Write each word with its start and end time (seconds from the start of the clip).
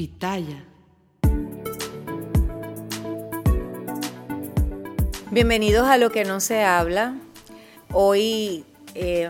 Pitaya. 0.00 0.64
Bienvenidos 5.30 5.86
a 5.88 5.98
Lo 5.98 6.10
que 6.10 6.24
no 6.24 6.40
se 6.40 6.62
habla. 6.62 7.16
Hoy, 7.92 8.64
eh, 8.94 9.28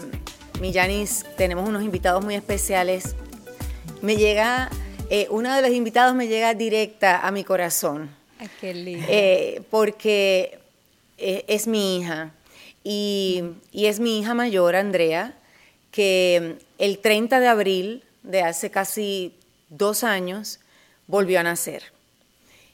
mi 0.60 0.70
Yanis, 0.70 1.26
tenemos 1.36 1.68
unos 1.68 1.82
invitados 1.82 2.24
muy 2.24 2.36
especiales. 2.36 3.16
Me 4.00 4.14
llega, 4.14 4.70
eh, 5.10 5.26
uno 5.30 5.52
de 5.52 5.60
los 5.60 5.72
invitados 5.72 6.14
me 6.14 6.28
llega 6.28 6.54
directa 6.54 7.26
a 7.26 7.32
mi 7.32 7.42
corazón. 7.42 8.08
Ay, 8.38 8.48
qué 8.60 8.72
lindo. 8.72 9.04
Eh, 9.10 9.62
porque 9.70 10.60
eh, 11.18 11.44
es 11.48 11.66
mi 11.66 11.96
hija. 11.98 12.30
Y, 12.84 13.42
y 13.72 13.86
es 13.86 13.98
mi 13.98 14.20
hija 14.20 14.34
mayor, 14.34 14.76
Andrea, 14.76 15.36
que 15.90 16.58
el 16.78 16.98
30 17.00 17.40
de 17.40 17.48
abril 17.48 18.04
de 18.22 18.42
hace 18.42 18.70
casi 18.70 19.34
dos 19.70 20.04
años 20.04 20.60
volvió 21.10 21.40
a 21.40 21.42
nacer. 21.42 21.92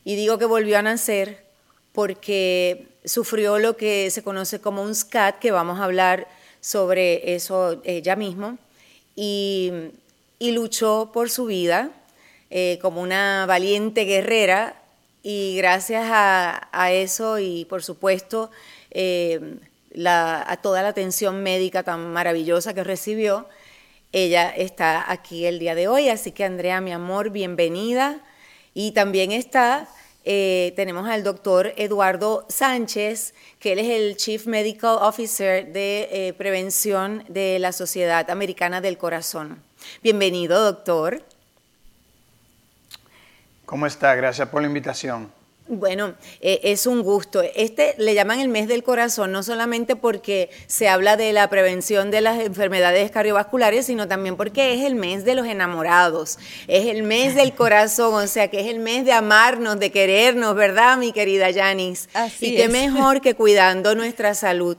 Y 0.04 0.14
digo 0.14 0.38
que 0.38 0.44
volvió 0.44 0.78
a 0.78 0.82
nacer 0.82 1.44
porque 1.92 2.86
sufrió 3.04 3.58
lo 3.58 3.76
que 3.76 4.10
se 4.10 4.22
conoce 4.22 4.60
como 4.60 4.82
un 4.82 4.94
SCAT, 4.94 5.38
que 5.38 5.50
vamos 5.50 5.80
a 5.80 5.84
hablar 5.84 6.28
sobre 6.60 7.34
eso 7.34 7.82
ya 7.82 8.16
mismo, 8.16 8.58
y, 9.14 9.72
y 10.38 10.52
luchó 10.52 11.10
por 11.12 11.30
su 11.30 11.46
vida 11.46 11.90
eh, 12.50 12.78
como 12.80 13.02
una 13.02 13.44
valiente 13.46 14.04
guerrera 14.04 14.80
y 15.24 15.56
gracias 15.56 16.04
a, 16.08 16.68
a 16.70 16.92
eso 16.92 17.40
y 17.40 17.64
por 17.64 17.82
supuesto 17.82 18.52
eh, 18.92 19.58
la, 19.90 20.44
a 20.48 20.56
toda 20.58 20.82
la 20.82 20.88
atención 20.88 21.42
médica 21.42 21.82
tan 21.82 22.12
maravillosa 22.12 22.72
que 22.72 22.84
recibió, 22.84 23.48
ella 24.12 24.50
está 24.50 25.10
aquí 25.10 25.46
el 25.46 25.58
día 25.58 25.74
de 25.74 25.88
hoy. 25.88 26.08
Así 26.08 26.32
que 26.32 26.44
Andrea, 26.44 26.80
mi 26.80 26.92
amor, 26.92 27.30
bienvenida. 27.30 28.20
Y 28.74 28.92
también 28.92 29.32
está, 29.32 29.88
eh, 30.24 30.72
tenemos 30.76 31.08
al 31.08 31.24
doctor 31.24 31.72
Eduardo 31.76 32.44
Sánchez, 32.48 33.34
que 33.58 33.72
él 33.72 33.78
es 33.78 33.88
el 33.88 34.16
Chief 34.16 34.46
Medical 34.46 34.98
Officer 35.00 35.72
de 35.72 36.08
eh, 36.10 36.32
Prevención 36.34 37.24
de 37.28 37.58
la 37.58 37.72
Sociedad 37.72 38.30
Americana 38.30 38.80
del 38.80 38.98
Corazón. 38.98 39.62
Bienvenido, 40.02 40.62
doctor. 40.62 41.22
¿Cómo 43.64 43.86
está? 43.86 44.14
Gracias 44.14 44.48
por 44.48 44.62
la 44.62 44.68
invitación. 44.68 45.32
Bueno, 45.68 46.14
eh, 46.40 46.60
es 46.62 46.86
un 46.86 47.02
gusto. 47.02 47.42
Este 47.42 47.96
le 47.98 48.14
llaman 48.14 48.38
el 48.38 48.48
mes 48.48 48.68
del 48.68 48.84
corazón, 48.84 49.32
no 49.32 49.42
solamente 49.42 49.96
porque 49.96 50.48
se 50.68 50.88
habla 50.88 51.16
de 51.16 51.32
la 51.32 51.50
prevención 51.50 52.12
de 52.12 52.20
las 52.20 52.40
enfermedades 52.40 53.10
cardiovasculares, 53.10 53.86
sino 53.86 54.06
también 54.06 54.36
porque 54.36 54.74
es 54.74 54.82
el 54.82 54.94
mes 54.94 55.24
de 55.24 55.34
los 55.34 55.46
enamorados, 55.46 56.38
es 56.68 56.86
el 56.86 57.02
mes 57.02 57.34
del 57.34 57.52
corazón, 57.56 58.14
o 58.14 58.26
sea 58.28 58.48
que 58.48 58.60
es 58.60 58.66
el 58.66 58.78
mes 58.78 59.04
de 59.04 59.12
amarnos, 59.12 59.80
de 59.80 59.90
querernos, 59.90 60.54
¿verdad, 60.54 60.98
mi 60.98 61.12
querida 61.12 61.50
Yanis? 61.50 62.08
Así 62.14 62.52
y 62.52 62.56
qué 62.56 62.64
es. 62.64 62.70
mejor 62.70 63.20
que 63.20 63.34
cuidando 63.34 63.96
nuestra 63.96 64.34
salud. 64.34 64.76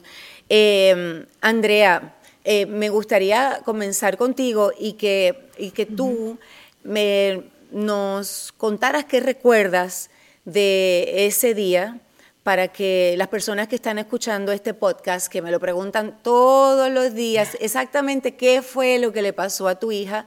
Eh, 0.47 1.25
Andrea, 1.41 2.15
eh, 2.45 2.65
me 2.65 2.87
gustaría 2.87 3.59
comenzar 3.65 4.15
contigo 4.15 4.71
y 4.79 4.93
que, 4.93 5.49
y 5.57 5.71
que 5.71 5.85
tú 5.85 6.39
me, 6.83 7.43
nos 7.71 8.53
contaras 8.55 9.03
qué 9.03 9.19
recuerdas 9.19 10.09
de 10.47 11.27
ese 11.27 11.53
día 11.53 11.99
para 12.43 12.69
que 12.69 13.15
las 13.17 13.27
personas 13.27 13.67
que 13.67 13.75
están 13.75 13.99
escuchando 13.99 14.53
este 14.53 14.73
podcast, 14.73 15.27
que 15.27 15.41
me 15.41 15.51
lo 15.51 15.59
preguntan 15.59 16.17
todos 16.23 16.89
los 16.89 17.13
días, 17.13 17.57
exactamente 17.59 18.37
qué 18.37 18.61
fue 18.61 18.97
lo 18.97 19.11
que 19.11 19.21
le 19.21 19.33
pasó 19.33 19.67
a 19.67 19.75
tu 19.75 19.91
hija, 19.91 20.25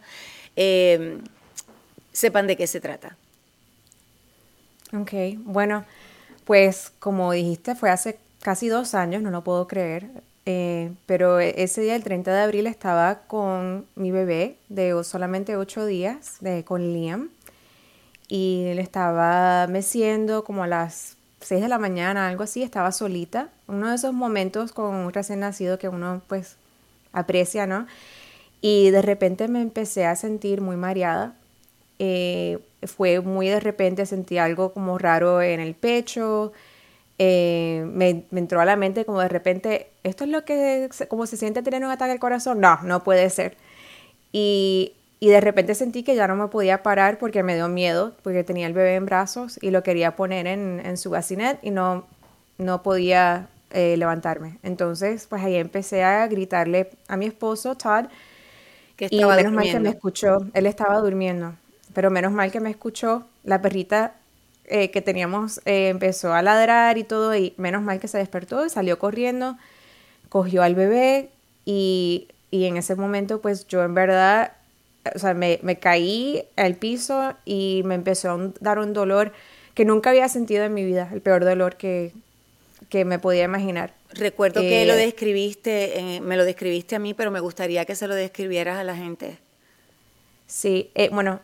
eh, 0.57 1.19
sepan 2.13 2.47
de 2.47 2.59
qué 2.59 2.67
se 2.67 2.83
trata. 2.83 3.17
Ok, 4.93 5.13
bueno, 5.39 5.87
pues 6.45 6.93
como 6.99 7.33
dijiste, 7.33 7.75
fue 7.75 7.89
hace 7.89 8.19
casi 8.43 8.69
dos 8.69 8.95
años, 8.95 9.23
no 9.23 9.31
lo 9.31 9.43
puedo 9.43 9.67
creer, 9.67 10.11
eh, 10.45 10.93
pero 11.07 11.41
ese 11.41 11.81
día, 11.81 11.97
el 11.97 12.05
30 12.05 12.35
de 12.35 12.41
abril, 12.43 12.67
estaba 12.67 13.21
con 13.27 13.87
mi 13.95 14.11
bebé 14.11 14.57
de 14.69 15.03
solamente 15.03 15.57
ocho 15.57 15.87
días, 15.87 16.37
de, 16.41 16.65
con 16.65 16.93
Liam, 16.93 17.31
y 18.31 18.67
él 18.69 18.79
estaba 18.79 19.67
meciendo 19.67 20.45
como 20.45 20.63
a 20.63 20.69
las 20.69 21.17
6 21.41 21.61
de 21.61 21.69
la 21.69 21.79
mañana, 21.79 22.29
algo 22.29 22.45
así, 22.45 22.63
estaba 22.63 22.93
solita. 22.93 23.49
Uno 23.67 23.89
de 23.91 23.97
esos 23.97 24.15
momentos 24.15 24.73
con 24.73 24.95
un 24.95 25.13
recién 25.13 25.41
nacido 25.41 25.79
que 25.79 25.89
uno 25.89 26.23
pues 26.29 26.57
aprecia, 27.13 27.67
¿no? 27.67 27.87
Y 28.61 28.91
de 28.91 29.03
repente 29.03 29.49
me 29.49 29.61
empecé 29.61 30.07
a 30.07 30.15
sentir 30.15 30.61
muy 30.61 30.77
mareada. 30.77 31.35
Eh, 31.99 32.61
fue 32.85 33.21
muy 33.21 33.49
de 33.49 33.59
repente, 33.59 34.07
sentí 34.07 34.39
algo 34.39 34.73
como 34.73 34.97
raro 34.97 35.43
en 35.43 35.59
el 35.59 35.75
pecho. 35.75 36.53
Eh, 37.19 37.85
me, 37.93 38.25
me 38.31 38.41
entró 38.41 38.61
a 38.61 38.65
la 38.65 38.77
mente 38.77 39.05
como 39.05 39.21
de 39.21 39.29
repente, 39.29 39.91
¿esto 40.05 40.23
es 40.25 40.31
lo 40.31 40.45
que, 40.45 40.89
como 41.09 41.27
se 41.27 41.37
siente 41.37 41.63
tener 41.63 41.85
un 41.85 41.91
ataque 41.91 42.13
al 42.13 42.21
corazón? 42.21 42.61
No, 42.61 42.81
no 42.85 43.03
puede 43.03 43.29
ser. 43.29 43.57
Y, 44.33 44.95
y 45.21 45.29
de 45.29 45.41
repente 45.41 45.75
sentí 45.75 46.03
que 46.03 46.17
ya 46.17 46.27
no 46.27 46.37
me 46.37 46.49
podía 46.49 46.83
parar 46.83 47.19
porque 47.19 47.43
me 47.43 47.55
dio 47.55 47.69
miedo, 47.69 48.15
porque 48.23 48.45
tenía 48.45 48.67
el 48.67 48.73
bebé 48.73 48.95
en 48.97 49.07
brazos 49.07 49.59
y 49.63 49.71
lo 49.71 49.83
quería 49.83 50.17
poner 50.17 50.47
en, 50.47 50.81
en 50.85 50.97
su 50.97 51.11
bacinet 51.11 51.59
y 51.63 51.71
no, 51.71 52.07
no 52.59 52.83
podía 52.83 53.49
eh, 53.71 53.97
levantarme. 53.99 54.59
Entonces, 54.63 55.27
pues 55.29 55.43
ahí 55.43 55.57
empecé 55.57 56.03
a 56.05 56.27
gritarle 56.27 56.91
a 57.09 57.17
mi 57.17 57.27
esposo, 57.27 57.77
Todd, 57.77 58.07
Que 58.97 59.09
y 59.11 59.25
menos 59.25 59.53
mal 59.53 59.65
que 59.71 59.81
me 59.81 59.91
escuchó, 59.91 60.39
él 60.55 60.67
estaba 60.67 60.99
durmiendo, 60.99 61.55
pero 61.95 62.11
menos 62.11 62.33
mal 62.33 62.51
que 62.51 62.61
me 62.61 62.71
escuchó, 62.71 63.27
la 63.45 63.63
perrita 63.63 64.15
eh, 64.65 64.91
que 64.91 65.03
teníamos 65.03 65.61
eh, 65.65 65.89
empezó 65.89 66.33
a 66.35 66.43
ladrar 66.43 66.99
y 66.99 67.05
todo, 67.05 67.35
y 67.35 67.55
menos 67.57 67.83
mal 67.83 68.01
que 68.01 68.09
se 68.09 68.19
despertó 68.19 68.67
y 68.67 68.71
salió 68.71 68.99
corriendo, 68.99 69.57
cogió 70.29 70.63
al 70.63 70.75
bebé 70.75 71.31
y, 71.65 72.29
y 72.51 72.67
en 72.67 72.77
ese 72.77 72.95
momento 72.97 73.41
pues 73.41 73.67
yo 73.69 73.83
en 73.85 73.95
verdad, 73.95 74.53
o 75.15 75.19
sea, 75.19 75.35
me, 75.35 75.59
me 75.63 75.79
caí 75.79 76.45
al 76.57 76.77
piso 76.77 77.35
y 77.45 77.83
me 77.85 77.95
empezó 77.95 78.31
a 78.33 78.51
dar 78.61 78.79
un 78.79 78.93
dolor 78.93 79.33
que 79.75 79.85
nunca 79.85 80.11
había 80.11 80.29
sentido 80.29 80.65
en 80.65 80.75
mi 80.75 80.85
vida, 80.85 81.09
el 81.13 81.21
peor 81.23 81.45
dolor 81.45 81.77
que, 81.77 82.13
que 82.89 83.05
me 83.05 83.19
podía 83.19 83.45
imaginar. 83.45 83.95
Recuerdo 84.13 84.67
que 84.67 84.85
Eh, 84.85 84.87
lo 84.87 84.95
describiste, 84.97 85.99
eh, 86.17 86.21
me 86.21 86.37
lo 86.37 86.45
describiste 86.45 86.97
a 86.97 86.99
mí, 86.99 87.15
pero 87.15 87.31
me 87.31 87.41
gustaría 87.41 87.85
que 87.85 87.95
se 87.97 88.09
lo 88.09 88.15
describieras 88.15 88.79
a 88.79 88.85
la 88.85 88.97
gente. 88.97 89.39
Sí, 90.47 90.91
eh, 90.95 91.11
bueno, 91.13 91.41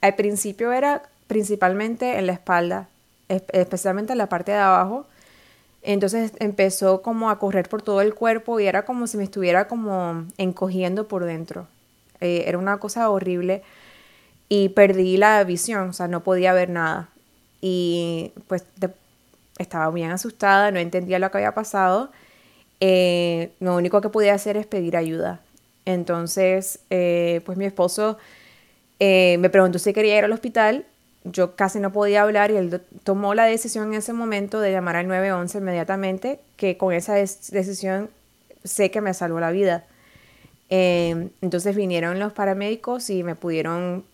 al 0.00 0.14
principio 0.16 0.72
era 0.72 1.02
principalmente 1.26 2.18
en 2.18 2.26
la 2.26 2.32
espalda, 2.32 2.88
es- 3.28 3.42
especialmente 3.52 4.12
en 4.12 4.18
la 4.18 4.28
parte 4.28 4.52
de 4.52 4.58
abajo. 4.58 5.06
Entonces 5.82 6.32
empezó 6.40 7.02
como 7.02 7.30
a 7.30 7.38
correr 7.40 7.68
por 7.68 7.82
todo 7.82 8.02
el 8.02 8.14
cuerpo 8.14 8.60
y 8.60 8.66
era 8.66 8.84
como 8.84 9.06
si 9.08 9.18
me 9.18 9.24
estuviera 9.24 9.68
como 9.68 10.26
encogiendo 10.38 11.08
por 11.08 11.24
dentro. 11.24 11.68
Eh, 12.20 12.44
era 12.46 12.58
una 12.58 12.78
cosa 12.78 13.08
horrible 13.10 13.62
y 14.48 14.70
perdí 14.70 15.16
la 15.16 15.44
visión, 15.44 15.90
o 15.90 15.92
sea, 15.92 16.08
no 16.08 16.22
podía 16.22 16.52
ver 16.52 16.70
nada. 16.70 17.08
Y 17.60 18.32
pues 18.46 18.64
estaba 19.58 19.90
bien 19.90 20.10
asustada, 20.10 20.70
no 20.70 20.78
entendía 20.78 21.18
lo 21.18 21.30
que 21.30 21.38
había 21.38 21.54
pasado. 21.54 22.10
Eh, 22.80 23.50
lo 23.60 23.76
único 23.76 24.00
que 24.00 24.08
podía 24.08 24.34
hacer 24.34 24.56
es 24.56 24.66
pedir 24.66 24.96
ayuda. 24.96 25.40
Entonces, 25.84 26.80
eh, 26.90 27.40
pues 27.44 27.58
mi 27.58 27.64
esposo 27.64 28.18
eh, 29.00 29.36
me 29.40 29.50
preguntó 29.50 29.78
si 29.78 29.92
quería 29.92 30.18
ir 30.18 30.24
al 30.24 30.32
hospital. 30.32 30.86
Yo 31.24 31.56
casi 31.56 31.80
no 31.80 31.92
podía 31.92 32.22
hablar 32.22 32.50
y 32.50 32.56
él 32.56 32.80
tomó 33.04 33.34
la 33.34 33.44
decisión 33.44 33.88
en 33.88 33.98
ese 33.98 34.12
momento 34.12 34.60
de 34.60 34.72
llamar 34.72 34.96
al 34.96 35.08
911 35.08 35.58
inmediatamente, 35.58 36.40
que 36.56 36.76
con 36.76 36.94
esa 36.94 37.14
decisión 37.14 38.08
sé 38.64 38.90
que 38.90 39.00
me 39.00 39.12
salvó 39.14 39.40
la 39.40 39.50
vida. 39.50 39.84
Eh, 40.70 41.30
entonces 41.40 41.74
vinieron 41.76 42.18
los 42.18 42.32
paramédicos 42.32 43.08
y 43.10 43.22
me 43.22 43.34
pudieron, 43.34 44.04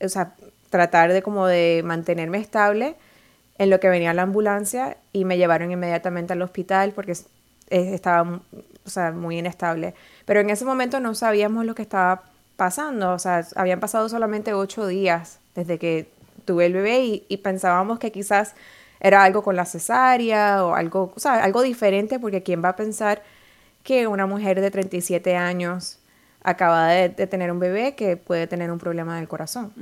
o 0.00 0.08
sea, 0.08 0.34
tratar 0.70 1.12
de 1.12 1.22
como 1.22 1.46
de 1.46 1.82
mantenerme 1.84 2.38
estable 2.38 2.96
en 3.58 3.70
lo 3.70 3.80
que 3.80 3.88
venía 3.88 4.14
la 4.14 4.22
ambulancia 4.22 4.96
y 5.12 5.24
me 5.24 5.36
llevaron 5.38 5.70
inmediatamente 5.72 6.32
al 6.32 6.42
hospital 6.42 6.92
porque 6.94 7.12
es- 7.12 7.26
estaba, 7.70 8.40
o 8.86 8.90
sea, 8.90 9.12
muy 9.12 9.38
inestable. 9.38 9.94
Pero 10.24 10.40
en 10.40 10.50
ese 10.50 10.64
momento 10.64 11.00
no 11.00 11.14
sabíamos 11.14 11.64
lo 11.66 11.74
que 11.74 11.82
estaba 11.82 12.22
pasando, 12.56 13.12
o 13.12 13.18
sea, 13.18 13.46
habían 13.56 13.80
pasado 13.80 14.08
solamente 14.08 14.54
ocho 14.54 14.86
días 14.86 15.38
desde 15.54 15.78
que 15.78 16.08
tuve 16.44 16.66
el 16.66 16.72
bebé 16.72 17.00
y, 17.04 17.24
y 17.28 17.38
pensábamos 17.38 17.98
que 17.98 18.10
quizás 18.12 18.54
era 19.00 19.22
algo 19.24 19.42
con 19.42 19.54
la 19.56 19.64
cesárea 19.64 20.64
o 20.64 20.74
algo, 20.74 21.12
o 21.14 21.20
sea, 21.20 21.44
algo 21.44 21.62
diferente 21.62 22.18
porque 22.18 22.42
quién 22.42 22.64
va 22.64 22.70
a 22.70 22.76
pensar 22.76 23.22
que 23.88 24.06
una 24.06 24.26
mujer 24.26 24.60
de 24.60 24.70
37 24.70 25.34
años 25.34 25.98
acaba 26.42 26.88
de, 26.88 27.08
de 27.08 27.26
tener 27.26 27.50
un 27.50 27.58
bebé 27.58 27.94
que 27.94 28.18
puede 28.18 28.46
tener 28.46 28.70
un 28.70 28.78
problema 28.78 29.16
del 29.16 29.28
corazón. 29.28 29.72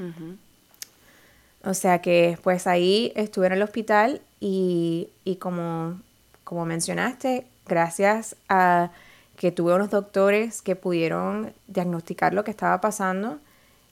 O 1.64 1.75
sea 1.75 2.00
que 2.00 2.38
pues 2.44 2.69
ahí 2.69 3.12
estuve 3.17 3.49
en 3.49 3.55
el 3.55 3.62
hospital 3.62 4.20
y, 4.38 5.08
y 5.25 5.37
como, 5.37 6.00
como 6.44 6.64
mencionaste, 6.67 7.49
gracias 7.67 8.37
a 8.49 8.93
que 9.35 9.50
tuve 9.50 9.75
unos 9.75 9.91
doctores 9.91 10.62
que 10.62 10.76
pudieron 10.76 11.52
diagnosticar 11.67 12.32
lo 12.32 12.44
que 12.44 12.52
estaba 12.52 12.81
pasando 12.81 13.41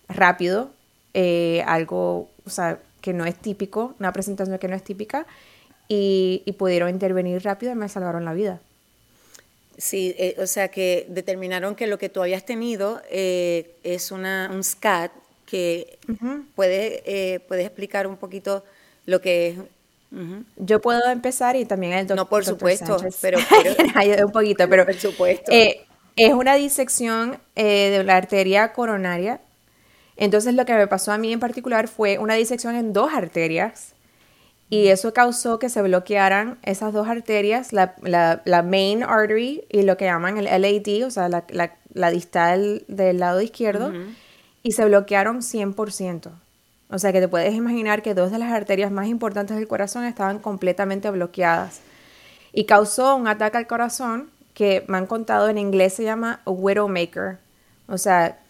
rápido 0.09 0.71
eh, 1.13 1.65
algo, 1.67 2.29
o 2.47 2.51
sea, 2.51 2.79
que 3.01 3.13
no 3.13 3.25
es 3.25 3.35
típico, 3.35 3.97
una 3.99 4.13
presentación 4.13 4.61
que 4.61 4.69
no 4.69 4.77
es 4.77 4.85
típica, 4.85 5.27
y, 5.89 6.45
pudieron 6.57 6.89
intervenir 6.89 7.43
rápido 7.43 7.73
y 7.73 7.75
me 7.75 7.89
salvaron 7.89 8.25
la 8.25 8.33
vida. 8.33 8.61
Sí, 9.77 10.15
eh, 10.19 10.37
o 10.39 10.47
sea 10.47 10.69
que 10.69 11.07
determinaron 11.09 11.75
que 11.75 11.87
lo 11.87 11.99
que 11.99 12.09
tú 12.09 12.23
habías 12.23 12.45
tenido 12.45 13.03
eh, 13.11 13.75
es 13.83 14.13
una, 14.13 14.51
un 14.53 14.63
SCAT 14.63 15.13
que 15.47 15.99
puede, 16.55 17.41
puedes 17.47 17.67
explicar 17.67 18.07
un 18.07 18.17
poquito 18.17 18.65
lo 19.07 19.21
que 19.21 19.49
es. 19.49 19.57
Yo 20.57 20.81
puedo 20.81 21.11
empezar 21.11 21.57
y 21.57 21.65
también 21.65 21.93
el 21.93 22.07
doctor. 22.07 22.17
No, 22.17 22.29
por 22.29 22.45
supuesto, 22.45 22.97
pero, 23.21 23.39
un 24.27 24.33
poquito, 24.33 24.69
pero 24.69 24.85
por 24.85 24.95
supuesto. 24.95 25.51
es 25.51 26.33
una 26.33 26.55
disección 26.55 27.39
de 27.55 28.03
la 28.05 28.17
arteria 28.17 28.73
coronaria 28.73 29.41
entonces 30.17 30.55
lo 30.55 30.65
que 30.65 30.75
me 30.75 30.87
pasó 30.87 31.13
a 31.13 31.19
mí 31.19 31.33
en 31.33 31.41
particular 31.41 31.89
fue 31.89 32.19
una 32.19 32.35
disección 32.35 32.77
en 32.77 32.93
dos 32.93 33.13
arterias 33.13 33.94
y 34.75 34.89
eso 34.89 35.13
causó 35.13 35.61
que 35.61 35.69
se 35.69 35.83
bloquearan 35.83 36.59
esas 36.65 36.93
dos 36.93 37.07
arterias, 37.07 37.73
la, 37.73 37.95
main 38.65 39.05
artery 39.05 39.65
y 39.71 39.83
lo 39.83 39.97
que 39.97 40.07
llaman 40.07 40.37
el 40.37 40.47
LAD, 40.47 41.07
o 41.07 41.11
sea, 41.11 41.29
la, 41.29 42.11
distal 42.11 42.85
del 42.89 43.21
lado 43.21 43.41
izquierdo, 43.41 43.93
y 44.65 44.73
se 44.73 44.85
bloquearon 44.85 45.43
100%. 45.43 46.33
O 46.91 46.99
sea 46.99 47.13
que 47.13 47.21
te 47.21 47.29
puedes 47.29 47.55
imaginar 47.55 48.03
que 48.03 48.15
dos 48.15 48.33
de 48.33 48.39
las 48.39 48.53
arterias 48.53 48.91
más 48.91 49.07
importantes 49.07 49.57
del 49.57 49.69
corazón 49.69 50.07
estaban 50.07 50.41
completamente 50.41 51.09
bloqueadas. 51.09 51.81
Y 52.53 52.65
causó 52.65 53.15
un 53.15 53.29
ataque 53.29 53.59
al 53.59 53.69
corazón 53.69 54.29
que 54.55 54.85
me 54.89 54.99
han 54.99 55.07
contado 55.07 55.49
en 55.49 55.57
inglés 55.57 55.95
se 55.95 56.03
llama 56.03 56.41
widowmaker. 56.47 57.39
O 57.87 57.97
sea, 57.97 58.41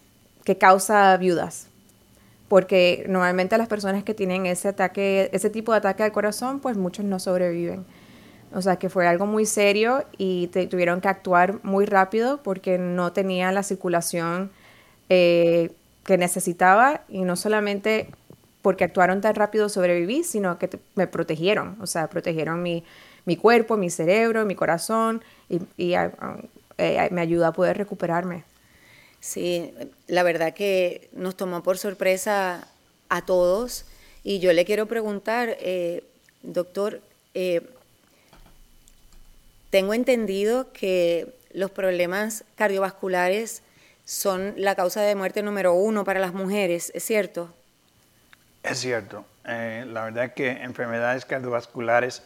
que 0.43 0.57
causa 0.57 1.15
viudas. 1.17 1.67
Porque 2.55 3.03
normalmente 3.09 3.57
las 3.57 3.67
personas 3.67 4.05
que 4.05 4.13
tienen 4.13 4.45
ese 4.45 4.69
ataque, 4.69 5.29
ese 5.33 5.49
tipo 5.49 5.73
de 5.73 5.79
ataque 5.79 6.03
al 6.03 6.13
corazón, 6.13 6.61
pues 6.61 6.77
muchos 6.77 7.03
no 7.03 7.19
sobreviven. 7.19 7.83
O 8.53 8.61
sea 8.61 8.77
que 8.77 8.87
fue 8.87 9.05
algo 9.07 9.25
muy 9.25 9.45
serio 9.45 10.05
y 10.17 10.47
tuvieron 10.47 11.01
que 11.01 11.09
actuar 11.09 11.59
muy 11.63 11.85
rápido 11.85 12.41
porque 12.43 12.77
no 12.77 13.11
tenían 13.11 13.55
la 13.55 13.61
circulación 13.61 14.51
eh, 15.09 15.73
que 16.05 16.17
necesitaba 16.17 17.01
y 17.09 17.23
no 17.23 17.35
solamente 17.35 18.07
porque 18.61 18.85
actuaron 18.85 19.19
tan 19.19 19.35
rápido 19.35 19.67
sobreviví, 19.67 20.23
sino 20.23 20.57
que 20.57 20.69
me 20.95 21.07
protegieron, 21.07 21.75
o 21.81 21.87
sea, 21.87 22.07
protegieron 22.07 22.63
mi, 22.63 22.85
mi, 23.25 23.35
cuerpo, 23.35 23.75
mi 23.75 23.89
cerebro, 23.89 24.45
mi 24.45 24.55
corazón 24.55 25.21
y, 25.49 25.93
ah, 25.95 26.09
eh, 26.77 27.09
me 27.11 27.19
ayudó 27.19 27.47
a 27.47 27.51
poder 27.51 27.77
recuperarme. 27.77 28.45
Sí, 29.25 29.73
la 30.05 30.21
verdad 30.21 30.53
que 30.53 31.09
nos 31.11 31.35
tomó 31.35 31.63
por 31.63 31.79
sorpresa 31.79 32.67
a 33.09 33.25
todos 33.25 33.85
y 34.23 34.37
yo 34.37 34.53
le 34.53 34.65
quiero 34.65 34.85
preguntar, 34.85 35.57
eh, 35.59 36.03
doctor, 36.43 37.01
eh, 37.33 37.67
tengo 39.71 39.95
entendido 39.95 40.71
que 40.73 41.33
los 41.53 41.71
problemas 41.71 42.43
cardiovasculares 42.55 43.63
son 44.05 44.53
la 44.57 44.75
causa 44.75 45.01
de 45.01 45.15
muerte 45.15 45.41
número 45.41 45.73
uno 45.73 46.03
para 46.03 46.19
las 46.19 46.35
mujeres, 46.35 46.91
¿es 46.93 47.03
cierto? 47.03 47.51
Es 48.61 48.77
cierto. 48.77 49.25
Eh, 49.43 49.85
la 49.87 50.03
verdad 50.03 50.35
que 50.35 50.51
enfermedades 50.51 51.25
cardiovasculares 51.25 52.21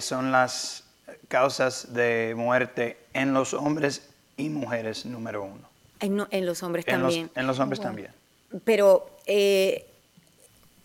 son 0.00 0.32
las 0.32 0.82
causas 1.28 1.94
de 1.94 2.34
muerte 2.36 2.98
en 3.12 3.34
los 3.34 3.54
hombres 3.54 4.10
y 4.36 4.48
mujeres 4.48 5.06
número 5.06 5.44
uno. 5.44 5.67
En, 6.00 6.46
los 6.46 6.62
hombres 6.62 6.84
también. 6.84 7.30
en 7.34 7.46
los 7.46 7.58
hombres 7.58 7.80
también. 7.80 8.10
Pero 8.64 9.10
eh, 9.26 9.86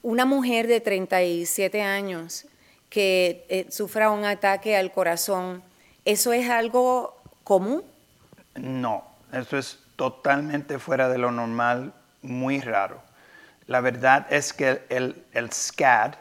una 0.01 0.25
mujer 0.25 0.68
de 0.68 0.81
37 0.81 1.81
años 1.81 2.45
que 2.89 3.45
eh, 3.50 3.68
sufra 3.69 4.12
un 4.12 4.25
ataque 4.25 4.75
al 4.75 4.92
corazón, 4.92 5.63
¿eso 6.06 6.33
es 6.33 6.50
algo 6.50 7.21
común? 7.44 7.83
No, 8.56 9.04
eso 9.31 9.57
es 9.57 9.80
totalmente 9.95 10.77
fuera 10.77 11.10
de 11.10 11.18
lo 11.18 11.31
normal, 11.31 11.94
muy 12.21 12.59
raro. 12.59 13.01
La 13.68 13.81
verdad 13.81 14.27
es 14.30 14.54
que 14.54 14.83
el, 14.89 15.24
el 15.31 15.51
SCAD, 15.51 16.16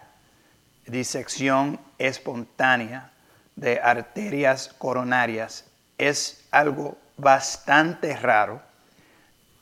disección 0.86 1.78
espontánea 1.98 3.12
de 3.56 3.80
arterias 3.80 4.74
coronarias, 4.78 5.66
es 5.98 6.44
algo 6.50 6.96
bastante 7.16 8.16
raro 8.16 8.62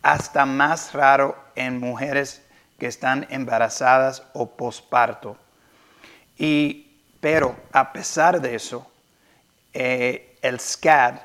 hasta 0.03 0.47
más 0.47 0.93
raro 0.93 1.37
en 1.55 1.79
mujeres 1.79 2.43
que 2.79 2.87
están 2.87 3.27
embarazadas 3.31 4.23
o 4.33 4.57
posparto. 4.57 5.37
Y, 6.39 7.03
pero 7.21 7.57
a 7.73 7.93
pesar 7.93 8.41
de 8.41 8.55
eso, 8.55 8.91
eh, 9.75 10.39
el 10.41 10.59
SCAD, 10.59 11.17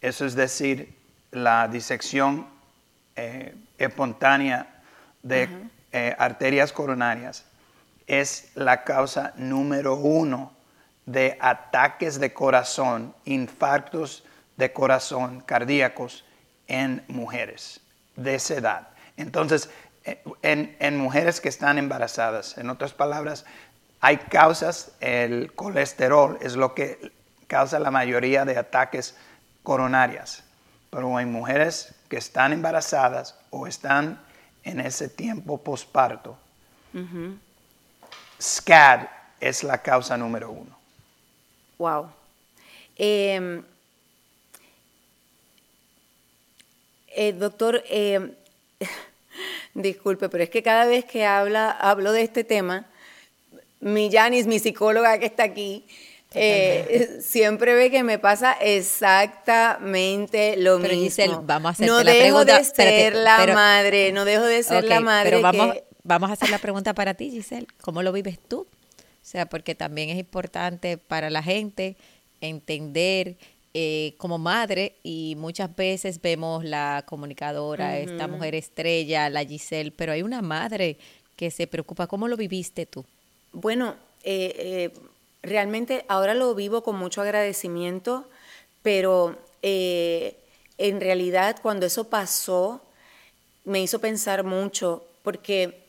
eso 0.00 0.26
es 0.26 0.34
decir, 0.34 0.98
la 1.30 1.68
disección 1.68 2.48
eh, 3.16 3.54
espontánea 3.78 4.82
de 5.22 5.48
eh, 5.92 6.14
arterias 6.18 6.72
coronarias, 6.72 7.44
es 8.06 8.50
la 8.54 8.84
causa 8.84 9.32
número 9.36 9.94
uno 9.94 10.52
de 11.06 11.38
ataques 11.40 12.18
de 12.18 12.32
corazón, 12.32 13.14
infartos 13.24 14.24
de 14.56 14.72
corazón 14.72 15.40
cardíacos 15.40 16.24
en 16.66 17.04
mujeres 17.08 17.83
de 18.16 18.34
esa 18.36 18.54
edad. 18.54 18.88
Entonces, 19.16 19.70
eh, 20.04 20.22
en, 20.42 20.96
mujeres 20.96 21.40
que 21.40 21.48
están 21.48 21.78
embarazadas, 21.78 22.58
en 22.58 22.70
otras 22.70 22.92
palabras, 22.92 23.44
hay 24.00 24.18
causas, 24.18 24.92
el 25.00 25.52
colesterol 25.54 26.38
es 26.42 26.56
lo 26.56 26.74
que 26.74 27.12
causa 27.46 27.78
la 27.78 27.90
mayoría 27.90 28.44
de 28.44 28.58
ataques 28.58 29.16
coronarias, 29.62 30.44
pero 30.90 31.18
en 31.20 31.32
mujeres 31.32 31.94
que 32.08 32.18
están 32.18 32.52
embarazadas 32.52 33.38
o 33.50 33.66
están 33.66 34.20
en 34.62 34.80
ese 34.80 35.08
tiempo 35.08 35.58
posparto, 35.58 36.36
SCAD 38.38 39.06
es 39.40 39.64
la 39.64 39.78
causa 39.78 40.16
número 40.16 40.50
uno. 40.50 40.76
Wow. 41.78 42.10
Em, 42.96 43.64
Eh, 47.16 47.32
doctor, 47.32 47.82
eh, 47.88 48.34
disculpe, 49.74 50.28
pero 50.28 50.44
es 50.44 50.50
que 50.50 50.62
cada 50.62 50.86
vez 50.86 51.04
que 51.04 51.24
habla, 51.24 51.70
hablo 51.70 52.12
de 52.12 52.22
este 52.22 52.44
tema, 52.44 52.86
mi 53.80 54.10
Janis, 54.10 54.46
mi 54.46 54.58
psicóloga 54.58 55.18
que 55.18 55.26
está 55.26 55.44
aquí, 55.44 55.84
eh, 56.34 57.18
siempre 57.22 57.74
ve 57.74 57.90
que 57.90 58.02
me 58.02 58.18
pasa 58.18 58.52
exactamente 58.54 60.56
lo 60.56 60.80
pero 60.80 60.94
mismo. 60.94 61.04
Giselle, 61.04 61.36
vamos 61.42 61.68
a 61.68 61.72
hacer 61.72 61.86
no 61.86 62.02
la 62.02 62.12
dejo 62.12 62.44
de 62.44 62.64
ser 62.64 63.14
la 63.14 63.46
madre, 63.46 64.12
no 64.12 64.24
dejo 64.24 64.44
de 64.44 64.62
ser 64.62 64.84
la 64.84 65.00
madre. 65.00 65.30
Pero 65.30 65.42
vamos, 65.42 65.76
vamos 66.02 66.30
a 66.30 66.32
hacer 66.32 66.50
la 66.50 66.58
pregunta 66.58 66.94
para 66.94 67.14
ti, 67.14 67.30
Giselle. 67.30 67.66
¿Cómo 67.80 68.02
lo 68.02 68.12
vives 68.12 68.38
tú? 68.48 68.60
O 68.60 69.26
sea, 69.26 69.46
porque 69.46 69.74
también 69.74 70.10
es 70.10 70.18
importante 70.18 70.98
para 70.98 71.30
la 71.30 71.42
gente 71.42 71.96
entender 72.40 73.36
eh, 73.76 74.14
como 74.18 74.38
madre 74.38 74.94
y 75.02 75.34
muchas 75.36 75.74
veces 75.74 76.20
vemos 76.22 76.64
la 76.64 77.04
comunicadora, 77.06 77.98
esta 77.98 78.28
mujer 78.28 78.54
estrella, 78.54 79.28
la 79.28 79.44
Giselle, 79.44 79.90
pero 79.90 80.12
hay 80.12 80.22
una 80.22 80.42
madre 80.42 80.96
que 81.34 81.50
se 81.50 81.66
preocupa. 81.66 82.06
¿Cómo 82.06 82.28
lo 82.28 82.36
viviste 82.36 82.86
tú? 82.86 83.04
Bueno, 83.52 83.96
eh, 84.22 84.54
eh, 84.56 84.90
realmente 85.42 86.04
ahora 86.06 86.34
lo 86.34 86.54
vivo 86.54 86.84
con 86.84 86.96
mucho 86.96 87.20
agradecimiento, 87.20 88.28
pero 88.82 89.36
en 89.60 91.00
realidad 91.00 91.56
cuando 91.60 91.86
eso 91.86 92.08
pasó 92.08 92.80
me 93.64 93.80
hizo 93.82 93.98
pensar 93.98 94.44
mucho, 94.44 95.04
porque 95.22 95.83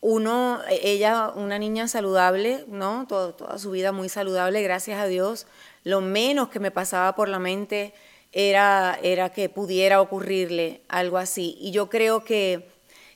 uno, 0.00 0.60
ella, 0.68 1.30
una 1.34 1.58
niña 1.58 1.88
saludable, 1.88 2.64
¿no? 2.68 3.06
toda 3.08 3.58
su 3.58 3.70
vida 3.70 3.92
muy 3.92 4.08
saludable, 4.08 4.62
gracias 4.62 5.00
a 5.00 5.06
Dios, 5.06 5.46
lo 5.84 6.00
menos 6.00 6.48
que 6.48 6.60
me 6.60 6.70
pasaba 6.70 7.14
por 7.14 7.28
la 7.28 7.38
mente 7.38 7.94
era, 8.32 8.98
era 9.02 9.30
que 9.30 9.48
pudiera 9.48 10.00
ocurrirle 10.00 10.82
algo 10.88 11.18
así. 11.18 11.56
Y 11.60 11.72
yo 11.72 11.88
creo 11.88 12.24
que 12.24 12.68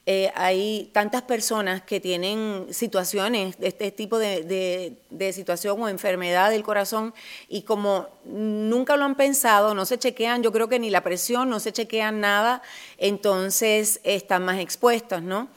eh, 0.04 0.32
hay 0.34 0.90
tantas 0.92 1.22
personas 1.22 1.82
que 1.82 2.00
tienen 2.00 2.66
situaciones 2.70 3.56
de 3.58 3.68
este 3.68 3.92
tipo 3.92 4.18
de, 4.18 4.96
situación 5.32 5.80
o 5.80 5.88
enfermedad 5.88 6.50
del 6.50 6.64
corazón 6.64 7.14
y 7.48 7.62
como 7.62 8.08
nunca 8.24 8.96
lo 8.96 9.04
han 9.04 9.14
pensado, 9.14 9.74
no 9.74 9.86
se 9.86 9.98
chequean, 9.98 10.42
yo 10.42 10.50
creo 10.50 10.68
que 10.68 10.80
ni 10.80 10.90
la 10.90 11.04
presión, 11.04 11.48
no 11.48 11.60
se 11.60 11.72
chequean 11.72 12.18
nada, 12.18 12.62
entonces 12.98 14.00
están 14.02 14.44
más 14.44 14.58
expuestos, 14.58 15.22
¿no? 15.22 15.48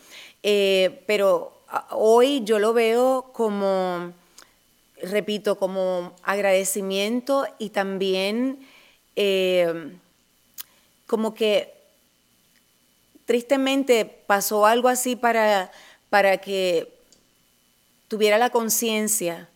Eh, 0.48 1.02
pero 1.08 1.54
hoy 1.90 2.44
yo 2.44 2.60
lo 2.60 2.72
veo 2.72 3.32
como 3.34 4.14
repito, 5.02 5.58
como 5.58 6.14
agradecimiento 6.22 7.48
y 7.58 7.72
también 7.72 8.60
eh, 9.16 9.98
como 11.08 11.34
que 11.34 11.74
tristemente 13.25 14.06
pasó 14.06 14.68
algo 14.68 14.88
así 14.88 15.16
para, 15.16 15.72
para 16.12 16.38
que 16.38 16.94
tuviera 18.08 18.38
la 18.38 18.52
conciencia 18.52 19.50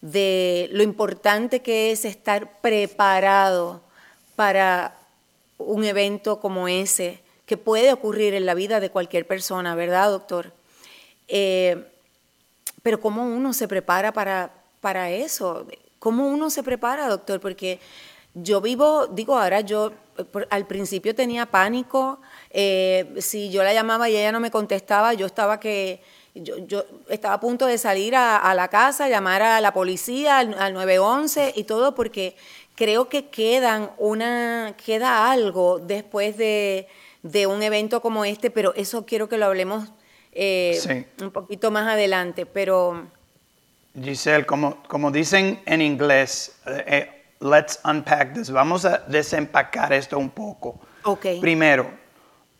de 0.00 0.68
lo 0.72 0.82
importante 0.82 1.62
que 1.62 1.92
es 1.92 2.04
estar 2.04 2.60
preparado 2.60 3.80
para 4.34 4.98
un 5.58 5.84
evento 5.84 6.40
como 6.40 6.66
ese, 6.66 7.20
que 7.52 7.58
puede 7.58 7.92
ocurrir 7.92 8.32
en 8.32 8.46
la 8.46 8.54
vida 8.54 8.80
de 8.80 8.88
cualquier 8.88 9.26
persona, 9.26 9.74
¿verdad, 9.74 10.08
doctor? 10.08 10.54
Eh, 11.28 11.86
pero 12.82 12.98
¿cómo 12.98 13.26
uno 13.26 13.52
se 13.52 13.68
prepara 13.68 14.10
para, 14.10 14.54
para 14.80 15.10
eso? 15.10 15.66
¿Cómo 15.98 16.28
uno 16.28 16.48
se 16.48 16.62
prepara, 16.62 17.08
doctor? 17.08 17.40
Porque 17.40 17.78
yo 18.32 18.62
vivo, 18.62 19.06
digo, 19.06 19.38
ahora 19.38 19.60
yo 19.60 19.92
al 20.48 20.66
principio 20.66 21.14
tenía 21.14 21.44
pánico, 21.44 22.22
eh, 22.48 23.12
si 23.18 23.50
yo 23.50 23.62
la 23.62 23.74
llamaba 23.74 24.08
y 24.08 24.16
ella 24.16 24.32
no 24.32 24.40
me 24.40 24.50
contestaba, 24.50 25.12
yo 25.12 25.26
estaba 25.26 25.60
que 25.60 26.00
yo, 26.34 26.86
estaba 27.10 27.34
a 27.34 27.40
punto 27.40 27.66
de 27.66 27.76
salir 27.76 28.16
a, 28.16 28.54
la 28.54 28.68
casa, 28.68 29.10
llamar 29.10 29.42
a 29.42 29.60
la 29.60 29.74
policía, 29.74 30.38
al, 30.38 30.72
911 30.72 31.52
y 31.54 31.64
todo, 31.64 31.94
porque 31.94 32.34
creo 32.76 33.10
que 33.10 33.26
quedan 33.26 33.90
una, 33.98 34.74
queda 34.82 35.30
algo 35.30 35.78
después 35.78 36.38
de, 36.38 36.88
un 37.22 37.62
evento 37.62 38.00
como 38.00 38.24
este, 38.24 38.50
pero 38.50 38.74
eso 38.74 39.06
quiero 39.06 39.28
que 39.28 39.38
lo 39.38 39.46
hablemos 39.46 39.92
eh, 40.32 41.06
un 41.20 41.30
poquito 41.30 41.70
más 41.70 41.86
adelante. 41.86 42.46
Pero 42.46 43.06
Giselle, 44.00 44.46
como, 44.46 44.82
como 44.84 45.10
dicen 45.10 45.60
en 45.66 45.82
inglés, 45.82 46.56
eh, 46.66 46.84
eh, 46.86 47.24
let's 47.40 47.80
unpack 47.84 48.34
this. 48.34 48.50
Vamos 48.50 48.84
a 48.84 48.98
desempacar 49.06 49.92
esto 49.92 50.18
un 50.18 50.30
poco. 50.30 50.80
Okay. 51.04 51.40
Primero, 51.40 51.90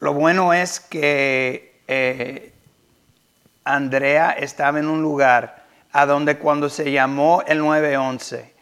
lo 0.01 0.15
bueno 0.15 0.53
es 0.53 0.81
que 0.81 1.73
Andrea 3.65 4.33
estaba 4.33 4.79
en 4.79 4.89
un 4.89 5.03
lugar 5.03 5.63
a 5.93 6.07
donde 6.07 6.39
cuando 6.39 6.69
se 6.69 6.91
llamó 6.91 7.43
el 7.47 7.59
911 7.59 8.53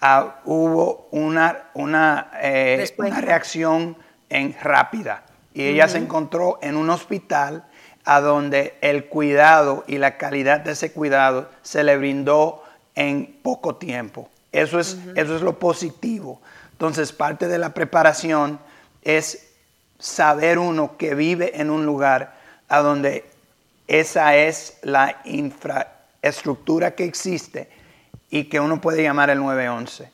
ah, 0.00 0.40
hubo 0.44 1.08
una, 1.12 1.70
una, 1.74 2.30
eh, 2.42 2.92
una 2.98 3.20
reacción 3.20 3.96
en, 4.28 4.56
rápida 4.60 5.24
y 5.52 5.64
ella 5.64 5.88
se 5.88 5.98
encontró 5.98 6.58
en 6.62 6.76
un 6.76 6.90
hospital 6.90 7.64
a 8.04 8.20
donde 8.20 8.74
el 8.80 9.06
cuidado 9.06 9.84
y 9.86 9.98
la 9.98 10.16
calidad 10.16 10.60
de 10.60 10.72
ese 10.72 10.92
cuidado 10.92 11.48
se 11.62 11.84
le 11.84 11.96
brindó 11.96 12.62
en 12.94 13.38
poco 13.42 13.76
tiempo. 13.76 14.28
Eso 14.52 14.80
es, 14.80 14.98
eso 15.16 15.36
es 15.36 15.42
lo 15.42 15.58
positivo. 15.58 16.40
Entonces, 16.72 17.12
parte 17.12 17.46
de 17.46 17.58
la 17.58 17.74
preparación 17.74 18.58
es 19.02 19.48
saber 19.98 20.58
uno 20.58 20.96
que 20.96 21.14
vive 21.14 21.60
en 21.60 21.70
un 21.70 21.84
lugar 21.84 22.34
a 22.68 22.80
donde 22.80 23.24
esa 23.86 24.36
es 24.36 24.78
la 24.82 25.20
infraestructura 25.24 26.94
que 26.94 27.04
existe 27.04 27.68
y 28.30 28.44
que 28.44 28.60
uno 28.60 28.80
puede 28.80 29.02
llamar 29.02 29.30
el 29.30 29.40
911. 29.40 30.10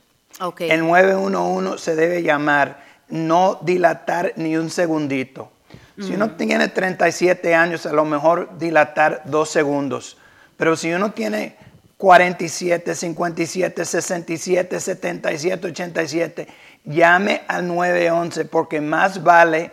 El 0.59 0.81
911 0.81 1.83
se 1.83 1.95
debe 1.95 2.21
llamar 2.21 2.86
no 3.09 3.59
dilatar 3.61 4.33
ni 4.35 4.57
un 4.57 4.69
segundito. 4.69 5.51
Si 5.99 6.13
uno 6.13 6.35
tiene 6.35 6.67
37 6.67 7.55
años, 7.55 7.87
a 7.87 7.93
lo 7.93 8.05
mejor 8.05 8.59
dilatar 8.59 9.23
dos 9.25 9.49
segundos. 9.49 10.17
Pero 10.55 10.75
si 10.75 10.93
uno 10.93 11.11
tiene 11.11 11.55
47, 11.97 12.93
57, 12.93 13.83
67, 13.83 14.79
77, 14.79 15.67
87, 15.67 16.47
llame 16.85 17.41
al 17.47 17.67
911 17.67 18.45
porque 18.45 18.79
más 18.79 19.23
vale 19.23 19.71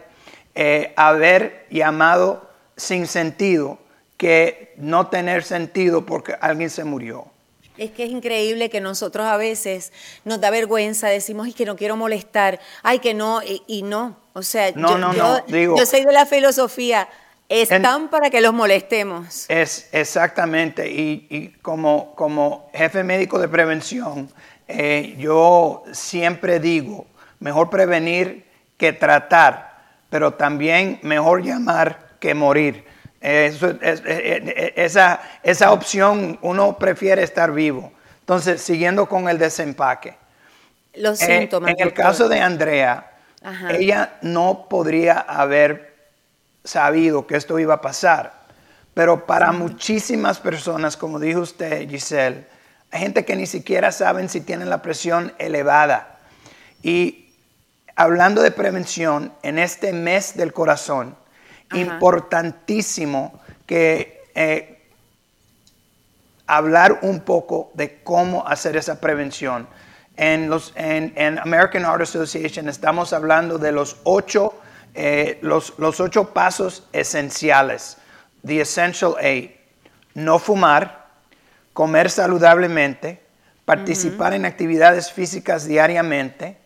eh, 0.55 0.95
haber 0.97 1.67
llamado 1.71 2.51
sin 2.77 3.07
sentido 3.07 3.79
que 4.17 4.73
no 4.79 5.09
tener 5.09 5.43
sentido 5.43 6.07
porque 6.07 6.35
alguien 6.41 6.71
se 6.71 6.85
murió. 6.85 7.27
Es 7.77 7.91
que 7.91 8.05
es 8.05 8.11
increíble 8.11 8.71
que 8.71 8.81
nosotros 8.81 9.27
a 9.27 9.37
veces 9.37 9.93
nos 10.25 10.41
da 10.41 10.51
vergüenza, 10.51 11.09
decimos, 11.09 11.49
y 11.49 11.53
que 11.53 11.65
no 11.65 11.75
quiero 11.75 11.97
molestar, 11.97 12.61
ay, 12.83 13.01
que 13.01 13.15
no, 13.15 13.41
y, 13.43 13.83
no. 13.83 14.17
O 14.33 14.43
sea, 14.43 14.71
yo, 14.71 15.87
soy 15.87 16.05
de 16.05 16.13
la 16.13 16.25
filosofía, 16.25 17.09
están 17.49 18.11
para 18.11 18.31
que 18.31 18.41
los 18.41 18.55
molestemos. 18.55 19.47
Es 19.49 19.89
exactamente, 19.91 20.89
y, 20.89 21.57
como, 21.63 22.15
como 22.15 22.71
jefe 22.73 23.03
médico 23.03 23.41
de 23.41 23.49
prevención, 23.49 24.31
eh, 24.69 25.17
yo 25.19 25.83
siempre 25.93 26.61
digo, 26.61 27.07
mejor 27.41 27.71
prevenir 27.71 28.47
que 28.77 28.93
tratar, 28.93 29.99
pero 30.11 30.35
también 30.35 31.01
mejor 31.03 31.43
llamar 31.43 32.17
que 32.21 32.35
morir. 32.35 32.85
Eso, 33.25 33.75
esa, 33.81 35.23
esa 35.43 35.73
opción 35.73 36.39
uno 36.43 36.77
prefiere 36.79 37.23
estar 37.23 37.53
vivo. 37.53 37.91
Entonces, 38.21 38.61
siguiendo 38.61 39.09
con 39.09 39.31
el 39.31 39.39
desempaque. 39.39 40.15
Los 40.93 41.21
síntomas. 41.21 41.71
en 41.71 41.81
el 41.81 41.95
caso 41.95 42.29
de 42.29 42.41
Andrea, 42.41 43.13
ella 43.71 44.19
no 44.21 44.67
podría 44.69 45.21
haber 45.21 45.95
sabido 46.65 47.27
que 47.27 47.37
esto 47.37 47.59
iba 47.59 47.75
a 47.75 47.81
pasar. 47.81 48.45
Pero 48.93 49.25
para 49.25 49.53
muchísimas 49.53 50.39
personas, 50.39 50.99
como 50.99 51.19
dijo 51.19 51.41
usted, 51.41 51.89
Giselle, 51.89 52.45
hay 52.91 53.01
gente 53.01 53.25
que 53.25 53.37
ni 53.37 53.47
siquiera 53.47 53.91
saben 53.91 54.29
si 54.29 54.43
tienen 54.43 54.69
la 54.69 54.83
presión 54.83 55.33
elevada. 55.39 56.19
Y 56.83 57.33
hablando 57.97 58.43
de 58.43 58.51
prevención, 58.51 59.33
en 59.43 59.59
este 59.59 59.95
mes 59.95 60.37
del 60.37 60.53
corazón, 60.53 61.17
importantísimo 61.75 63.41
que 63.67 64.23
eh, 64.35 64.83
hablar 66.47 67.01
un 67.03 67.21
poco 67.21 67.71
de 67.75 68.03
cómo 68.03 68.47
hacer 68.47 68.77
esa 68.77 69.01
prevención. 69.01 69.67
En, 70.17 70.49
los, 70.49 70.73
en, 70.77 71.39
American 71.41 71.83
Heart 71.83 72.03
Association 72.03 72.69
estamos 72.69 73.13
hablando 73.13 73.59
de 73.59 73.73
los 73.73 73.97
ocho, 74.05 74.55
eh, 74.95 75.39
los, 75.43 75.75
los 75.79 76.01
ocho 76.01 76.33
pasos 76.33 76.87
esenciales. 76.93 77.97
The 78.47 78.61
Essential 78.61 79.15
Eight. 79.21 79.57
No 80.15 80.39
fumar, 80.39 81.09
comer 81.73 82.09
saludablemente, 82.09 83.21
participar 83.65 84.35
en 84.35 84.45
actividades 84.45 85.11
físicas 85.11 85.67
diariamente, 85.67 86.57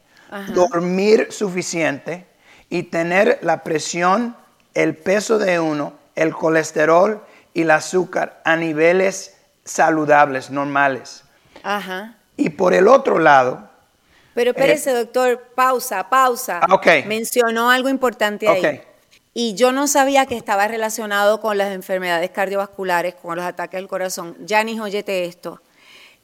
dormir 0.54 1.28
suficiente 1.30 2.26
y 2.68 2.84
tener 2.84 3.38
la 3.40 3.62
presión 3.62 4.36
el 4.78 4.96
peso 4.96 5.38
de 5.38 5.58
uno, 5.58 5.92
el 6.14 6.32
colesterol 6.32 7.20
y 7.52 7.62
el 7.62 7.70
azúcar 7.72 8.40
a 8.44 8.54
niveles 8.54 9.36
saludables, 9.64 10.50
normales. 10.50 11.24
Ajá. 11.64 12.16
Y 12.36 12.50
por 12.50 12.74
el 12.74 12.86
otro 12.86 13.18
lado... 13.18 13.68
Pero 14.34 14.52
espérese, 14.52 14.92
eh, 14.92 14.94
doctor, 14.94 15.48
pausa, 15.56 16.08
pausa. 16.08 16.60
Ah, 16.62 16.72
okay. 16.72 17.04
Mencionó 17.06 17.70
algo 17.72 17.88
importante 17.88 18.46
ahí. 18.46 18.80
Y 19.34 19.54
yo 19.54 19.72
no 19.72 19.88
sabía 19.88 20.26
que 20.26 20.36
estaba 20.36 20.68
relacionado 20.68 21.40
con 21.40 21.58
las 21.58 21.72
enfermedades 21.72 22.30
cardiovasculares, 22.30 23.16
con 23.16 23.34
los 23.34 23.44
ataques 23.44 23.78
al 23.78 23.88
corazón. 23.88 24.36
Janis, 24.48 24.78
óyete 24.78 25.24
esto. 25.24 25.60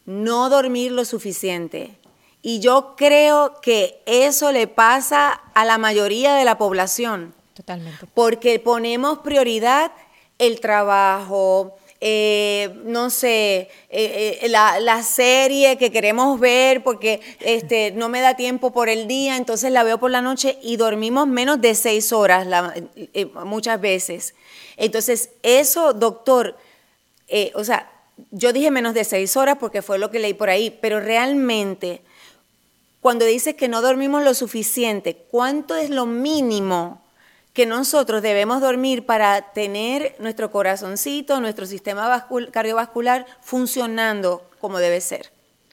No 0.06 0.48
dormir 0.48 0.92
lo 0.92 1.04
suficiente. 1.04 1.98
Y 2.40 2.60
yo 2.60 2.94
creo 2.96 3.60
que 3.60 4.00
eso 4.06 4.52
le 4.52 4.68
pasa 4.68 5.40
a 5.54 5.64
la 5.64 5.76
mayoría 5.76 6.34
de 6.34 6.44
la 6.44 6.56
población. 6.56 7.34
Totalmente. 7.54 8.06
Porque 8.12 8.58
ponemos 8.58 9.20
prioridad 9.20 9.92
el 10.38 10.60
trabajo, 10.60 11.76
eh, 12.06 12.68
no 12.84 13.08
sé, 13.08 13.70
eh, 13.88 14.40
eh, 14.42 14.48
la, 14.50 15.02
serie 15.02 15.78
que 15.78 15.90
queremos 15.90 16.38
ver 16.38 16.82
porque 16.82 17.20
este, 17.40 17.92
no 17.92 18.08
me 18.08 18.20
da 18.20 18.36
tiempo 18.36 18.72
por 18.72 18.88
el 18.88 19.06
día, 19.06 19.36
entonces 19.36 19.72
la 19.72 19.84
veo 19.84 19.98
por 19.98 20.10
la 20.10 20.20
noche 20.20 20.58
y 20.62 20.76
dormimos 20.76 21.26
menos 21.26 21.60
de 21.60 21.74
seis 21.74 22.12
horas 22.12 22.46
muchas 23.46 23.80
veces. 23.80 24.34
Entonces, 24.76 25.30
eso, 25.42 25.92
doctor, 25.94 26.56
o 27.54 27.64
sea, 27.64 27.90
yo 28.32 28.52
dije 28.52 28.70
menos 28.70 28.92
de 28.92 29.04
seis 29.04 29.36
horas 29.36 29.56
porque 29.58 29.80
fue 29.80 29.98
lo 29.98 30.10
que 30.10 30.18
leí 30.18 30.34
por 30.34 30.50
ahí, 30.50 30.76
pero 30.82 31.00
realmente, 31.00 32.02
cuando 33.00 33.24
dices 33.24 33.54
que 33.54 33.68
no 33.68 33.80
dormimos 33.80 34.22
lo 34.24 34.34
suficiente, 34.34 35.16
¿cuánto 35.30 35.76
es 35.76 35.90
lo 35.90 36.06
mínimo 36.06 37.03
que 37.54 37.66
nosotros 37.66 38.20
debemos 38.20 38.60
dormir 38.60 39.06
para 39.06 39.52
tener 39.52 40.16
nuestro 40.18 40.50
corazoncito, 40.50 41.40
nuestro 41.40 41.66
sistema 41.66 42.26
cardiovascular 42.50 43.26
funcionando 43.40 44.50
como 44.60 44.80
debe 44.80 45.00
ser. 45.00 45.30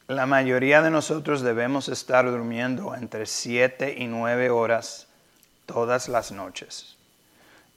La 0.07 0.27
mayoría 0.27 0.83
de 0.83 0.91
nosotros 0.91 1.41
debemos 1.41 1.89
estar 1.89 2.29
durmiendo 2.29 2.93
entre 2.93 3.25
7 3.25 3.95
y 3.97 4.05
9 4.05 4.51
horas 4.51 5.07
todas 5.65 6.07
las 6.07 6.31
noches. 6.31 6.97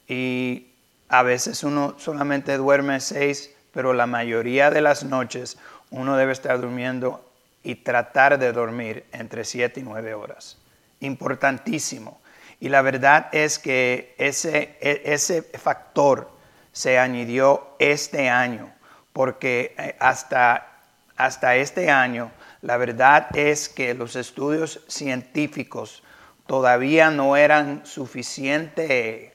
Y 0.07 0.67
a 1.09 1.23
veces 1.23 1.63
uno 1.63 1.95
solamente 1.97 2.57
duerme 2.57 2.99
6, 2.99 3.51
pero 3.73 3.93
la 3.93 4.05
mayoría 4.05 4.69
de 4.69 4.81
las 4.81 5.03
noches 5.03 5.57
uno 5.89 6.15
debe 6.15 6.33
estar 6.33 6.61
durmiendo 6.61 7.27
y 7.63 7.75
tratar 7.75 8.37
de 8.37 8.51
dormir 8.51 9.05
entre 9.11 9.45
7 9.45 9.79
y 9.79 9.83
9 9.83 10.13
horas. 10.13 10.57
Importantísimo. 10.99 12.19
Y 12.59 12.69
la 12.69 12.81
verdad 12.81 13.27
es 13.31 13.59
que 13.59 14.15
ese, 14.17 14.77
e, 14.79 15.01
ese 15.05 15.41
factor 15.41 16.31
se 16.71 16.99
añadió 16.99 17.75
este 17.79 18.29
año, 18.29 18.73
porque 19.13 19.75
eh, 19.77 19.95
hasta, 19.99 20.81
hasta 21.15 21.55
este 21.55 21.89
año 21.89 22.31
la 22.61 22.77
verdad 22.77 23.27
es 23.35 23.69
que 23.69 23.93
los 23.93 24.15
estudios 24.15 24.81
científicos 24.87 26.03
todavía 26.47 27.11
no 27.11 27.37
eran 27.37 27.85
suficientes, 27.85 29.31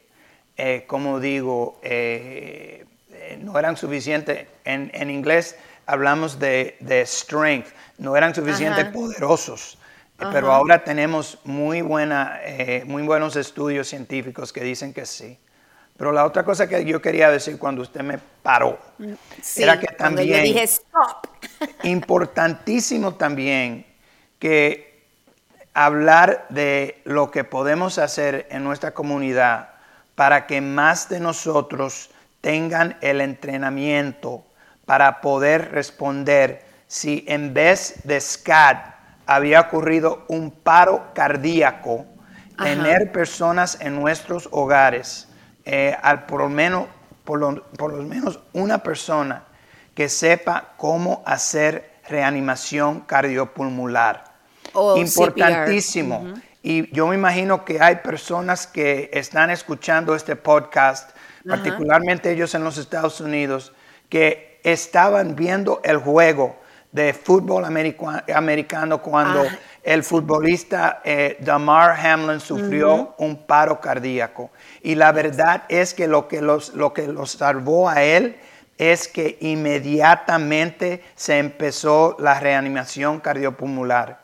eh, 0.57 0.83
como 0.87 1.19
digo, 1.19 1.79
eh, 1.81 2.85
no 3.39 3.57
eran 3.57 3.77
suficientes, 3.77 4.47
en, 4.65 4.91
en, 4.93 5.09
inglés 5.09 5.55
hablamos 5.85 6.39
de, 6.39 6.77
de 6.79 7.05
strength, 7.05 7.69
no 7.97 8.15
eran 8.15 8.35
suficientemente 8.35 8.91
poderosos 8.91 9.77
pero 10.31 10.51
ahora 10.51 10.83
tenemos 10.83 11.39
muy, 11.43 11.81
buena, 11.81 12.39
eh, 12.43 12.83
muy 12.85 13.03
buenos 13.03 13.35
estudios 13.35 13.87
científicos 13.87 14.53
que 14.53 14.61
dicen 14.61 14.93
que 14.93 15.05
sí. 15.05 15.37
Pero 15.97 16.11
la 16.11 16.25
otra 16.25 16.43
cosa 16.43 16.67
que 16.67 16.83
yo 16.83 17.01
quería 17.01 17.29
decir 17.29 17.57
cuando 17.59 17.81
usted 17.81 18.01
me 18.01 18.19
paró 18.41 18.79
era 19.55 19.79
que 19.79 19.87
también... 19.87 20.37
Yo 20.37 20.43
dije 20.43 20.63
stop. 20.63 21.27
importantísimo 21.83 23.15
también 23.15 23.85
que 24.39 25.05
hablar 25.73 26.47
de 26.49 27.01
lo 27.05 27.31
que 27.31 27.43
podemos 27.43 27.97
hacer 27.97 28.47
en 28.49 28.63
nuestra 28.63 28.93
comunidad 28.93 29.69
para 30.15 30.47
que 30.47 30.61
más 30.61 31.07
de 31.09 31.19
nosotros 31.19 32.09
tengan 32.41 32.97
el 33.01 33.21
entrenamiento 33.21 34.43
para 34.85 35.21
poder 35.21 35.71
responder 35.71 36.65
si 36.87 37.23
en 37.27 37.53
vez 37.53 38.01
de 38.03 38.19
SCAD 38.19 38.77
había 39.35 39.61
ocurrido 39.61 40.25
un 40.27 40.51
paro 40.51 41.13
cardíaco, 41.13 42.05
tener 42.57 43.13
personas 43.13 43.77
en 43.79 43.95
nuestros 43.95 44.49
hogares, 44.51 45.29
eh, 45.63 45.95
al 46.01 46.25
por 46.25 46.41
lo, 46.41 46.49
menos, 46.49 46.87
por, 47.23 47.39
lo, 47.39 48.03
menos 48.03 48.39
una 48.51 48.79
persona 48.79 49.43
que 49.95 50.09
sepa 50.09 50.73
cómo 50.75 51.23
hacer 51.25 51.91
reanimación 52.09 53.01
cardiopulmonar. 53.01 54.25
Importantísimo. 54.97 56.33
Y 56.61 56.93
yo 56.93 57.07
me 57.07 57.15
imagino 57.15 57.63
que 57.63 57.81
hay 57.81 57.97
personas 57.97 58.67
que 58.67 59.09
están 59.13 59.49
escuchando 59.49 60.13
este 60.13 60.35
podcast, 60.35 61.09
particularmente 61.47 62.31
ellos 62.31 62.53
en 62.53 62.65
los 62.65 62.77
Estados 62.77 63.21
Unidos, 63.21 63.71
que 64.09 64.59
estaban 64.63 65.35
viendo 65.35 65.79
el 65.85 65.97
juego 65.97 66.61
de 66.91 67.13
fútbol 67.13 67.63
americano 67.65 69.01
cuando 69.01 69.41
ah. 69.41 69.57
el 69.83 70.03
futbolista 70.03 71.01
eh, 71.03 71.37
Damar 71.39 71.97
Hamlin 72.05 72.39
sufrió 72.39 73.15
un 73.17 73.37
paro 73.45 73.79
cardíaco. 73.79 74.51
Y 74.81 74.95
la 74.95 75.11
verdad 75.11 75.63
es 75.69 75.93
que 75.93 76.07
lo 76.07 76.27
que 76.27 76.41
los, 76.41 76.73
lo 76.73 76.93
que 76.93 77.07
salvó 77.25 77.89
a 77.89 78.03
él 78.03 78.35
es 78.77 79.07
que 79.07 79.37
inmediatamente 79.41 81.03
se 81.15 81.37
empezó 81.37 82.17
la 82.19 82.39
reanimación 82.39 83.19
cardiopulmonar. 83.19 84.19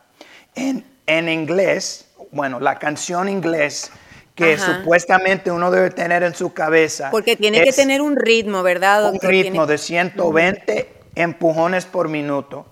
En, 0.55 0.83
en 1.05 1.29
inglés, 1.29 2.09
bueno, 2.31 2.59
la 2.59 2.79
canción 2.79 3.29
inglés 3.29 3.91
que 4.35 4.57
supuestamente 4.57 5.51
uno 5.51 5.71
debe 5.71 5.89
tener 5.89 6.21
en 6.21 6.35
su 6.35 6.53
cabeza. 6.53 7.09
Porque 7.09 7.35
tiene 7.35 7.63
que 7.63 7.71
tener 7.71 8.01
un 8.01 8.15
ritmo, 8.15 8.61
¿verdad? 8.61 9.11
Un 9.11 9.19
ritmo 9.19 9.65
de 9.65 9.79
120 9.79 10.96
empujones 11.17 11.85
por 11.85 12.07
minuto. 12.07 12.65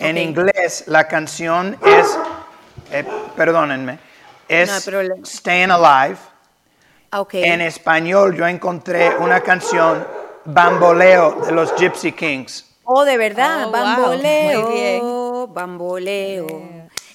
En 0.00 0.16
inglés, 0.16 0.84
la 0.86 1.08
canción 1.08 1.76
es, 1.84 2.18
eh, 2.92 3.04
perdónenme, 3.36 3.98
es 4.48 4.88
Staying 5.24 5.70
Alive. 5.70 6.18
Okay. 7.10 7.44
En 7.44 7.60
español, 7.60 8.36
yo 8.36 8.46
encontré 8.46 9.16
una 9.16 9.40
canción, 9.40 10.06
Bamboleo, 10.44 11.40
de 11.46 11.52
los 11.52 11.74
Gypsy 11.76 12.12
Kings. 12.12 12.64
Oh, 12.84 13.04
de 13.04 13.16
verdad, 13.16 13.66
oh, 13.66 13.70
bamboleo, 13.70 15.46
bamboleo. 15.48 16.46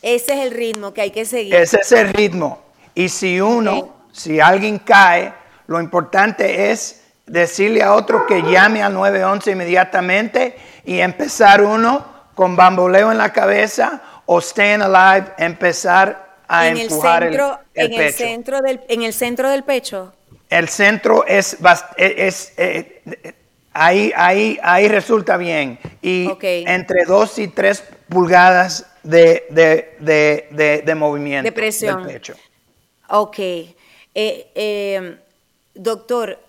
Ese 0.01 0.33
es 0.33 0.39
el 0.45 0.51
ritmo 0.51 0.93
que 0.93 1.01
hay 1.01 1.11
que 1.11 1.25
seguir. 1.25 1.55
Ese 1.55 1.79
es 1.81 1.91
el 1.93 2.09
ritmo. 2.09 2.61
Y 2.93 3.09
si 3.09 3.39
uno, 3.39 3.89
si 4.11 4.39
alguien 4.39 4.79
cae, 4.79 5.33
lo 5.67 5.79
importante 5.79 6.71
es 6.71 7.03
decirle 7.25 7.81
a 7.81 7.93
otro 7.93 8.25
que 8.27 8.41
llame 8.41 8.83
al 8.83 8.93
911 8.93 9.51
inmediatamente 9.51 10.57
y 10.85 10.99
empezar 10.99 11.61
uno 11.61 12.05
con 12.35 12.55
bamboleo 12.55 13.11
en 13.11 13.17
la 13.17 13.31
cabeza 13.31 14.01
o 14.25 14.41
staying 14.41 14.81
alive, 14.81 15.31
empezar 15.37 16.37
a 16.47 16.67
en 16.67 16.77
empujar 16.77 17.23
el, 17.23 17.31
centro, 17.31 17.59
en 17.73 17.93
El 17.93 18.13
centro 18.13 18.61
del, 18.61 18.81
en 18.87 19.01
el 19.03 19.13
centro 19.13 19.49
del 19.49 19.63
pecho. 19.63 20.13
El 20.49 20.69
centro 20.69 21.25
es, 21.25 21.57
es, 21.97 22.53
eh, 22.57 23.01
ahí, 23.73 24.11
ahí, 24.15 24.59
ahí 24.61 24.87
resulta 24.87 25.37
bien. 25.37 25.79
Y 26.01 26.29
entre 26.41 27.05
2 27.05 27.39
y 27.39 27.47
3 27.47 27.83
pulgadas 28.09 28.85
de, 29.01 29.45
de, 29.49 30.81
de, 30.85 30.95
movimiento 30.95 31.45
de 31.45 31.51
presión. 31.51 32.03
del 32.03 32.13
pecho. 32.13 32.35
Ok. 33.09 33.39
Eh, 33.39 33.75
eh, 34.15 35.17
doctor, 35.73 36.39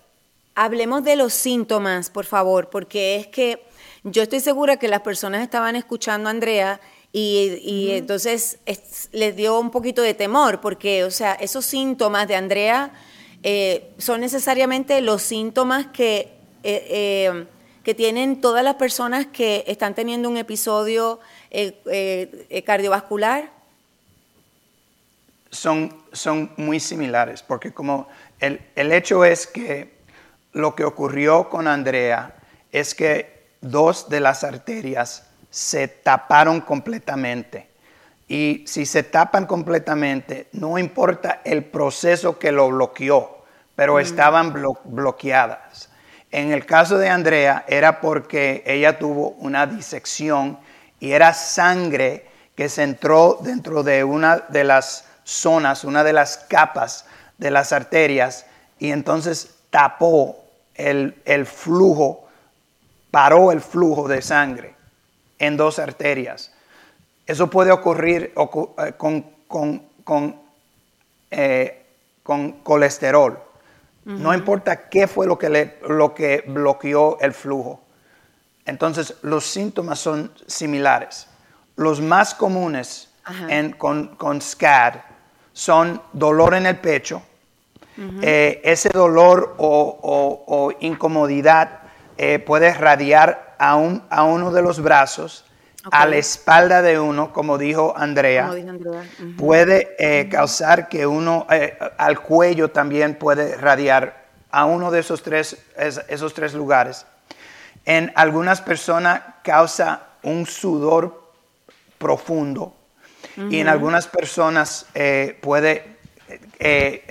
hablemos 0.53 1.03
de 1.03 1.15
los 1.15 1.33
síntomas, 1.33 2.09
por 2.09 2.25
favor, 2.25 2.69
porque 2.69 3.15
es 3.15 3.27
que 3.27 3.64
yo 4.05 4.21
estoy 4.21 4.39
segura 4.39 4.77
que 4.77 4.87
las 4.87 5.01
personas 5.01 5.41
estaban 5.41 5.75
escuchando 5.75 6.29
a 6.29 6.31
Andrea 6.31 6.79
y, 7.11 7.91
entonces 7.91 8.59
les 9.13 9.35
dio 9.35 9.59
un 9.59 9.71
poquito 9.71 10.01
de 10.01 10.13
temor, 10.13 10.61
porque, 10.61 11.03
o 11.05 11.11
sea, 11.11 11.33
esos 11.33 11.65
síntomas 11.65 12.27
de 12.27 12.35
Andrea 12.35 12.91
eh, 13.41 13.89
son 13.97 14.21
necesariamente 14.21 15.01
los 15.01 15.21
síntomas 15.21 15.87
que, 15.87 16.33
eh, 16.63 16.87
eh, 16.89 17.45
que 17.83 17.95
tienen 17.95 18.41
todas 18.41 18.63
las 18.63 18.75
personas 18.75 19.27
que 19.27 19.63
están 19.65 19.95
teniendo 19.95 20.29
un 20.29 20.37
episodio 20.37 21.19
cardiovascular. 22.65 23.49
Son, 25.49 26.03
son 26.11 26.51
muy 26.57 26.79
similares, 26.81 27.41
porque 27.41 27.73
como 27.73 28.07
el, 28.39 28.59
el 28.75 28.91
hecho 28.91 29.23
es 29.23 29.47
que 29.47 29.95
lo 30.51 30.75
que 30.75 30.83
ocurrió 30.83 31.49
con 31.49 31.67
Andrea 31.67 32.35
es 32.71 32.93
que 32.93 33.34
dos 33.69 34.09
de 34.09 34.19
las 34.19 34.43
arterias 34.43 35.27
se 35.49 35.87
taparon 35.87 36.61
completamente. 36.61 37.69
Y 38.27 38.63
si 38.67 38.85
se 38.85 39.03
tapan 39.03 39.45
completamente, 39.45 40.47
no 40.53 40.77
importa 40.77 41.41
el 41.43 41.63
proceso 41.63 42.39
que 42.39 42.51
lo 42.51 42.69
bloqueó, 42.69 43.43
pero 43.75 43.99
estaban 43.99 44.53
bloqueadas. 44.83 45.89
En 46.31 46.51
el 46.51 46.65
caso 46.65 46.97
de 46.97 47.09
Andrea 47.09 47.65
era 47.67 48.01
porque 48.01 48.63
ella 48.65 48.97
tuvo 48.97 49.29
una 49.39 49.67
disección 49.67 50.59
y 50.99 51.11
era 51.11 51.33
sangre 51.33 52.27
que 52.55 52.67
se 52.67 52.83
entró 52.83 53.39
dentro 53.41 53.83
de 53.83 54.03
una 54.03 54.37
de 54.49 54.63
las 54.63 55.05
zonas, 55.23 55.83
una 55.83 56.03
de 56.03 56.13
las 56.13 56.37
capas 56.37 57.05
de 57.37 57.51
las 57.51 57.71
arterias 57.71 58.45
y 58.79 58.91
entonces 58.91 59.55
tapó 59.69 60.43
el, 60.73 61.21
el 61.25 61.45
flujo 61.45 62.24
paró 63.15 63.53
el 63.53 63.61
flujo 63.61 64.09
de 64.09 64.21
sangre 64.21 64.75
en 65.39 65.55
dos 65.55 65.79
arterias. 65.79 66.51
Eso 67.25 67.49
puede 67.49 67.71
ocurrir 67.71 68.33
eh, 68.35 68.93
con, 68.97 69.25
eh, 71.31 71.85
con, 72.21 72.51
colesterol. 72.61 73.39
No 74.03 74.33
importa 74.33 74.89
qué 74.89 75.07
fue 75.07 75.27
lo 75.27 75.39
que, 75.39 75.49
le, 75.49 75.79
lo 75.87 76.13
que 76.13 76.43
bloqueó 76.45 77.17
el 77.21 77.31
flujo. 77.31 77.79
Entonces, 78.65 79.15
los 79.21 79.45
síntomas 79.45 79.97
son 79.97 80.33
similares. 80.45 81.27
Los 81.77 82.01
más 82.01 82.35
comunes 82.35 83.07
con, 83.77 84.17
con, 84.17 84.41
SCAD 84.41 84.95
son 85.53 86.01
dolor 86.11 86.53
en 86.53 86.65
el 86.65 86.75
pecho, 86.79 87.21
eh, 88.21 88.59
ese 88.65 88.89
dolor 88.89 89.55
o 89.57 90.73
incomodidad 90.81 91.84
eh, 92.17 92.39
puede 92.39 92.73
radiar 92.73 93.55
a, 93.59 93.75
un, 93.75 94.03
a 94.09 94.23
uno 94.23 94.51
de 94.51 94.61
los 94.61 94.81
brazos, 94.81 95.45
a 95.91 96.05
la 96.07 96.15
espalda 96.15 96.81
de 96.81 96.99
uno, 96.99 97.31
como 97.31 97.57
dijo 97.57 97.93
Andrea. 97.95 98.49
Puede 99.37 99.95
eh, 99.99 100.29
causar 100.29 100.89
que 100.89 101.05
uno, 101.05 101.45
eh, 101.51 101.77
al 101.97 102.21
cuello 102.21 102.69
también 102.71 103.15
puede 103.15 103.55
radiar 103.57 104.25
a 104.49 104.65
uno 104.65 104.89
de 104.91 104.99
esos 105.01 105.21
tres, 105.21 105.57
esos 105.75 106.33
tres 106.33 106.53
lugares. 106.53 107.05
En 107.83 108.11
algunas 108.15 108.61
personas 108.61 109.21
causa 109.43 110.01
un 110.23 110.47
sudor 110.47 111.31
profundo 111.97 112.73
y 113.49 113.59
en 113.59 113.67
algunas 113.67 114.07
personas 114.07 114.87
puede, 115.41 115.97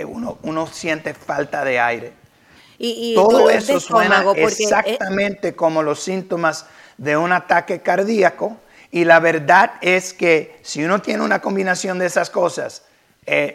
uno, 0.06 0.38
uno 0.42 0.66
siente 0.66 1.14
falta 1.14 1.64
de 1.64 1.78
aire. 1.78 2.23
Todo 3.14 3.50
eso 3.50 3.80
suena 3.80 4.24
eh, 4.36 4.44
exactamente 4.44 5.54
como 5.54 5.82
los 5.82 6.00
síntomas 6.00 6.66
de 6.98 7.16
un 7.16 7.32
ataque 7.32 7.80
cardíaco. 7.80 8.56
Y 8.90 9.04
la 9.04 9.18
verdad 9.18 9.72
es 9.80 10.12
que 10.12 10.58
si 10.62 10.84
uno 10.84 11.02
tiene 11.02 11.24
una 11.24 11.40
combinación 11.40 11.98
de 11.98 12.06
esas 12.06 12.30
cosas, 12.30 12.84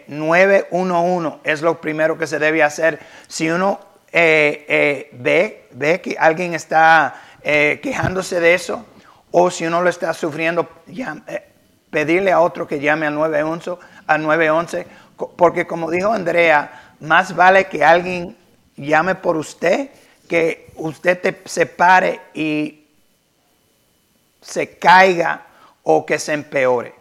911 0.08 1.28
eh, 1.28 1.52
es 1.52 1.62
lo 1.62 1.80
primero 1.80 2.18
que 2.18 2.28
se 2.28 2.40
debe 2.40 2.64
hacer. 2.64 3.00
Si 3.28 3.50
uno 3.50 3.80
eh, 4.12 4.66
eh, 4.68 5.10
ve, 5.14 5.68
ve 5.72 6.02
que 6.02 6.16
alguien 6.20 6.54
está 6.54 7.16
quejándose 7.42 8.42
de 8.42 8.54
eso, 8.54 8.86
o 9.32 9.50
si 9.50 9.66
uno 9.66 9.82
lo 9.82 9.90
está 9.90 10.14
sufriendo, 10.14 10.68
pedirle 11.90 12.34
a 12.34 12.42
otro 12.42 12.68
que 12.68 12.82
llame 12.82 13.08
al 13.08 13.16
911, 13.16 13.82
al 14.08 14.22
911, 14.24 14.88
porque 15.38 15.66
como 15.66 15.90
dijo 15.90 16.12
Andrea, 16.12 16.96
más 17.00 17.34
vale 17.34 17.68
que 17.68 17.86
alguien 17.86 18.36
llame 18.80 19.16
por 19.16 19.38
usted 19.38 19.90
que 20.28 20.72
usted 20.76 21.38
se 21.46 21.66
pare 21.66 22.22
y 22.34 22.86
se 24.42 24.78
caiga 24.78 25.46
o 25.84 26.06
que 26.06 26.20
se 26.20 26.34
empeore. 26.34 26.94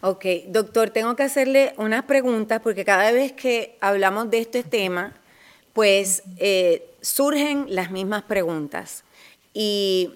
Ok, 0.00 0.24
doctor, 0.48 0.90
tengo 0.90 1.16
que 1.16 1.24
hacerle 1.24 1.74
unas 1.78 2.04
preguntas 2.04 2.60
porque 2.62 2.84
cada 2.84 3.10
vez 3.12 3.32
que 3.32 3.76
hablamos 3.80 4.30
de 4.30 4.38
este 4.38 4.62
tema, 4.62 5.14
pues 5.72 6.22
eh, 6.38 6.88
surgen 7.00 7.66
las 7.68 7.90
mismas 7.90 8.22
preguntas. 8.22 9.04
Y, 9.52 10.12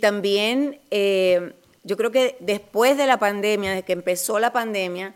también 0.00 0.78
eh, 0.92 1.52
yo 1.82 1.96
creo 1.96 2.12
que 2.12 2.36
después 2.38 2.96
de 2.96 3.06
la 3.06 3.18
pandemia, 3.18 3.70
desde 3.70 3.84
que 3.84 3.92
empezó 3.92 4.38
la 4.38 4.52
pandemia, 4.52 5.14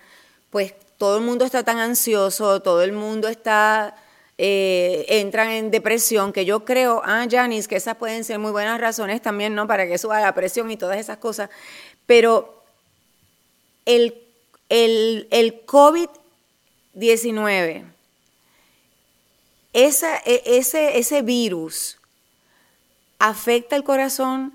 pues 0.51 0.75
todo 0.99 1.19
el 1.19 1.25
mundo 1.25 1.45
está 1.45 1.63
tan 1.63 1.79
ansioso, 1.79 2.61
todo 2.61 2.83
el 2.83 2.93
mundo 2.93 3.29
está, 3.29 3.95
eh, 4.37 5.07
entran 5.09 5.51
en 5.51 5.71
depresión, 5.71 6.33
que 6.33 6.45
yo 6.45 6.65
creo, 6.65 7.03
ah, 7.05 7.27
Janice, 7.31 7.69
que 7.69 7.77
esas 7.77 7.97
pueden 7.97 8.25
ser 8.25 8.39
muy 8.39 8.51
buenas 8.51 8.81
razones 8.81 9.23
también, 9.23 9.55
¿no? 9.55 9.69
Para 9.69 9.87
que 9.87 9.99
suba 9.99 10.21
la 10.21 10.35
presión 10.35 10.71
y 10.71 10.77
todas 10.77 10.99
esas 10.99 11.19
cosas. 11.19 11.51
Pero 12.07 12.63
el, 13.85 14.21
el, 14.69 15.29
COVID-19, 15.67 17.85
e, 19.73 19.93
ese, 20.45 20.99
ese 20.99 21.23
virus 21.23 21.99
afecta 23.19 23.77
el 23.77 23.85
corazón 23.85 24.53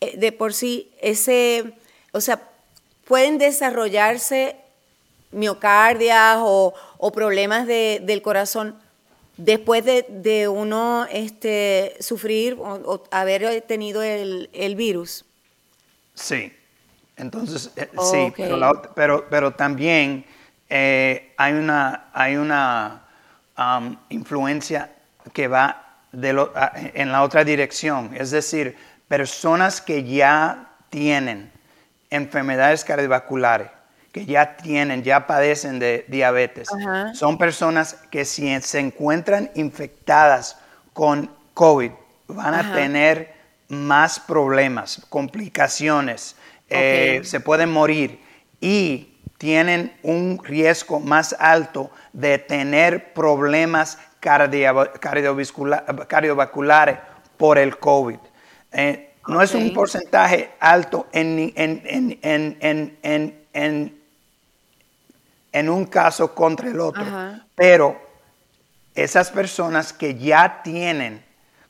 eh, 0.00 0.16
de 0.16 0.32
por 0.32 0.54
sí, 0.54 0.90
ese, 1.00 1.74
o 2.12 2.20
sea, 2.20 2.48
pueden 3.06 3.38
desarrollarse 3.38 4.56
miocardias 5.30 6.38
o, 6.40 6.74
problemas 7.12 7.66
del 7.66 8.22
corazón 8.22 8.78
después 9.36 9.84
de, 9.84 10.48
uno 10.48 11.06
este, 11.10 11.96
sufrir 12.00 12.56
o, 12.58 13.04
haber 13.10 13.62
tenido 13.62 14.02
el, 14.02 14.50
el 14.52 14.76
virus. 14.76 15.24
Sí, 16.14 16.52
entonces, 17.16 17.70
eh, 17.76 17.88
sí, 18.10 18.32
pero, 18.94 19.26
pero, 19.28 19.52
también 19.52 20.24
eh, 20.68 21.32
hay 21.36 21.52
una, 21.52 22.08
hay 22.12 22.36
una 22.36 23.04
um, 23.56 23.96
influencia 24.08 24.90
que 25.32 25.48
va 25.48 25.98
de 26.12 26.30
en 26.94 27.12
la 27.12 27.22
otra 27.22 27.44
dirección. 27.44 28.10
Es 28.14 28.30
decir, 28.30 28.76
personas 29.08 29.80
que 29.80 30.04
ya 30.04 30.70
tienen 30.90 31.52
enfermedades 32.10 32.84
cardiovasculares, 32.84 33.68
que 34.14 34.24
ya 34.26 34.56
tienen, 34.56 35.02
ya 35.02 35.26
padecen 35.26 35.80
de 35.80 36.04
diabetes, 36.06 36.68
son 37.14 37.36
personas 37.36 37.96
que 38.12 38.24
si 38.24 38.60
se 38.60 38.78
encuentran 38.78 39.50
infectadas 39.56 40.56
con 40.92 41.28
COVID, 41.52 41.90
van 42.28 42.54
a 42.54 42.72
tener 42.72 43.34
más 43.66 44.20
problemas, 44.20 45.04
complicaciones, 45.08 46.36
eh, 46.68 47.22
se 47.24 47.40
pueden 47.40 47.72
morir 47.72 48.20
y 48.60 49.18
tienen 49.36 49.92
un 50.04 50.38
riesgo 50.44 51.00
más 51.00 51.34
alto 51.40 51.90
de 52.12 52.38
tener 52.38 53.14
problemas 53.14 53.98
cardiovasculares 54.20 56.98
por 57.36 57.58
el 57.58 57.78
COVID. 57.78 58.18
Eh, 58.70 59.10
no 59.26 59.42
es 59.42 59.56
un 59.56 59.74
porcentaje 59.74 60.52
alto 60.60 61.08
en, 61.10 61.52
en, 61.56 64.03
un 65.68 65.86
caso 65.86 66.34
contra 66.34 66.68
el 66.68 66.80
otro, 66.80 67.04
pero 67.54 68.00
esas 68.94 69.30
personas 69.30 69.92
que 69.92 70.16
ya 70.16 70.62
tienen 70.62 71.24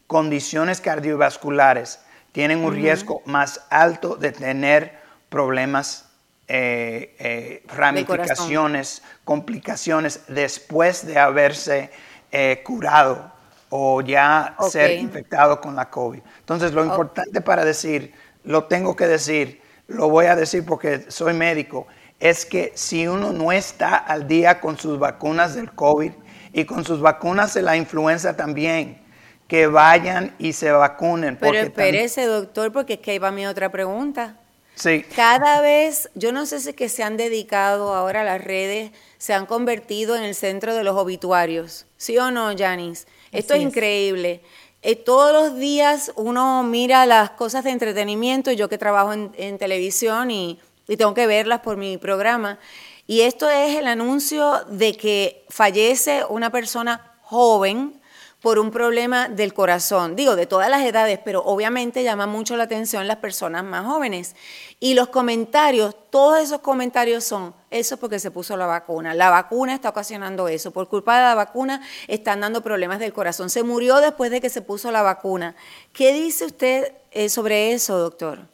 condiciones 0.07 0.81
cardiovasculares 0.81 2.01
tienen 2.33 2.65
un 2.65 2.75
riesgo 2.75 3.23
más 3.27 3.61
alto 3.71 4.17
de 4.17 4.33
tener 4.33 4.99
problemas, 5.29 6.07
eh, 6.49 7.15
eh, 7.19 7.63
ramificaciones, 7.69 9.03
complicaciones 9.25 10.23
después 10.29 11.07
de 11.07 11.19
haberse 11.19 11.91
eh, 12.33 12.61
curado 12.65 13.33
o 13.71 14.01
ya 14.01 14.57
ser 14.69 14.99
infectado 14.99 15.61
con 15.61 15.77
la 15.77 15.91
COVID. 15.91 16.21
Entonces, 16.41 16.73
lo 16.73 16.85
importante 16.85 17.41
para 17.41 17.65
decir, 17.65 18.13
lo 18.45 18.65
tengo 18.65 18.95
que 18.95 19.07
decir, 19.07 19.63
lo 19.87 20.09
voy 20.09 20.27
a 20.27 20.37
decir 20.37 20.65
porque 20.65 21.11
soy 21.11 21.35
médico, 21.35 21.87
es 22.25 22.47
que 22.47 22.73
si 22.75 23.07
uno 23.07 23.35
no 23.35 23.53
está 23.53 23.97
al 23.97 24.27
día 24.27 24.59
con 24.59 24.79
sus 24.79 24.99
vacunas 24.99 25.55
del 25.55 25.71
COVID 25.73 26.11
y 26.55 26.65
con 26.65 26.83
sus 26.83 27.03
vacunas 27.03 27.53
de 27.53 27.61
la 27.61 27.77
influenza 27.77 28.35
también, 28.35 28.99
que 29.47 29.67
vayan 29.67 30.35
y 30.39 30.55
se 30.55 30.71
vacunen. 30.71 31.37
Pero 31.37 31.59
espérese, 31.59 32.25
doctor, 32.25 32.73
porque 32.73 32.95
es 32.95 33.01
que 33.01 33.11
ahí 33.11 33.19
va 33.19 33.31
mi 33.31 33.45
otra 33.45 33.71
pregunta. 33.71 34.39
Sí. 34.75 35.05
Cada 35.15 35.61
vez, 35.61 36.09
yo 36.15 36.33
no 36.33 36.47
sé 36.47 36.61
si 36.61 36.73
que 36.73 36.89
se 36.89 37.03
han 37.03 37.19
dedicado 37.19 37.95
ahora 37.95 38.23
a 38.23 38.25
las 38.25 38.43
redes, 38.43 38.93
se 39.19 39.35
han 39.35 39.45
convertido 39.45 40.17
en 40.17 40.23
el 40.23 40.35
centro 40.35 40.75
de 40.75 40.83
los 40.83 40.97
obituarios. 40.97 41.85
¿Sí 41.99 42.17
o 42.17 42.31
no, 42.31 42.57
Janice? 42.57 43.07
Esto 43.33 43.53
es, 43.53 43.61
increíble. 43.61 44.41
Eh, 44.81 44.97
todos 44.97 45.33
los 45.35 45.59
días 45.59 46.11
uno 46.17 46.63
mira 46.63 47.05
las 47.05 47.31
cosas 47.31 47.65
de 47.65 47.71
entretenimiento, 47.71 48.51
yo 48.51 48.71
que 48.71 48.79
trabajo 48.79 49.13
en, 49.13 49.59
televisión 49.59 50.31
y, 50.31 50.59
y 50.89 50.97
tengo 50.97 51.15
que 51.15 51.27
verlas 51.27 51.61
por 51.61 51.77
mi 51.77 51.99
programa. 51.99 52.59
Y 53.07 53.23
esto 53.23 53.51
es 53.51 53.77
el 53.77 53.87
anuncio 53.87 54.65
de 54.69 54.97
que 54.97 55.45
fallece 55.49 56.25
una 56.29 56.51
persona 56.51 57.13
joven, 57.23 58.01
por 58.45 58.59
un 58.59 58.71
problema 58.71 59.31
del 59.31 59.55
corazón, 59.55 60.17
digo, 60.17 60.37
de 60.37 60.45
todas 60.45 60.69
las 60.69 60.83
edades, 60.83 61.19
pero 61.25 61.43
obviamente 61.47 62.03
llama 62.03 62.27
mucho 62.27 62.59
la 62.59 62.65
atención 62.65 63.09
las 63.09 63.17
personas 63.17 63.65
más 63.65 63.87
jóvenes. 63.87 64.37
Y 64.81 64.93
los 64.93 65.09
comentarios, 65.09 65.97
todos 66.11 66.41
esos 66.41 66.61
comentarios 66.61 67.25
son, 67.25 67.55
eso 67.71 67.97
porque 67.97 68.19
se 68.19 68.31
puso 68.31 68.55
la 68.59 68.67
vacuna, 68.67 69.15
la 69.15 69.31
vacuna 69.31 69.73
está 69.75 69.89
ocasionando 69.89 70.47
eso, 70.49 70.73
por 70.73 70.91
culpa 70.91 71.17
de 71.17 71.23
la 71.23 71.35
vacuna 71.35 71.81
están 72.07 72.41
dando 72.41 72.63
problemas 72.63 72.99
del 72.99 73.15
corazón, 73.15 73.49
se 73.49 73.63
murió 73.63 73.97
después 74.03 74.31
de 74.31 74.43
que 74.43 74.51
se 74.51 74.61
puso 74.61 74.93
la 74.93 75.01
vacuna. 75.01 75.57
¿Qué 75.95 76.13
dice 76.13 76.45
usted 76.45 76.93
eh, 77.13 77.31
sobre 77.31 77.73
eso, 77.73 77.97
doctor? 77.97 78.54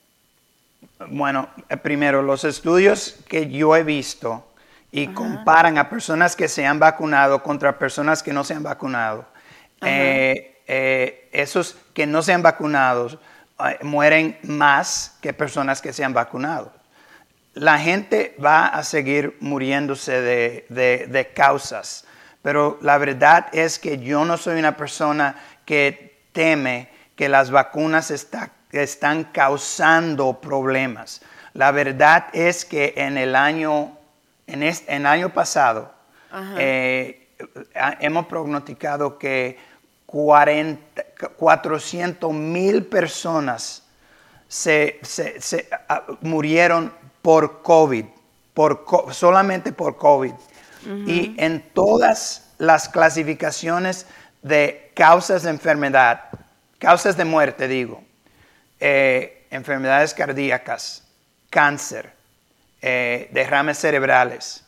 Bueno, 1.09 1.49
eh, 1.69 1.77
primero, 1.77 2.23
los 2.23 2.45
estudios 2.45 3.16
que 3.29 3.49
yo 3.49 3.75
he 3.77 3.83
visto 3.83 4.47
y 4.93 5.09
comparan 5.09 5.79
a 5.79 5.88
personas 5.88 6.37
que 6.37 6.49
se 6.49 6.66
han 6.66 6.79
vacunado 6.79 7.43
contra 7.43 7.79
personas 7.79 8.23
que 8.23 8.33
no 8.33 8.45
se 8.45 8.55
han 8.55 8.62
vacunado 8.62 9.27
eh, 9.83 10.61
eh, 10.66 11.29
esos 11.33 11.77
que 11.95 12.07
no 12.07 12.23
se 12.23 12.33
han 12.33 12.43
vacunado 12.43 13.19
eh, 13.59 13.79
mueren 13.83 14.38
más 14.43 15.16
que 15.21 15.33
personas 15.33 15.81
que 15.81 15.93
se 15.93 16.05
han 16.05 16.12
vacunado. 16.12 16.73
La 17.55 17.79
gente 17.79 18.37
va 18.43 18.66
a 18.66 18.85
seguir 18.85 19.37
muriéndose 19.40 20.21
de, 20.21 21.33
causas, 21.35 22.05
pero 22.43 22.79
la 22.83 22.99
verdad 22.99 23.49
es 23.53 23.79
que 23.79 23.99
yo 23.99 24.25
no 24.25 24.37
soy 24.37 24.59
una 24.59 24.77
persona 24.77 25.35
que 25.64 26.23
teme 26.33 26.88
que 27.16 27.29
las 27.29 27.51
vacunas 27.51 28.11
están 28.11 28.53
causando 29.33 30.41
problemas. 30.41 31.21
La 31.55 31.73
verdad 31.73 32.27
es 32.33 32.65
que 32.65 32.95
en 32.97 33.19
el 33.19 33.35
año, 33.35 33.99
en, 34.47 34.63
el 34.63 35.07
año 35.07 35.31
pasado, 35.31 35.93
hemos 38.01 38.27
prognosticado 38.27 39.19
que 39.19 39.59
400 40.07 42.33
mil 42.33 42.87
personas 42.87 43.83
se, 44.49 45.01
ah, 45.89 46.05
murieron 46.21 46.93
por 47.23 47.63
COVID, 47.63 48.05
por, 48.55 48.85
solamente 49.13 49.73
por 49.73 49.97
COVID. 49.97 50.33
Y 51.07 51.35
en 51.37 51.63
todas 51.75 52.55
las 52.57 52.89
clasificaciones 52.89 54.07
de 54.43 54.93
causas 54.95 55.43
de 55.43 55.51
enfermedad, 55.51 56.31
causas 56.79 57.19
de 57.19 57.27
muerte 57.27 57.69
digo, 57.69 58.03
eh, 58.81 59.47
enfermedades 59.51 60.14
cardíacas, 60.14 61.05
cáncer, 61.51 62.12
eh, 62.83 63.29
derrames 63.33 63.79
cerebrales, 63.79 64.64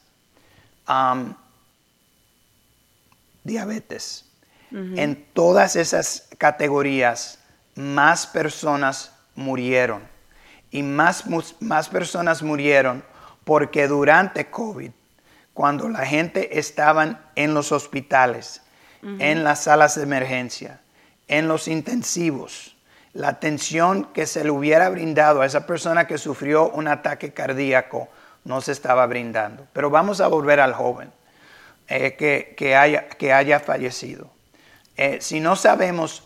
diabetes, 3.44 4.26
en 4.70 5.26
todas 5.34 5.76
esas 5.76 6.28
categorías, 6.38 7.38
más 7.74 8.26
personas 8.26 9.12
murieron. 9.34 10.02
Y 10.70 10.82
más, 10.82 11.24
más 11.60 11.88
personas 11.88 12.42
murieron 12.42 13.04
porque 13.44 13.86
durante 13.86 14.46
COVID 14.46 14.90
cuando 15.54 15.88
la 15.88 16.06
gente 16.06 16.58
estaba 16.58 17.30
en 17.34 17.54
los 17.54 17.72
hospitales, 17.72 18.62
en 19.02 19.42
las 19.42 19.64
salas 19.64 19.96
de 19.96 20.04
emergencia, 20.04 20.80
en 21.28 21.48
los 21.48 21.66
intensivos, 21.66 22.76
la 23.14 23.28
atención 23.28 24.04
que 24.12 24.26
se 24.26 24.42
le 24.44 24.50
hubiera 24.50 24.88
brindado 24.88 25.42
a 25.42 25.46
esa 25.46 25.66
persona 25.66 26.06
que 26.06 26.18
sufrió 26.18 26.70
un 26.70 26.88
ataque 26.88 27.32
cardíaco 27.32 28.08
no 28.44 28.60
se 28.60 28.72
estaba 28.72 29.06
brindando. 29.06 29.66
Pero 29.72 29.90
vamos 29.90 30.20
a 30.20 30.28
volver 30.28 30.60
al 30.60 30.72
joven 30.72 31.12
eh, 31.88 32.54
que, 32.56 32.76
haya, 32.76 33.08
que 33.08 33.32
haya 33.32 33.60
fallecido. 33.60 34.30
Eh, 34.96 35.18
si 35.20 35.40
no 35.40 35.56
sabemos 35.56 36.24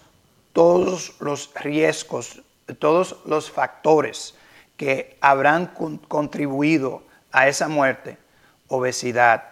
todos 0.53 1.15
los 1.21 1.53
riesgos, 1.55 2.43
todos 2.79 3.17
los 3.27 3.51
factores 3.51 4.35
que 4.77 5.17
habrán 5.21 5.73
contribuido 6.09 7.03
a 7.33 7.49
esa 7.49 7.69
muerte, 7.69 8.19
obesidad, 8.69 9.45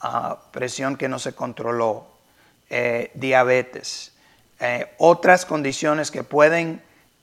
ah, 0.00 0.38
presión 0.52 0.96
que 0.96 1.08
no 1.08 1.18
se 1.18 1.34
controló, 1.34 2.06
eh, 2.70 3.10
diabetes, 3.14 4.11
eh, 4.62 4.94
otras 4.98 5.44
condiciones 5.44 6.10
que 6.10 6.22
pueden 6.22 6.82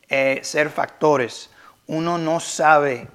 eh, 0.10 0.40
ser 0.44 0.70
factores, 0.70 1.50
uno 1.88 2.18
no 2.18 2.40
sabe, 2.40 3.08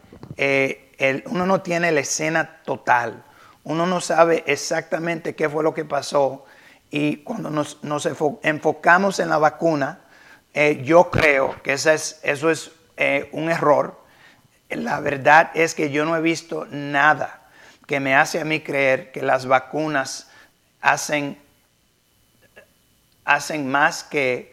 uno 1.27 1.47
no 1.47 1.61
tiene 1.61 1.93
la 1.93 2.01
escena 2.01 2.63
total, 2.65 3.23
uno 3.63 3.87
no 3.87 4.01
sabe 4.01 4.43
exactamente 4.47 5.37
qué 5.37 5.49
fue 5.49 5.63
lo 5.63 5.75
que 5.75 5.85
pasó. 5.85 6.45
Y 6.91 7.19
cuando 7.19 7.51
nos, 7.51 7.79
enfocamos 8.43 9.21
en 9.21 9.29
la 9.29 9.39
vacuna, 9.39 10.01
yo 10.83 11.11
creo 11.11 11.55
que 11.63 11.75
eso 11.75 11.93
es, 11.93 12.19
eso 12.25 12.51
es 12.51 12.73
un 13.31 13.49
error. 13.49 14.01
La 14.71 14.99
verdad 14.99 15.53
es 15.55 15.77
que 15.77 15.91
yo 15.91 16.05
no 16.05 16.17
he 16.17 16.21
visto 16.21 16.67
nada 16.69 17.45
que 17.87 18.01
me 18.01 18.15
hace 18.15 18.41
a 18.41 18.45
mí 18.45 18.61
creer 18.61 19.13
que 19.13 19.23
las 19.23 19.47
vacunas 19.47 20.31
hacen, 20.81 21.39
hacen 23.25 23.71
más 23.71 24.05
que 24.05 24.53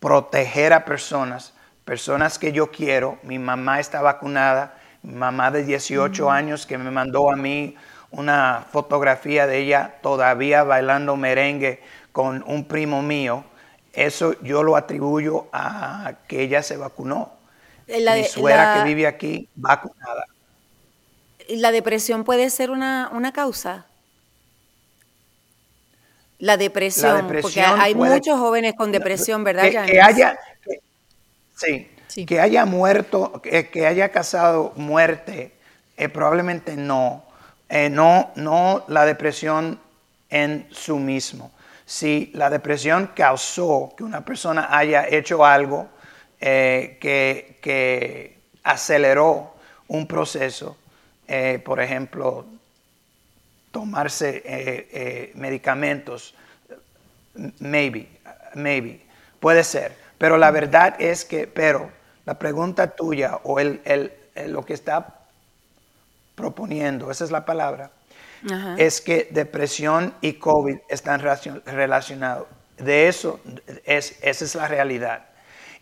proteger 0.00 0.72
a 0.72 0.84
personas, 0.84 1.52
personas 1.84 2.38
que 2.38 2.52
yo 2.52 2.70
quiero. 2.70 3.18
Mi 3.22 3.38
mamá 3.38 3.80
está 3.80 4.02
vacunada, 4.02 4.78
mi 5.02 5.14
mamá 5.14 5.50
de 5.50 5.64
18 5.64 6.30
años 6.30 6.66
que 6.66 6.78
me 6.78 6.90
mandó 6.90 7.30
a 7.30 7.36
mí 7.36 7.76
una 8.10 8.64
fotografía 8.70 9.46
de 9.46 9.58
ella 9.58 9.96
todavía 10.02 10.62
bailando 10.62 11.16
merengue 11.16 11.82
con 12.12 12.42
un 12.46 12.64
primo 12.64 13.02
mío. 13.02 13.44
Eso 13.92 14.40
yo 14.42 14.62
lo 14.62 14.76
atribuyo 14.76 15.46
a 15.52 16.14
que 16.28 16.42
ella 16.42 16.62
se 16.62 16.76
vacunó. 16.76 17.32
Mi 17.86 18.24
suegra 18.24 18.74
que 18.74 18.84
vive 18.84 19.06
aquí 19.06 19.48
vacunada. 19.54 20.26
¿La 21.48 21.70
depresión 21.70 22.24
puede 22.24 22.50
ser 22.50 22.70
una, 22.70 23.32
causa? 23.32 23.86
La 26.38 26.56
depresión, 26.56 27.28
porque 27.40 27.62
hay 27.62 27.94
muchos 27.94 28.38
jóvenes 28.38 28.74
con 28.74 28.92
depresión, 28.92 29.42
¿verdad? 29.42 29.70
Que, 29.86 30.00
haya, 30.00 30.38
sí, 31.54 32.26
que 32.26 32.40
haya 32.40 32.66
muerto, 32.66 33.40
que, 33.42 33.86
haya 33.86 34.10
causado 34.10 34.72
muerte, 34.76 35.52
eh, 35.96 36.08
probablemente 36.08 36.76
no. 36.76 37.24
Eh, 37.70 37.88
no. 37.88 38.32
No 38.36 38.84
la 38.88 39.06
depresión 39.06 39.80
en 40.28 40.68
su 40.70 40.98
mismo. 40.98 41.50
Si 41.86 42.30
la 42.34 42.50
depresión 42.50 43.12
causó 43.14 43.94
que 43.96 44.04
una 44.04 44.24
persona 44.24 44.68
haya 44.76 45.06
hecho 45.08 45.44
algo 45.44 45.88
eh, 46.38 46.98
que, 47.00 47.58
que 47.62 48.38
aceleró 48.62 49.54
un 49.88 50.06
proceso, 50.06 50.76
por 51.64 51.80
ejemplo, 51.80 52.44
tomarse 53.76 54.42
eh, 54.46 54.88
eh, 54.90 55.32
medicamentos, 55.34 56.34
maybe, 57.58 58.08
maybe, 58.54 59.02
puede 59.38 59.62
ser. 59.64 59.94
Pero 60.16 60.38
la 60.38 60.50
verdad 60.50 60.96
es 60.98 61.26
que, 61.26 61.46
pero 61.46 61.90
la 62.24 62.38
pregunta 62.38 62.96
tuya 62.96 63.38
o 63.44 63.60
el, 63.60 63.82
lo 64.46 64.64
que 64.64 64.72
está 64.72 65.18
proponiendo, 66.34 67.10
esa 67.10 67.24
es 67.24 67.30
la 67.30 67.44
palabra, 67.44 67.90
es 68.78 69.02
que 69.02 69.28
depresión 69.30 70.14
y 70.22 70.34
COVID 70.34 70.78
están 70.88 71.20
relacionados. 71.20 72.46
De 72.78 73.08
eso, 73.08 73.40
es, 73.84 74.16
esa 74.22 74.44
es 74.46 74.54
la 74.54 74.68
realidad. 74.68 75.26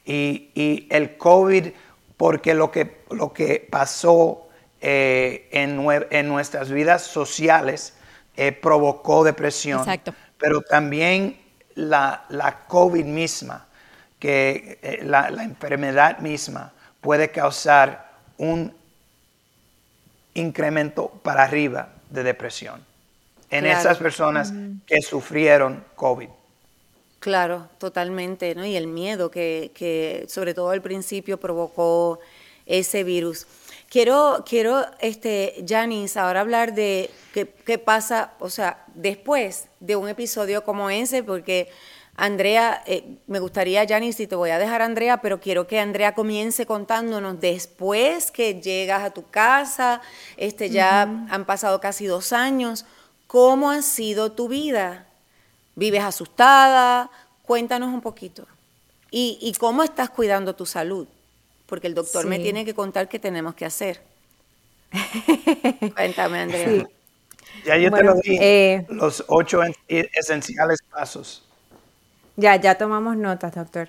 Y, 0.04 0.50
y 0.56 0.88
el 0.90 1.16
COVID, 1.16 1.68
porque 2.16 2.54
lo 2.54 2.72
que, 2.72 3.04
lo 3.12 3.32
que 3.32 3.64
pasó 3.70 4.48
eh, 4.86 5.48
en, 5.50 6.28
nuestras 6.28 6.70
vidas 6.70 7.04
sociales 7.04 7.94
eh, 8.36 8.52
provocó 8.52 9.24
depresión. 9.24 9.82
Pero 10.36 10.60
también 10.60 11.40
la, 11.74 12.26
COVID 12.68 13.06
misma, 13.06 13.66
que 14.18 14.78
eh, 14.82 15.00
la, 15.02 15.28
enfermedad 15.42 16.18
misma 16.18 16.70
puede 17.00 17.30
causar 17.30 18.10
un 18.36 18.74
incremento 20.34 21.08
para 21.22 21.44
arriba 21.44 21.88
de 22.10 22.22
depresión 22.22 22.84
en 23.48 23.64
esas 23.64 23.96
personas 23.96 24.52
que 24.84 25.00
sufrieron 25.00 25.82
COVID. 25.94 26.28
Claro, 27.20 27.70
totalmente, 27.78 28.54
¿no? 28.54 28.66
Y 28.66 28.76
el 28.76 28.86
miedo 28.86 29.30
que, 29.30 29.70
que 29.74 30.26
sobre 30.28 30.52
todo 30.52 30.68
al 30.68 30.82
principio 30.82 31.40
provocó 31.40 32.20
ese 32.66 33.04
virus. 33.04 33.46
Quiero, 33.94 34.42
quiero, 34.44 34.84
este, 34.98 35.64
Janice, 35.64 36.18
ahora 36.18 36.40
hablar 36.40 36.74
de 36.74 37.10
qué, 37.32 37.78
pasa, 37.78 38.32
o 38.40 38.50
sea, 38.50 38.84
después 38.92 39.68
de 39.78 39.94
un 39.94 40.08
episodio 40.08 40.64
como 40.64 40.90
ese, 40.90 41.22
porque 41.22 41.68
Andrea, 42.16 42.82
eh, 42.86 43.18
me 43.28 43.38
gustaría, 43.38 43.86
Janice, 43.86 44.24
y 44.24 44.26
te 44.26 44.34
voy 44.34 44.50
a 44.50 44.58
dejar 44.58 44.82
Andrea, 44.82 45.18
pero 45.18 45.38
quiero 45.38 45.68
que 45.68 45.78
Andrea 45.78 46.12
comience 46.12 46.66
contándonos 46.66 47.38
después 47.38 48.32
que 48.32 48.60
llegas 48.60 49.04
a 49.04 49.10
tu 49.10 49.30
casa, 49.30 50.00
este, 50.36 50.70
ya 50.70 51.02
han 51.02 51.44
pasado 51.44 51.80
casi 51.80 52.06
dos 52.06 52.32
años, 52.32 52.86
¿cómo 53.28 53.70
ha 53.70 53.80
sido 53.80 54.32
tu 54.32 54.48
vida? 54.48 55.06
¿Vives 55.76 56.02
asustada? 56.02 57.12
Cuéntanos 57.44 57.94
un 57.94 58.00
poquito. 58.00 58.44
¿Y, 59.12 59.38
y 59.40 59.52
cómo 59.52 59.84
estás 59.84 60.10
cuidando 60.10 60.56
tu 60.56 60.66
salud? 60.66 61.06
Porque 61.66 61.86
el 61.86 61.94
doctor 61.94 62.26
me 62.26 62.38
tiene 62.38 62.64
que 62.64 62.74
contar 62.74 63.08
qué 63.08 63.18
tenemos 63.18 63.54
que 63.54 63.64
hacer. 63.64 64.00
Cuéntame, 65.94 66.40
Andrea. 66.40 66.88
Ya 67.64 67.76
yo 67.78 67.90
te 67.90 68.02
lo 68.02 68.14
di, 68.14 68.36
eh, 68.40 68.84
los 68.88 69.24
ocho 69.28 69.60
esenciales 69.88 70.80
pasos. 70.90 71.44
Ya, 72.36 72.56
ya 72.56 72.76
tomamos 72.76 73.16
notas, 73.16 73.54
doctor. 73.54 73.88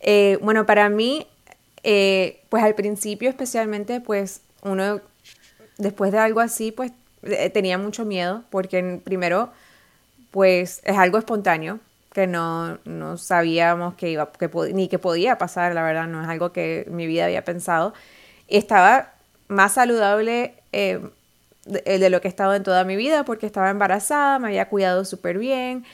Eh, 0.00 0.38
bueno, 0.42 0.66
para 0.66 0.88
mí, 0.88 1.26
eh, 1.82 2.42
pues 2.48 2.64
al 2.64 2.74
principio 2.74 3.28
especialmente, 3.28 4.00
pues 4.00 4.40
uno, 4.62 5.00
después 5.78 6.12
de 6.12 6.18
algo 6.18 6.40
así, 6.40 6.72
pues 6.72 6.92
tenía 7.52 7.78
mucho 7.78 8.04
miedo, 8.04 8.44
porque 8.50 9.00
primero, 9.04 9.52
pues 10.30 10.80
es 10.84 10.96
algo 10.96 11.18
espontáneo, 11.18 11.78
que 12.14 12.28
no, 12.28 12.78
sabíamos 13.18 13.94
que 13.94 14.08
iba, 14.08 14.30
que 14.32 14.48
ni 14.72 14.88
que 14.88 14.98
podía 14.98 15.36
pasar, 15.36 15.74
la 15.74 15.82
verdad, 15.82 16.06
no 16.06 16.22
es 16.22 16.28
algo 16.28 16.52
que 16.52 16.86
mi 16.88 17.06
vida 17.06 17.24
había 17.26 17.44
pensado. 17.44 17.92
Estaba 18.48 19.12
más 19.48 19.74
saludable 19.74 20.54
eh, 20.72 21.00
de, 21.66 22.10
lo 22.10 22.20
que 22.20 22.28
he 22.28 22.30
estado 22.30 22.54
en 22.54 22.62
toda 22.62 22.84
mi 22.84 22.94
vida 22.94 23.24
porque 23.24 23.46
estaba 23.46 23.68
embarazada, 23.68 24.38
me 24.38 24.46
había 24.48 24.68
cuidado 24.68 25.04
súper 25.04 25.38
bien. 25.38 25.84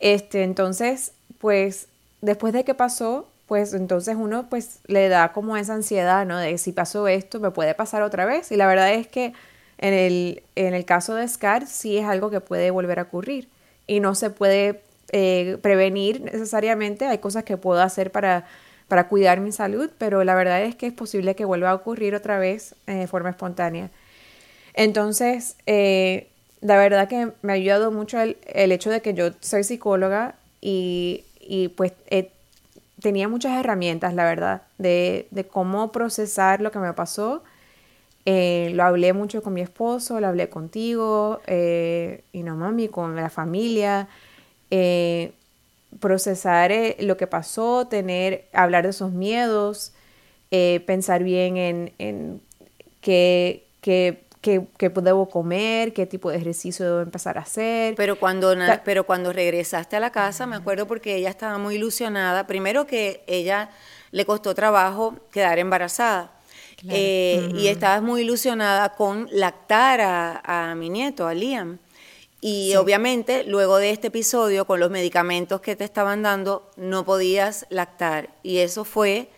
Este, 0.00 0.42
entonces, 0.42 1.12
pues, 1.38 1.86
después 2.22 2.52
de 2.52 2.64
que 2.64 2.74
pasó, 2.74 3.28
pues 3.46 3.72
entonces 3.72 4.16
uno 4.18 4.48
pues 4.50 4.80
le 4.86 5.08
da 5.08 5.32
como 5.32 5.56
esa 5.56 5.74
ansiedad, 5.74 6.26
¿no? 6.26 6.38
De 6.38 6.58
si 6.58 6.72
pasó 6.72 7.06
esto, 7.08 7.38
me 7.40 7.52
puede 7.52 7.74
pasar 7.74 8.02
otra 8.02 8.24
vez. 8.26 8.50
Y 8.50 8.56
la 8.56 8.66
verdad 8.66 8.92
es 8.92 9.06
que 9.06 9.32
en 9.78 9.94
el, 9.94 10.42
en 10.56 10.74
el 10.74 10.84
caso 10.84 11.14
de 11.14 11.26
SCAR 11.28 11.66
sí 11.68 11.98
es 11.98 12.04
algo 12.04 12.30
que 12.30 12.40
puede 12.40 12.70
volver 12.72 12.98
a 12.98 13.02
ocurrir 13.02 13.48
y 13.86 14.00
no 14.00 14.14
se 14.14 14.30
puede 14.30 14.82
eh, 15.10 15.56
prevenir 15.62 16.20
necesariamente, 16.20 17.06
hay 17.06 17.18
cosas 17.18 17.44
que 17.44 17.56
puedo 17.56 17.80
hacer 17.80 18.12
para, 18.12 18.46
para 18.88 19.08
cuidar 19.08 19.40
mi 19.40 19.52
salud, 19.52 19.90
pero 19.96 20.22
la 20.22 20.34
verdad 20.34 20.62
es 20.62 20.76
que 20.76 20.86
es 20.86 20.92
posible 20.92 21.34
que 21.34 21.46
vuelva 21.46 21.70
a 21.70 21.74
ocurrir 21.74 22.14
otra 22.14 22.38
vez 22.38 22.74
eh, 22.86 22.92
de 22.92 23.06
forma 23.06 23.30
espontánea. 23.30 23.90
Entonces, 24.74 25.56
eh, 25.64 26.28
la 26.60 26.76
verdad 26.76 27.08
que 27.08 27.32
me 27.40 27.52
ha 27.52 27.56
ayudado 27.56 27.90
mucho 27.90 28.20
el, 28.20 28.36
hecho 28.72 28.90
de 28.90 29.00
que 29.00 29.14
yo 29.14 29.30
soy 29.40 29.64
psicóloga 29.64 30.34
y, 30.60 31.24
y 31.40 31.68
pues 31.68 31.92
tenía 33.00 33.28
muchas 33.28 33.58
herramientas, 33.58 34.12
la 34.12 34.24
verdad, 34.24 34.62
de, 34.76 35.26
de, 35.30 35.44
cómo 35.44 35.90
procesar 35.90 36.60
lo 36.60 36.70
que 36.70 36.80
me 36.80 36.92
pasó. 36.92 37.42
lo 38.26 38.82
hablé 38.84 39.14
mucho 39.14 39.42
con 39.42 39.54
mi 39.54 39.62
esposo, 39.62 40.20
lo 40.20 40.26
hablé 40.26 40.50
contigo, 40.50 41.40
y 41.46 42.42
no 42.42 42.56
mami, 42.56 42.88
con 42.88 43.16
la 43.16 43.30
familia. 43.30 44.08
Eh, 44.70 45.32
procesar 46.00 46.70
eh, 46.72 46.96
lo 47.00 47.16
que 47.16 47.26
pasó, 47.26 47.86
tener, 47.86 48.46
hablar 48.52 48.84
de 48.84 48.90
esos 48.90 49.12
miedos, 49.12 49.92
eh, 50.50 50.82
pensar 50.86 51.22
bien 51.22 51.56
en, 51.98 52.40
qué, 53.00 53.66
qué, 53.80 54.22
qué 54.40 54.88
debo 54.88 55.28
comer, 55.28 55.92
qué 55.92 56.06
tipo 56.06 56.30
de 56.30 56.36
ejercicio 56.36 56.84
debo 56.84 57.00
empezar 57.00 57.38
a 57.38 57.42
hacer. 57.42 57.94
Pero 57.96 58.18
cuando, 58.18 58.54
pero 58.84 59.04
cuando 59.04 59.32
regresaste 59.32 59.96
a 59.96 60.00
la 60.00 60.10
casa, 60.10 60.46
me 60.46 60.56
acuerdo 60.56 60.86
porque 60.86 61.16
ella 61.16 61.30
estaba 61.30 61.58
muy 61.58 61.76
ilusionada. 61.76 62.46
Primero 62.46 62.86
que 62.86 63.22
ella 63.26 63.70
le 64.10 64.24
costó 64.24 64.54
trabajo 64.54 65.16
quedar 65.30 65.58
embarazada. 65.58 66.32
Eh, 66.88 67.50
Y 67.56 67.66
estabas 67.66 68.02
muy 68.02 68.22
ilusionada 68.22 68.90
con 68.90 69.28
lactar 69.32 70.00
a, 70.00 70.70
a 70.70 70.74
mi 70.76 70.90
nieto, 70.90 71.26
a 71.26 71.34
Liam. 71.34 71.78
Y 72.40 72.76
obviamente, 72.76 73.42
luego 73.44 73.78
de 73.78 73.90
este 73.90 74.08
episodio, 74.08 74.64
con 74.64 74.78
los 74.78 74.90
medicamentos 74.90 75.60
que 75.60 75.74
te 75.74 75.84
estaban 75.84 76.22
dando, 76.22 76.70
no 76.76 77.04
podías 77.04 77.66
lactar. 77.68 78.30
Y 78.44 78.58
eso 78.58 78.84
fue 78.84 79.28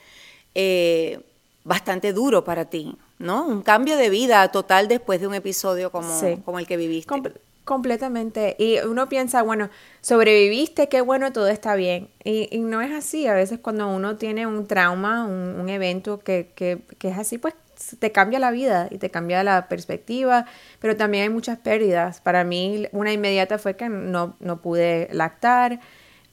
eh, 0.54 1.20
bastante 1.64 2.12
duro 2.12 2.44
para 2.44 2.66
ti, 2.66 2.96
¿no? 3.18 3.46
Un 3.46 3.62
cambio 3.62 3.96
de 3.96 4.10
vida 4.10 4.46
total 4.52 4.88
después 4.88 5.20
de 5.20 5.26
un 5.28 5.34
episodio 5.34 5.90
como, 5.90 6.18
Sí. 6.20 6.36
como 6.44 6.58
el 6.58 6.66
que 6.66 6.76
viviste. 6.76 7.08
Com- 7.08 7.24
completamente. 7.64 8.56
Y 8.58 8.78
uno 8.80 9.08
piensa, 9.08 9.42
bueno, 9.42 9.70
sobreviviste, 10.02 10.88
qué 10.88 11.00
bueno, 11.00 11.32
todo 11.32 11.48
está 11.48 11.76
bien. 11.76 12.08
Y, 12.24 12.48
y 12.54 12.58
no 12.60 12.80
es 12.82 12.90
así. 12.92 13.26
A 13.28 13.34
veces 13.34 13.60
cuando 13.60 13.88
uno 13.88 14.16
tiene 14.16 14.46
un 14.46 14.66
trauma, 14.66 15.24
un, 15.24 15.58
un 15.60 15.68
evento 15.68 16.18
que, 16.18 16.50
que, 16.54 16.80
que 16.98 17.08
es 17.08 17.18
así, 17.18 17.38
pues 17.38 17.54
te 17.98 18.12
cambia 18.12 18.38
la 18.38 18.50
vida 18.50 18.88
y 18.90 18.98
te 18.98 19.10
cambia 19.10 19.42
la 19.42 19.68
perspectiva, 19.68 20.46
pero 20.80 20.96
también 20.96 21.24
hay 21.24 21.28
muchas 21.30 21.58
pérdidas. 21.58 22.20
Para 22.20 22.44
mí, 22.44 22.86
una 22.92 23.12
inmediata 23.12 23.58
fue 23.58 23.76
que 23.76 23.88
no, 23.88 24.36
no 24.40 24.58
pude 24.58 25.08
lactar. 25.12 25.80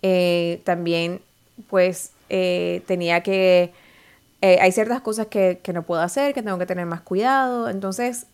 Eh, 0.01 0.61
también, 0.63 1.21
pues, 1.69 2.11
eh, 2.29 2.81
tenía 2.85 3.23
que... 3.23 3.71
eh, 4.41 4.59
hay 4.61 4.71
ciertas 4.71 5.01
cosas 5.01 5.27
que, 5.27 5.59
que 5.63 5.73
no 5.73 5.83
puedo 5.83 6.01
hacer, 6.01 6.33
que 6.33 6.43
tengo 6.43 6.57
que 6.57 6.65
tener 6.65 6.85
más 6.85 7.01
cuidado. 7.01 7.69
Entonces, 7.69 8.27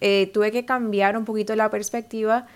eh, 0.00 0.30
tuve 0.32 0.50
que 0.52 0.64
cambiar 0.64 1.16
un 1.16 1.24
poquito 1.24 1.54
la 1.56 1.70
perspectiva 1.70 2.46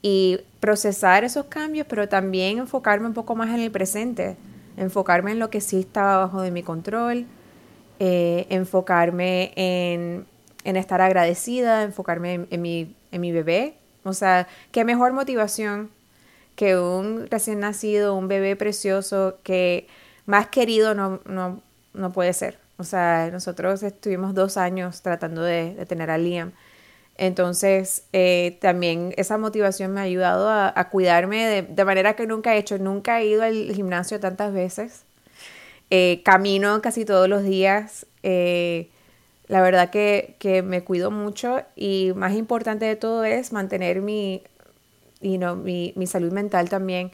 y 0.00 0.40
procesar 0.60 1.24
esos 1.24 1.46
cambios, 1.46 1.86
pero 1.88 2.08
también 2.08 2.58
enfocarme 2.58 3.06
un 3.06 3.14
poco 3.14 3.34
más 3.34 3.48
en 3.48 3.60
el 3.60 3.70
presente, 3.70 4.36
enfocarme 4.76 5.32
en 5.32 5.38
lo 5.38 5.50
que 5.50 5.60
sí 5.60 5.80
estaba 5.80 6.18
bajo 6.18 6.42
de 6.42 6.50
mi 6.50 6.62
control, 6.62 7.26
eh, 8.00 8.46
enfocarme 8.50 9.52
en, 9.56 10.26
estar 10.64 11.00
agradecida, 11.00 11.82
enfocarme 11.82 12.46
en, 12.50 12.62
mi, 12.62 13.32
bebé. 13.32 13.74
O 14.04 14.12
sea, 14.12 14.48
qué 14.72 14.84
mejor 14.84 15.12
motivación 15.12 15.90
que 16.56 16.78
un 16.78 17.26
recién 17.30 17.60
nacido, 17.60 18.14
un 18.14 18.28
bebé 18.28 18.56
precioso 18.56 19.38
que 19.42 19.86
más 20.26 20.48
querido 20.48 20.94
no, 20.94 21.20
no, 21.24 21.60
no 21.92 22.12
puede 22.12 22.32
ser. 22.32 22.58
O 22.76 22.84
sea, 22.84 23.30
nosotros 23.32 23.82
estuvimos 23.82 24.34
dos 24.34 24.56
años 24.56 25.02
tratando 25.02 25.42
de, 25.42 25.74
de 25.74 25.86
tener 25.86 26.10
a 26.10 26.18
Liam. 26.18 26.52
Entonces, 27.16 28.04
eh, 28.12 28.58
también 28.60 29.14
esa 29.16 29.38
motivación 29.38 29.92
me 29.92 30.00
ha 30.00 30.04
ayudado 30.04 30.48
a, 30.50 30.88
cuidarme 30.90 31.62
de 31.62 31.84
manera 31.84 32.16
que 32.16 32.26
nunca 32.26 32.54
he 32.54 32.58
hecho. 32.58 32.78
Nunca 32.78 33.20
he 33.20 33.26
ido 33.26 33.42
al 33.42 33.72
gimnasio 33.72 34.18
tantas 34.20 34.52
veces. 34.52 35.04
Eh, 35.90 36.22
camino 36.24 36.80
casi 36.82 37.04
todos 37.04 37.28
los 37.28 37.44
días. 37.44 38.06
Eh, 38.22 38.88
la 39.46 39.60
verdad 39.60 39.90
que, 39.90 40.36
que 40.38 40.62
me 40.62 40.82
cuido 40.82 41.10
mucho 41.10 41.60
y 41.76 42.12
más 42.16 42.34
importante 42.34 42.84
de 42.86 42.96
todo 42.96 43.24
es 43.24 43.52
mantener 43.52 44.00
mi, 44.00 44.42
y 45.20 45.38
no, 45.38 45.54
mi, 45.56 45.92
mi 45.96 46.06
salud 46.06 46.32
mental 46.32 46.68
también. 46.68 47.12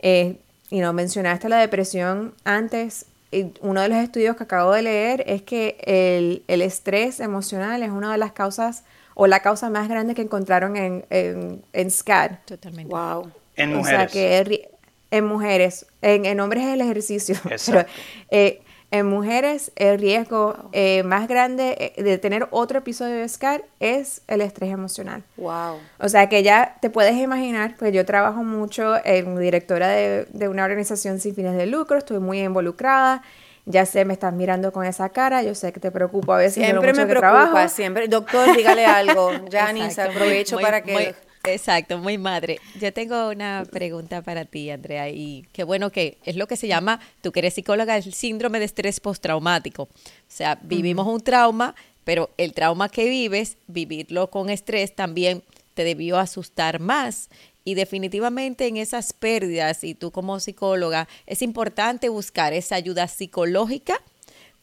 Eh, 0.00 0.36
y 0.70 0.80
no 0.80 0.92
mencionaste 0.92 1.48
la 1.48 1.58
depresión 1.58 2.34
antes. 2.44 3.06
Y 3.32 3.52
uno 3.60 3.80
de 3.80 3.88
los 3.88 3.98
estudios 3.98 4.36
que 4.36 4.42
acabo 4.42 4.72
de 4.72 4.82
leer 4.82 5.22
es 5.26 5.42
que 5.42 5.78
el, 5.84 6.42
el 6.48 6.62
estrés 6.62 7.20
emocional 7.20 7.82
es 7.82 7.90
una 7.90 8.10
de 8.10 8.18
las 8.18 8.32
causas 8.32 8.82
o 9.14 9.26
la 9.26 9.40
causa 9.40 9.70
más 9.70 9.88
grande 9.88 10.14
que 10.14 10.22
encontraron 10.22 10.76
en, 10.76 11.04
en, 11.10 11.62
en 11.72 11.90
SCAD. 11.90 12.38
Totalmente. 12.44 12.92
Wow. 12.92 13.30
En 13.56 13.76
O 13.76 13.84
sea 13.84 14.06
que 14.06 14.70
en 15.10 15.24
mujeres, 15.26 15.86
en, 16.02 16.24
en 16.24 16.40
hombres 16.40 16.64
es 16.64 16.74
el 16.74 16.80
ejercicio, 16.80 17.34
pero 17.66 17.84
eh, 18.30 18.62
en 18.92 19.06
mujeres 19.06 19.70
el 19.76 20.00
riesgo 20.00 20.56
eh, 20.72 21.02
más 21.04 21.28
grande 21.28 21.94
eh, 21.96 22.02
de 22.02 22.18
tener 22.18 22.48
otro 22.50 22.78
episodio 22.80 23.16
de 23.16 23.28
SCAR 23.28 23.62
es 23.78 24.22
el 24.26 24.40
estrés 24.40 24.70
emocional. 24.70 25.22
Wow. 25.36 25.78
O 26.00 26.08
sea 26.08 26.28
que 26.28 26.42
ya 26.42 26.76
te 26.80 26.90
puedes 26.90 27.14
imaginar, 27.16 27.76
pues 27.78 27.92
yo 27.92 28.04
trabajo 28.04 28.42
mucho 28.42 28.94
en 29.04 29.38
directora 29.38 29.88
de, 29.88 30.26
de 30.32 30.48
una 30.48 30.64
organización 30.64 31.20
sin 31.20 31.34
fines 31.36 31.56
de 31.56 31.66
lucro, 31.66 31.98
estoy 31.98 32.18
muy 32.18 32.40
involucrada, 32.40 33.22
ya 33.66 33.86
sé, 33.86 34.04
me 34.04 34.14
estás 34.14 34.32
mirando 34.32 34.72
con 34.72 34.84
esa 34.84 35.10
cara, 35.10 35.42
yo 35.44 35.54
sé 35.54 35.72
que 35.72 35.78
te 35.78 35.92
preocupa 35.92 36.34
a 36.34 36.38
veces 36.38 36.56
de 36.66 36.72
lo 36.72 36.80
Siempre 36.80 36.90
mucho 36.92 37.02
me 37.02 37.06
que 37.14 37.18
preocupa, 37.20 37.42
trabajo. 37.50 37.68
siempre. 37.68 38.08
Doctor, 38.08 38.56
dígale 38.56 38.86
algo. 38.86 39.30
Janice, 39.52 39.86
Exacto, 39.86 40.12
muy- 40.12 40.20
aprovecho 40.22 40.56
muy- 40.56 40.64
para 40.64 40.82
que... 40.82 40.92
muy- 40.92 41.14
exacto, 41.44 41.98
muy 41.98 42.18
madre. 42.18 42.60
Yo 42.80 42.92
tengo 42.92 43.28
una 43.30 43.64
pregunta 43.70 44.22
para 44.22 44.44
ti, 44.44 44.70
Andrea, 44.70 45.08
y 45.08 45.46
qué 45.52 45.64
bueno 45.64 45.90
que 45.90 46.18
es 46.24 46.36
lo 46.36 46.46
que 46.46 46.56
se 46.56 46.68
llama, 46.68 47.00
tú 47.22 47.32
que 47.32 47.40
eres 47.40 47.54
psicóloga, 47.54 47.96
el 47.96 48.12
síndrome 48.12 48.58
de 48.58 48.64
estrés 48.66 49.00
postraumático. 49.00 49.84
O 49.84 49.88
sea, 50.28 50.58
vivimos 50.62 51.06
un 51.06 51.20
trauma, 51.20 51.74
pero 52.04 52.30
el 52.36 52.52
trauma 52.52 52.88
que 52.88 53.08
vives, 53.08 53.56
vivirlo 53.66 54.30
con 54.30 54.50
estrés 54.50 54.94
también 54.94 55.42
te 55.74 55.84
debió 55.84 56.18
asustar 56.18 56.80
más. 56.80 57.28
Y 57.64 57.74
definitivamente 57.74 58.66
en 58.66 58.78
esas 58.78 59.12
pérdidas, 59.12 59.84
y 59.84 59.94
tú 59.94 60.10
como 60.10 60.40
psicóloga, 60.40 61.08
es 61.26 61.42
importante 61.42 62.08
buscar 62.08 62.52
esa 62.52 62.74
ayuda 62.76 63.06
psicológica 63.06 64.00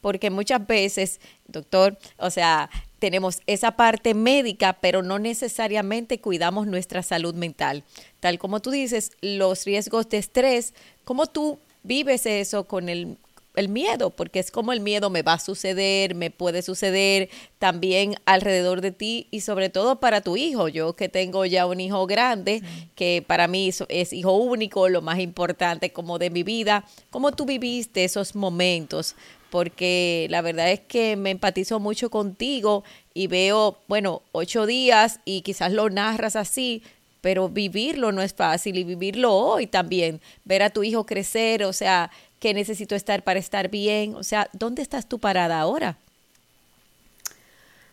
porque 0.02 0.30
muchas 0.30 0.66
veces, 0.66 1.20
doctor, 1.48 1.98
o 2.18 2.30
sea, 2.30 2.70
tenemos 3.00 3.42
esa 3.48 3.72
parte 3.72 4.14
médica, 4.14 4.78
pero 4.82 5.04
no 5.04 5.20
necesariamente 5.20 6.20
cuidamos 6.20 6.68
nuestra 6.68 7.04
salud 7.04 7.34
mental. 7.36 7.84
Tal 8.20 8.40
como 8.40 8.62
tú 8.62 8.72
dices, 8.72 9.12
los 9.22 9.66
riesgos 9.66 10.10
de 10.10 10.18
estrés, 10.18 10.74
¿cómo 11.04 11.28
tú 11.28 11.60
vives 11.84 12.26
eso 12.26 12.66
con 12.68 12.90
el, 12.90 13.18
el 13.58 13.70
miedo? 13.70 14.12
Porque 14.12 14.40
es 14.40 14.52
como 14.52 14.72
el 14.72 14.80
miedo 14.80 15.10
me 15.10 15.24
va 15.24 15.34
a 15.34 15.40
suceder, 15.40 16.16
me 16.16 16.32
puede 16.32 16.62
suceder 16.62 17.30
también 17.60 18.16
alrededor 18.26 18.82
de 18.82 18.92
ti 18.92 19.28
y 19.32 19.42
sobre 19.42 19.70
todo 19.70 20.00
para 20.00 20.22
tu 20.22 20.38
hijo. 20.38 20.68
Yo 20.68 20.96
que 20.96 21.10
tengo 21.10 21.46
ya 21.46 21.66
un 21.66 21.80
hijo 21.80 22.06
grande, 22.08 22.62
que 22.96 23.24
para 23.26 23.48
mí 23.48 23.70
es, 23.90 24.14
hijo 24.14 24.34
único, 24.34 24.88
lo 24.90 25.02
más 25.02 25.20
importante 25.20 25.92
como 25.92 26.20
de 26.20 26.30
mi 26.30 26.44
vida. 26.44 26.86
¿Cómo 27.10 27.32
tú 27.32 27.46
viviste 27.46 28.04
esos 28.04 28.36
momentos? 28.36 29.16
porque 29.50 30.28
la 30.30 30.42
verdad 30.42 30.70
es 30.74 30.82
que 30.82 31.16
me 31.16 31.32
empatizo 31.32 31.80
mucho 31.80 32.10
contigo 32.10 32.84
y 33.14 33.28
veo, 33.28 33.78
bueno, 33.88 34.22
ocho 34.34 34.66
días 34.66 35.22
y 35.24 35.40
quizás 35.40 35.72
lo 35.72 35.90
narras 35.90 36.36
así, 36.36 36.84
pero 37.22 37.50
vivirlo 37.50 38.12
no 38.12 38.22
es 38.22 38.34
fácil 38.34 38.78
y 38.78 38.84
vivirlo 38.84 39.34
hoy 39.34 39.68
también, 39.68 40.22
ver 40.46 40.64
a 40.64 40.70
tu 40.70 40.84
hijo 40.84 41.06
crecer, 41.06 41.64
o 41.64 41.74
sea, 41.74 42.12
¿qué 42.40 42.54
necesito 42.54 42.96
estar 42.96 43.24
para 43.24 43.40
estar 43.40 43.70
bien? 43.70 44.16
O 44.16 44.24
sea, 44.24 44.50
¿dónde 44.54 44.82
estás 44.82 45.08
tú 45.08 45.20
parada 45.20 45.60
ahora? 45.60 45.98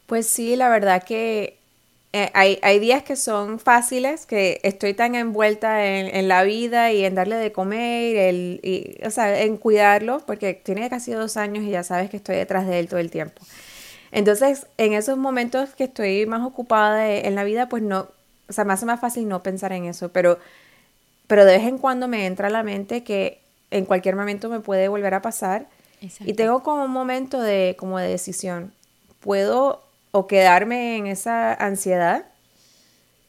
Pues 0.07 0.27
sí, 0.27 0.57
la 0.57 0.69
verdad 0.69 1.03
que 1.03 1.59
eh, 2.13 2.31
hay, 2.35 2.59
hay 2.63 2.79
días 2.79 3.03
que 3.03 3.17
son 3.17 3.59
fáciles, 3.59 4.27
que 4.27 4.61
estoy 4.63 4.95
tan 4.95 5.15
envuelta 5.17 5.85
en, 5.85 6.29
la 6.29 6.45
vida 6.45 6.93
y 6.93 7.05
en 7.05 7.17
darle 7.17 7.37
de 7.37 7.51
comer, 7.51 8.17
el, 8.17 8.61
y, 8.63 9.05
o 9.05 9.11
sea, 9.11 9.43
en 9.43 9.57
cuidarlo, 9.57 10.21
porque 10.25 10.55
tiene 10.55 10.89
casi 10.89 11.11
dos 11.11 11.37
años 11.37 11.65
y 11.65 11.71
ya 11.71 11.83
sabes 11.83 12.11
que 12.11 12.19
estoy 12.19 12.37
detrás 12.37 12.69
de 12.69 12.79
él 12.79 12.89
todo 12.89 13.01
el 13.01 13.11
tiempo. 13.11 13.43
Entonces, 14.13 14.69
en 14.79 14.93
esos 14.93 15.19
momentos 15.19 15.75
que 15.75 15.85
estoy 15.85 16.25
más 16.27 16.47
ocupada 16.47 17.11
en 17.11 17.35
la 17.35 17.43
vida, 17.43 17.69
pues 17.69 17.83
no, 17.83 18.09
o 18.49 18.53
sea, 18.53 18.65
me 18.65 18.75
hace 18.75 18.87
más 18.87 19.01
fácil 19.01 19.27
no 19.27 19.43
pensar 19.43 19.73
en 19.73 19.87
eso, 19.87 20.11
pero, 20.11 20.39
pero 21.27 21.45
de 21.45 21.59
vez 21.59 21.67
en 21.67 21.79
cuando 21.79 22.07
me 22.07 22.27
entra 22.27 22.47
a 22.47 22.51
la 22.51 22.63
mente 22.63 23.03
que 23.03 23.41
en 23.77 23.85
cualquier 23.85 24.17
momento 24.17 24.49
me 24.49 24.61
puede 24.61 24.89
volver 24.89 25.15
a 25.15 25.23
pasar 25.23 25.67
y 26.21 26.35
tengo 26.35 26.63
como 26.63 26.85
un 26.85 26.91
momento 26.91 27.41
de, 27.41 27.77
como 27.79 27.99
de 27.99 28.09
decisión. 28.09 28.73
Puedo 29.21 29.83
o 30.11 30.27
quedarme 30.27 30.97
en 30.99 31.07
esa 31.07 31.53
ansiedad, 31.55 32.27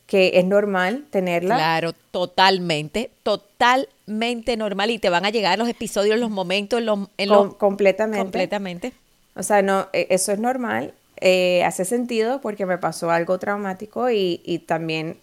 que 0.08 0.32
es 0.36 0.46
normal 0.46 1.06
tenerla. 1.10 1.56
Claro, 1.56 1.93
totalmente, 2.12 3.12
totalmente 3.24 4.58
normal 4.58 4.91
y 4.91 5.00
te 5.00 5.10
van 5.10 5.26
a 5.26 5.30
llegar 5.30 5.58
los 5.58 5.70
episodios, 5.70 6.20
los 6.20 6.30
momentos, 6.30 6.80
en 6.80 6.86
los, 6.86 7.00
en 7.18 7.30
Com- 7.30 7.48
los- 7.48 7.56
completamente. 7.56 8.20
completamente. 8.20 8.93
O 9.36 9.43
sea, 9.43 9.62
no, 9.62 9.88
e- 9.93 10.08
eso 10.10 10.32
es 10.32 10.39
normal, 10.39 10.93
eh, 11.22 11.64
hace 11.64 11.86
sentido 11.86 12.41
porque 12.41 12.66
me 12.66 12.78
pasó 12.78 13.10
algo 13.10 13.39
traumático 13.39 14.10
y, 14.10 14.41
y 14.46 14.60
también, 14.60 15.18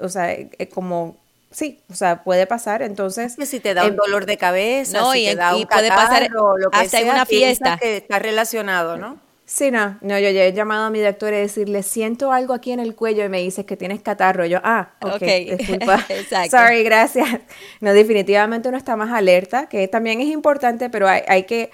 o 0.00 0.08
sea, 0.08 0.32
eh, 0.32 0.50
eh, 0.58 0.68
como, 0.68 1.16
sí, 1.50 1.80
o 1.90 1.94
sea, 1.94 2.22
puede 2.24 2.46
pasar, 2.46 2.82
entonces... 2.82 3.36
Que 3.36 3.46
si 3.46 3.60
te 3.60 3.74
da 3.74 3.86
un 3.86 3.96
dolor 3.96 4.26
de 4.26 4.36
cabeza, 4.36 5.00
no, 5.00 5.12
si 5.12 5.22
y 5.22 5.24
te 5.26 5.30
en- 5.32 5.38
da 5.38 5.56
y 5.56 5.62
un 5.62 5.68
puede 5.68 5.88
pasar 5.88 6.22
catarro, 6.24 6.58
lo 6.58 6.70
que 6.70 6.76
hasta 6.78 6.98
en 6.98 7.04
sea, 7.04 7.14
una 7.14 7.26
fiesta. 7.26 7.76
que 7.80 7.96
está 7.98 8.18
relacionado, 8.18 8.96
¿no? 8.96 9.18
Sí, 9.50 9.70
no, 9.70 9.96
no, 10.02 10.18
yo 10.18 10.28
ya 10.28 10.44
he 10.44 10.52
llamado 10.52 10.84
a 10.84 10.90
mi 10.90 11.00
doctor 11.00 11.32
y 11.32 11.36
decirle, 11.38 11.82
siento 11.82 12.32
algo 12.32 12.52
aquí 12.52 12.70
en 12.72 12.80
el 12.80 12.94
cuello 12.94 13.24
y 13.24 13.30
me 13.30 13.40
dices 13.40 13.64
que 13.64 13.78
tienes 13.78 14.02
catarro. 14.02 14.44
Yo, 14.44 14.58
ah, 14.62 14.90
ok, 15.00 15.14
Ok, 15.14 15.22
disculpa. 15.58 16.04
exacto. 16.10 16.50
Sorry, 16.58 16.82
gracias. 16.84 17.26
No, 17.80 17.94
definitivamente 17.94 18.68
uno 18.68 18.76
está 18.76 18.94
más 18.96 19.10
alerta, 19.10 19.66
que 19.70 19.88
también 19.88 20.20
es 20.20 20.26
importante, 20.28 20.90
pero 20.90 21.08
hay, 21.08 21.22
hay 21.28 21.44
que, 21.44 21.70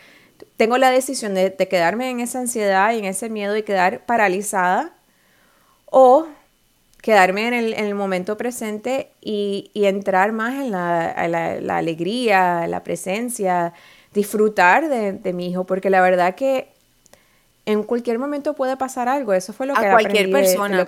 tengo 0.57 0.79
la 0.79 0.91
decisión 0.93 1.35
de, 1.35 1.51
de 1.51 1.67
quedarme 1.67 2.11
en 2.11 2.21
esa 2.21 2.39
ansiedad 2.39 2.93
y 2.93 2.99
en 3.01 3.07
ese 3.07 3.29
miedo 3.29 3.57
y 3.57 3.65
quedar 3.65 4.07
paralizada 4.07 4.93
o 5.87 6.29
quedarme 7.05 7.49
en 7.49 7.75
el, 7.75 7.95
momento 7.95 8.39
presente 8.39 9.11
y, 9.21 9.71
entrar 9.75 10.33
más 10.33 10.55
en 10.55 10.71
la, 10.71 11.29
la, 11.61 11.77
alegría, 11.77 12.67
la 12.67 12.83
presencia, 12.83 13.75
disfrutar 14.15 14.89
de, 14.89 15.13
de 15.13 15.33
mi 15.35 15.51
hijo, 15.51 15.65
porque 15.65 15.91
la 15.91 16.01
verdad 16.01 16.35
que 16.35 16.69
en 17.67 17.83
cualquier 17.83 18.19
momento 18.19 18.55
puede 18.55 18.79
pasar 18.79 19.11
algo. 19.11 19.35
Eso 19.35 19.53
fue 19.53 19.67
lo 19.67 19.75
que 19.75 19.85
a 19.85 19.91
cualquier 19.91 20.31
persona, 20.31 20.87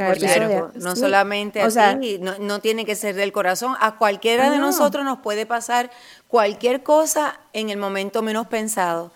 no 0.74 0.96
solamente 0.96 1.60
a 1.60 2.00
ti, 2.00 2.18
no, 2.18 2.60
tiene 2.60 2.86
que 2.86 2.94
ser 2.94 3.14
del 3.14 3.30
corazón. 3.30 3.74
A 3.78 3.96
cualquiera 3.96 4.50
de 4.50 4.56
nosotros 4.56 5.04
nos 5.04 5.18
puede 5.18 5.44
pasar 5.44 5.90
cualquier 6.28 6.82
cosa 6.82 7.38
en 7.52 7.68
el 7.68 7.76
momento 7.76 8.22
menos 8.22 8.46
pensado. 8.46 9.12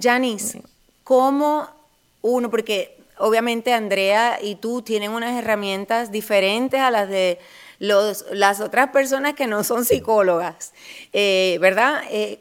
Janice, 0.00 0.62
¿cómo 1.04 1.68
uno, 2.22 2.50
porque 2.50 2.99
obviamente 3.20 3.72
Andrea 3.72 4.38
y 4.42 4.56
tú 4.56 4.82
tienen 4.82 5.12
unas 5.12 5.38
herramientas 5.38 6.10
diferentes 6.10 6.80
a 6.80 6.90
las 6.90 7.08
de 7.08 7.38
los, 7.78 8.24
las 8.32 8.60
otras 8.60 8.90
personas 8.90 9.34
que 9.34 9.46
no 9.46 9.62
son 9.64 9.84
psicólogas, 9.84 10.72
eh, 11.12 11.58
¿verdad? 11.60 12.02
Eh, 12.10 12.40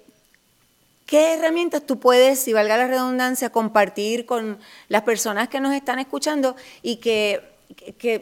¿Qué 1.05 1.33
herramientas 1.33 1.85
tú 1.85 1.99
puedes, 1.99 2.39
si 2.39 2.53
valga 2.53 2.77
la 2.77 2.87
redundancia, 2.87 3.49
compartir 3.49 4.25
con 4.25 4.59
las 4.89 5.01
personas 5.03 5.49
que 5.49 5.59
nos 5.59 5.73
están 5.73 5.97
escuchando 5.97 6.55
y 6.83 6.97
que, 6.97 7.41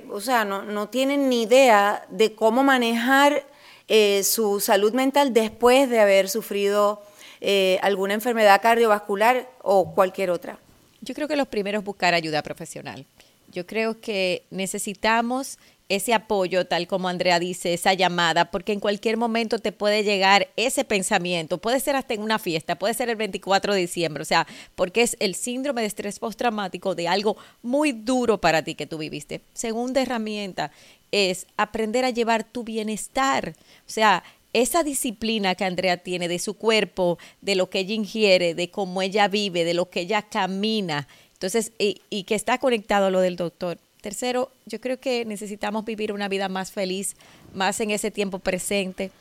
o 0.10 0.22
sea, 0.22 0.46
no, 0.46 0.88
tienen 0.88 1.28
ni 1.28 1.44
idea 1.44 2.06
de 2.10 2.34
cómo 2.34 2.64
manejar 2.64 3.46
eh, 3.90 4.24
su 4.24 4.62
salud 4.62 4.94
mental 4.94 5.34
después 5.34 5.90
de 5.90 6.00
haber 6.00 6.30
sufrido 6.30 7.02
alguna 7.82 8.14
enfermedad 8.14 8.62
cardiovascular 8.62 9.50
o 9.62 9.94
cualquier 9.94 10.32
otra? 10.32 10.58
Yo 11.02 11.14
creo 11.14 11.28
que 11.28 11.36
los 11.36 11.48
primeros 11.48 11.84
buscar 11.84 12.14
ayuda 12.14 12.42
profesional. 12.42 13.06
Yo 13.52 13.66
creo 13.66 14.00
que 14.02 14.44
necesitamos 14.52 15.58
ese 15.90 16.14
apoyo, 16.14 16.66
tal 16.66 16.88
como 16.88 17.08
Andrea 17.08 17.40
dice, 17.40 17.74
esa 17.74 17.94
llamada, 17.94 18.52
porque 18.52 18.74
en 18.74 18.80
cualquier 18.80 19.16
momento 19.16 19.60
te 19.60 19.72
puede 19.72 20.04
llegar 20.04 20.50
ese 20.58 20.84
pensamiento, 20.84 21.60
puede 21.60 21.80
ser 21.80 21.96
hasta 21.96 22.14
en 22.14 22.22
una 22.22 22.40
fiesta, 22.40 22.78
puede 22.78 22.94
ser 22.94 23.10
el 23.10 23.16
24 23.16 23.74
de 23.74 23.80
diciembre, 23.80 24.22
o 24.22 24.26
sea, 24.26 24.46
porque 24.76 25.02
es 25.02 25.16
el 25.20 25.36
síndrome 25.36 25.82
de 25.82 25.88
estrés 25.88 26.20
postraumático 26.20 26.94
de 26.94 27.08
algo 27.08 27.38
muy 27.62 27.94
duro 27.94 28.40
para 28.40 28.64
ti 28.64 28.76
que 28.76 28.86
tú 28.86 28.98
viviste. 28.98 29.42
Segunda 29.54 30.02
herramienta 30.02 30.72
es 31.12 31.48
aprender 31.56 32.04
a 32.04 32.10
llevar 32.10 32.44
tu 32.44 32.64
bienestar, 32.64 33.54
o 33.88 33.90
sea, 33.90 34.24
esa 34.54 34.84
disciplina 34.84 35.56
que 35.56 35.66
Andrea 35.66 35.98
tiene 35.98 36.28
de 36.28 36.40
su 36.40 36.56
cuerpo, 36.56 37.18
de 37.42 37.56
lo 37.56 37.70
que 37.70 37.80
ella 37.80 37.94
ingiere, 37.94 38.56
de 38.56 38.70
cómo 38.72 39.02
ella 39.02 39.28
vive, 39.28 39.64
de 39.66 39.74
lo 39.74 39.90
que 39.90 40.02
ella 40.02 40.22
camina, 40.24 41.08
entonces, 41.34 41.72
y, 41.78 42.02
y 42.10 42.24
que 42.24 42.34
está 42.34 42.58
conectado 42.58 43.06
a 43.06 43.10
lo 43.12 43.22
del 43.22 43.36
doctor 43.36 43.78
Tercero, 44.02 44.52
yo 44.66 44.80
creo 44.80 45.00
que 45.00 45.26
necesitamos 45.26 45.84
vivir 45.84 46.14
una 46.14 46.30
vida 46.30 46.50
más 46.50 46.72
feliz, 46.72 47.16
más 47.54 47.80
en 47.80 47.92
ese 47.92 48.10
tiempo 48.10 48.40
presente. 48.40 49.12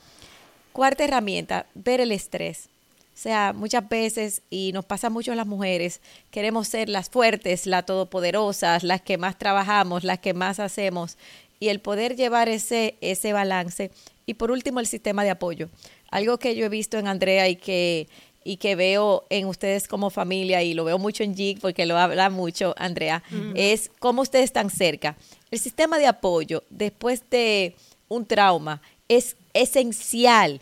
Cuarta 0.71 1.03
herramienta, 1.03 1.65
ver 1.73 1.99
el 1.99 2.11
estrés. 2.11 2.69
O 3.13 3.19
sea, 3.19 3.53
muchas 3.53 3.89
veces, 3.89 4.43
y 4.49 4.71
nos 4.73 4.85
pasa 4.85 5.09
mucho 5.09 5.31
a 5.31 5.35
las 5.35 5.47
mujeres, 5.47 6.01
queremos 6.29 6.67
ser 6.67 6.89
las 6.89 7.09
fuertes, 7.09 7.65
las 7.65 7.85
todopoderosas, 7.85 8.83
las 8.83 9.01
que 9.01 9.17
más 9.17 9.37
trabajamos, 9.39 10.03
las 10.03 10.19
que 10.19 10.33
más 10.33 10.59
hacemos, 10.59 11.17
y 11.59 11.69
el 11.69 11.79
poder 11.79 12.15
llevar 12.15 12.47
ese, 12.47 12.95
ese 13.01 13.33
balance. 13.33 13.91
Y 14.27 14.35
por 14.35 14.51
último, 14.51 14.79
el 14.79 14.85
sistema 14.85 15.23
de 15.23 15.31
apoyo. 15.31 15.69
Algo 16.11 16.37
que 16.37 16.55
yo 16.55 16.65
he 16.65 16.69
visto 16.69 16.99
en 16.99 17.07
Andrea 17.07 17.49
y 17.49 17.55
que 17.55 18.07
y 18.47 18.55
que 18.57 18.77
veo 18.77 19.25
en 19.29 19.45
ustedes 19.45 19.89
como 19.89 20.09
familia, 20.09 20.63
y 20.63 20.73
lo 20.73 20.85
veo 20.85 20.97
mucho 20.97 21.21
en 21.21 21.35
JIG 21.35 21.59
porque 21.59 21.85
lo 21.85 21.97
habla 21.97 22.29
mucho 22.29 22.73
Andrea, 22.77 23.21
es 23.55 23.91
cómo 23.99 24.21
ustedes 24.21 24.45
están 24.45 24.69
cerca. 24.69 25.17
El 25.51 25.59
sistema 25.59 25.99
de 25.99 26.07
apoyo 26.07 26.63
después 26.69 27.23
de 27.29 27.75
un 28.07 28.25
trauma 28.25 28.81
es 29.09 29.35
esencial. 29.53 30.61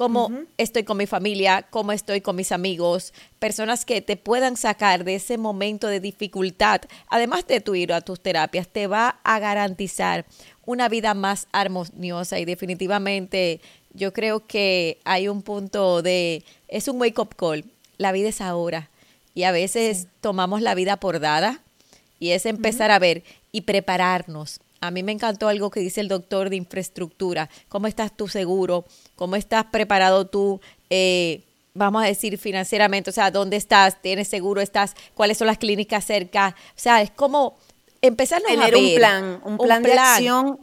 Cómo 0.00 0.30
estoy 0.56 0.84
con 0.84 0.96
mi 0.96 1.04
familia, 1.04 1.66
cómo 1.68 1.92
estoy 1.92 2.22
con 2.22 2.34
mis 2.34 2.52
amigos, 2.52 3.12
personas 3.38 3.84
que 3.84 4.00
te 4.00 4.16
puedan 4.16 4.56
sacar 4.56 5.04
de 5.04 5.16
ese 5.16 5.36
momento 5.36 5.88
de 5.88 6.00
dificultad, 6.00 6.80
además 7.08 7.46
de 7.46 7.60
tu 7.60 7.74
ir 7.74 7.92
a 7.92 8.00
tus 8.00 8.18
terapias, 8.18 8.66
te 8.66 8.86
va 8.86 9.20
a 9.24 9.38
garantizar 9.38 10.24
una 10.64 10.88
vida 10.88 11.12
más 11.12 11.48
armoniosa. 11.52 12.38
Y 12.38 12.46
definitivamente 12.46 13.60
yo 13.92 14.14
creo 14.14 14.46
que 14.46 15.00
hay 15.04 15.28
un 15.28 15.42
punto 15.42 16.00
de, 16.00 16.44
es 16.68 16.88
un 16.88 16.98
wake-up 16.98 17.36
call, 17.36 17.66
la 17.98 18.12
vida 18.12 18.30
es 18.30 18.40
ahora. 18.40 18.88
Y 19.34 19.42
a 19.42 19.52
veces 19.52 20.06
tomamos 20.22 20.62
la 20.62 20.74
vida 20.74 20.96
por 20.96 21.20
dada 21.20 21.60
y 22.18 22.30
es 22.30 22.46
empezar 22.46 22.90
a 22.90 22.98
ver 22.98 23.22
y 23.52 23.60
prepararnos. 23.60 24.60
A 24.82 24.90
mí 24.90 25.02
me 25.02 25.12
encantó 25.12 25.48
algo 25.48 25.70
que 25.70 25.80
dice 25.80 26.00
el 26.00 26.08
doctor 26.08 26.48
de 26.48 26.56
infraestructura, 26.56 27.50
cómo 27.68 27.86
estás 27.86 28.16
tú 28.16 28.28
seguro, 28.28 28.86
cómo 29.14 29.36
estás 29.36 29.66
preparado 29.66 30.26
tú, 30.26 30.60
eh, 30.88 31.42
vamos 31.74 32.02
a 32.02 32.06
decir, 32.06 32.38
financieramente, 32.38 33.10
o 33.10 33.12
sea, 33.12 33.30
dónde 33.30 33.58
estás, 33.58 34.00
tienes 34.00 34.28
seguro, 34.28 34.62
estás, 34.62 34.94
cuáles 35.14 35.36
son 35.36 35.48
las 35.48 35.58
clínicas 35.58 36.06
cerca, 36.06 36.56
o 36.70 36.80
sea, 36.80 37.02
es 37.02 37.10
como 37.10 37.58
empezar 38.00 38.40
a 38.48 38.56
ver. 38.56 38.74
un 38.74 38.94
plan, 38.94 39.40
un 39.44 39.58
plan, 39.58 39.82
de 39.82 39.92
acción. 39.92 40.58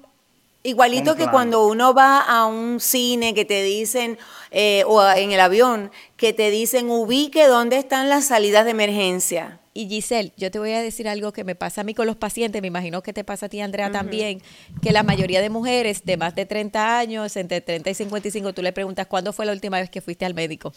Igualito 0.64 1.16
que 1.16 1.28
cuando 1.28 1.68
uno 1.68 1.94
va 1.94 2.20
a 2.22 2.46
un 2.48 2.80
cine 2.80 3.34
que 3.36 3.46
te 3.46 3.62
dicen, 3.62 4.18
eh, 4.52 4.84
o 4.86 5.02
en 5.10 5.32
el 5.32 5.40
avión, 5.40 5.92
que 6.16 6.34
te 6.34 6.50
dicen 6.52 6.90
ubique 6.90 7.48
dónde 7.48 7.78
están 7.78 8.10
las 8.10 8.26
salidas 8.26 8.66
de 8.66 8.72
emergencia. 8.72 9.60
Y 9.74 9.88
Giselle, 9.88 10.34
yo 10.38 10.50
te 10.50 10.58
voy 10.58 10.72
a 10.72 10.82
decir 10.82 11.08
algo 11.08 11.32
que 11.32 11.44
me 11.44 11.54
pasa 11.54 11.82
a 11.82 11.84
mí 11.84 11.94
con 11.94 12.08
los 12.08 12.16
pacientes, 12.16 12.62
me 12.62 12.68
imagino 12.68 13.04
que 13.04 13.14
te 13.14 13.24
pasa 13.24 13.46
a 13.46 13.50
ti, 13.50 13.62
Andrea, 13.62 13.92
también, 13.92 14.42
que 14.82 14.92
la 14.92 15.04
mayoría 15.04 15.40
de 15.40 15.52
mujeres 15.52 16.04
de 16.04 16.18
más 16.18 16.34
de 16.34 16.48
30 16.48 16.98
años, 16.98 17.36
entre 17.38 17.62
30 17.62 17.92
y 17.92 17.94
55, 17.94 18.54
tú 18.54 18.64
le 18.64 18.74
preguntas, 18.74 19.06
¿cuándo 19.06 19.34
fue 19.34 19.46
la 19.46 19.52
última 19.52 19.80
vez 19.80 19.92
que 19.92 20.02
fuiste 20.02 20.26
al 20.26 20.34
médico? 20.34 20.74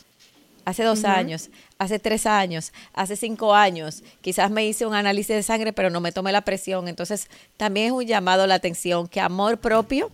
hace 0.65 0.85
dos 0.85 1.05
años, 1.05 1.51
hace 1.79 1.99
tres 1.99 2.27
años, 2.27 2.73
hace 2.93 3.17
cinco 3.17 3.55
años, 3.55 4.03
quizás 4.21 4.51
me 4.51 4.67
hice 4.67 4.87
un 4.87 4.95
análisis 4.95 5.35
de 5.35 5.43
sangre, 5.43 5.73
pero 5.73 5.91
no 5.91 6.01
me 6.01 6.13
tomé 6.13 6.33
la 6.33 6.43
presión. 6.43 6.89
Entonces, 6.89 7.29
también 7.57 7.87
es 7.87 7.93
un 7.93 8.07
llamado 8.07 8.43
a 8.43 8.47
la 8.47 8.55
atención 8.55 9.09
que 9.09 9.21
amor 9.21 9.59
propio 9.59 10.11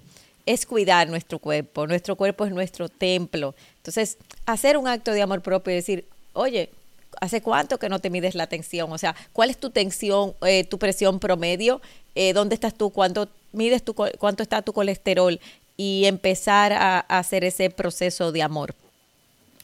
es 0.46 0.64
cuidar 0.64 1.08
nuestro 1.08 1.38
cuerpo. 1.38 1.86
Nuestro 1.86 2.16
cuerpo 2.16 2.46
es 2.46 2.52
nuestro 2.52 2.88
templo. 2.88 3.54
Entonces, 3.78 4.16
hacer 4.46 4.76
un 4.76 4.88
acto 4.88 5.12
de 5.12 5.22
amor 5.22 5.42
propio 5.42 5.72
y 5.72 5.76
decir, 5.76 6.06
oye, 6.32 6.70
¿hace 7.20 7.42
cuánto 7.42 7.78
que 7.78 7.88
no 7.88 7.98
te 7.98 8.10
mides 8.10 8.34
la 8.34 8.46
tensión? 8.46 8.92
O 8.92 8.98
sea, 8.98 9.14
¿cuál 9.32 9.50
es 9.50 9.58
tu 9.58 9.70
tensión, 9.70 10.34
eh, 10.42 10.64
tu 10.64 10.78
presión 10.78 11.18
promedio? 11.18 11.82
Eh, 12.14 12.32
¿Dónde 12.32 12.54
estás 12.54 12.74
tú? 12.74 12.90
¿Cuánto 12.90 13.28
mides 13.52 13.82
tu, 13.82 13.94
cuánto 13.94 14.42
está 14.42 14.62
tu 14.62 14.72
colesterol? 14.72 15.38
Y 15.76 16.04
empezar 16.06 16.72
a 16.72 17.00
hacer 17.00 17.44
ese 17.44 17.68
proceso 17.68 18.32
de 18.32 18.42
amor. 18.42 18.74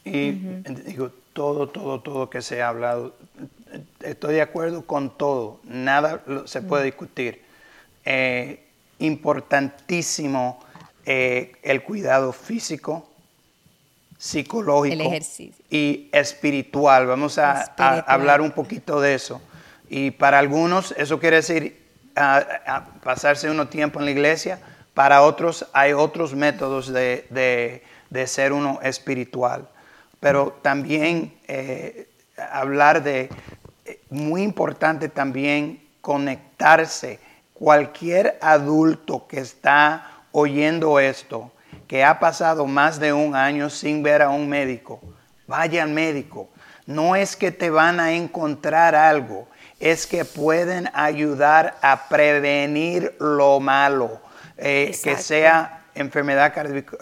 Y 0.05 0.33
digo, 0.33 1.11
todo, 1.33 1.69
todo, 1.69 2.01
todo 2.01 2.29
que 2.29 2.43
se 2.43 2.61
ha 2.61 2.69
hablado, 2.69 3.15
estoy 4.01 4.35
de 4.35 4.43
acuerdo 4.43 4.85
con 4.85 5.17
todo, 5.17 5.61
nada 5.65 6.23
se 6.45 6.61
puede 6.61 6.85
discutir. 6.85 7.41
Eh, 8.05 8.65
importantísimo 8.99 10.61
eh, 11.07 11.53
el 11.63 11.83
cuidado 11.83 12.33
físico, 12.33 13.09
psicológico 14.19 15.11
y 15.71 16.09
espiritual. 16.13 17.07
Vamos 17.07 17.39
a, 17.39 17.63
hablar 18.07 18.41
un 18.41 18.53
poquito 18.53 19.01
de 19.01 19.15
eso. 19.15 19.41
Y 19.89 20.13
para 20.13 20.39
algunos 20.39 20.93
eso 20.97 21.19
quiere 21.19 21.37
decir 21.37 21.83
pasarse 23.03 23.51
uno 23.51 23.69
tiempo 23.69 23.99
en 23.99 24.05
la 24.05 24.11
iglesia, 24.11 24.61
para 24.95 25.23
otros 25.23 25.67
hay 25.73 25.93
otros 25.93 26.35
métodos 26.35 26.93
de 26.93 27.83
ser 28.27 28.53
uno 28.53 28.81
espiritual 28.83 29.69
pero 30.23 30.57
también 30.63 31.35
eh, 31.49 32.09
hablar 32.53 33.03
de, 33.03 33.29
eh, 33.85 34.01
muy 34.09 34.45
importante 34.45 35.09
también 35.09 35.83
conectarse. 36.01 37.19
Cualquier 37.53 38.39
adulto 38.41 39.27
que 39.27 39.41
está 39.41 40.12
oyendo 40.33 40.99
esto, 40.99 41.53
que 41.87 42.05
ha 42.05 42.19
pasado 42.19 42.67
más 42.67 42.99
de 42.99 43.13
un 43.13 43.37
año 43.37 43.71
sin 43.71 44.03
ver 44.03 44.23
a 44.23 44.31
un 44.31 44.49
médico, 44.49 45.01
vaya 45.47 45.83
al 45.83 45.91
médico. 45.91 46.49
No 46.87 47.15
es 47.15 47.37
que 47.37 47.53
te 47.53 47.71
van 47.71 48.01
a 48.01 48.13
encontrar 48.13 48.95
algo, 48.95 49.49
es 49.79 50.07
que 50.07 50.25
pueden 50.25 50.89
ayudar 50.95 51.77
a 51.83 52.09
prevenir 52.09 53.15
lo 53.21 53.61
malo, 53.61 54.21
eh, 54.57 54.97
que 55.03 55.17
sea 55.17 55.85
enfermedad 55.95 56.53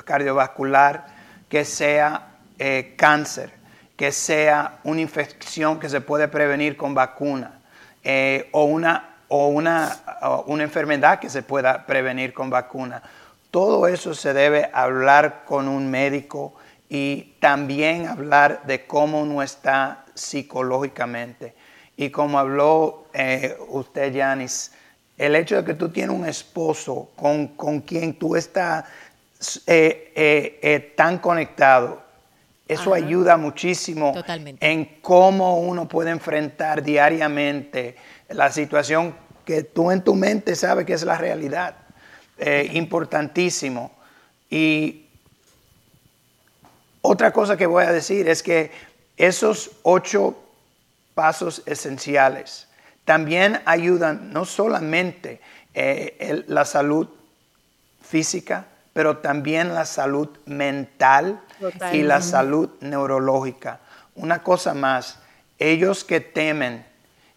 cardiovascular, 0.04 1.06
que 1.48 1.64
sea 1.64 2.28
eh, 2.58 2.94
cáncer, 2.96 3.52
que 3.96 4.12
sea 4.12 4.78
una 4.84 5.00
infección 5.00 5.78
que 5.78 5.88
se 5.88 6.00
puede 6.00 6.28
prevenir 6.28 6.76
con 6.76 6.94
vacuna 6.94 7.60
eh, 8.02 8.48
o, 8.52 8.64
una, 8.64 9.16
o 9.28 9.48
una, 9.48 9.96
una 10.46 10.62
enfermedad 10.62 11.20
que 11.20 11.28
se 11.28 11.42
pueda 11.42 11.86
prevenir 11.86 12.32
con 12.32 12.50
vacuna. 12.50 13.02
Todo 13.50 13.86
eso 13.86 14.14
se 14.14 14.32
debe 14.32 14.70
hablar 14.72 15.44
con 15.44 15.68
un 15.68 15.90
médico 15.90 16.54
y 16.88 17.34
también 17.40 18.06
hablar 18.06 18.66
de 18.66 18.86
cómo 18.86 19.20
uno 19.20 19.42
está 19.42 20.04
psicológicamente. 20.14 21.54
Y 21.96 22.10
como 22.10 22.38
habló 22.38 23.06
eh, 23.12 23.56
usted, 23.68 24.12
Yanis, 24.12 24.72
el 25.20 25.36
hecho 25.36 25.56
de 25.56 25.64
que 25.64 25.74
tú 25.74 25.90
tienes 25.90 26.16
un 26.16 26.26
esposo 26.26 27.10
con, 27.14 27.48
con 27.48 27.80
quien 27.80 28.14
tú 28.14 28.36
estás 28.36 28.84
eh, 29.66 30.12
eh, 30.14 30.58
eh, 30.62 30.92
tan 30.96 31.18
conectado, 31.18 32.02
eso 32.68 32.94
ayuda 32.94 33.36
muchísimo 33.36 34.12
en 34.60 34.84
cómo 35.02 35.58
uno 35.60 35.88
puede 35.88 36.10
enfrentar 36.10 36.82
diariamente 36.82 37.96
la 38.28 38.50
situación 38.52 39.14
que 39.44 39.64
tú 39.64 39.90
en 39.90 40.02
tu 40.02 40.14
mente 40.14 40.54
sabes 40.54 40.86
que 40.86 40.92
es 40.92 41.02
la 41.02 41.18
realidad. 41.18 41.74
Importantísimo. 42.72 43.92
Y 44.48 45.06
otra 47.02 47.32
cosa 47.32 47.56
que 47.56 47.66
voy 47.66 47.84
a 47.84 47.92
decir 47.92 48.28
es 48.28 48.42
que 48.42 48.70
esos 49.16 49.70
ocho 49.82 50.36
pasos 51.14 51.62
esenciales 51.66 52.68
también 53.04 53.60
ayudan 53.64 54.32
no 54.32 54.44
solamente 54.44 55.40
eh, 55.74 56.44
la 56.46 56.64
salud 56.64 57.08
física, 58.02 58.66
pero 58.92 59.18
también 59.18 59.74
la 59.74 59.84
salud 59.84 60.28
mental 60.46 61.40
y 61.92 62.02
la 62.02 62.20
salud 62.20 62.70
neurológica. 62.80 63.80
Una 64.14 64.42
cosa 64.42 64.74
más, 64.74 65.18
ellos 65.58 66.04
que 66.04 66.20
temen, 66.20 66.84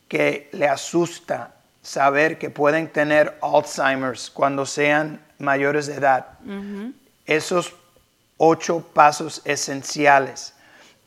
que 0.07 0.49
le 0.51 0.67
asusta 0.67 1.55
saber 1.83 2.39
que 2.39 2.49
pueden 2.49 2.87
tener 2.87 3.37
Alzheimer's 3.41 4.31
cuando 4.31 4.65
sean 4.65 5.21
mayores 5.37 5.85
de 5.85 5.95
edad, 5.95 6.25
esos 7.25 7.73
ocho 8.37 8.79
pasos 8.93 9.41
esenciales, 9.45 10.53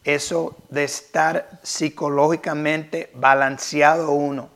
eso 0.05 0.57
de 0.68 0.85
estar 0.85 1.49
psicológicamente 1.62 3.11
balanceado 3.14 4.12
uno, 4.12 4.51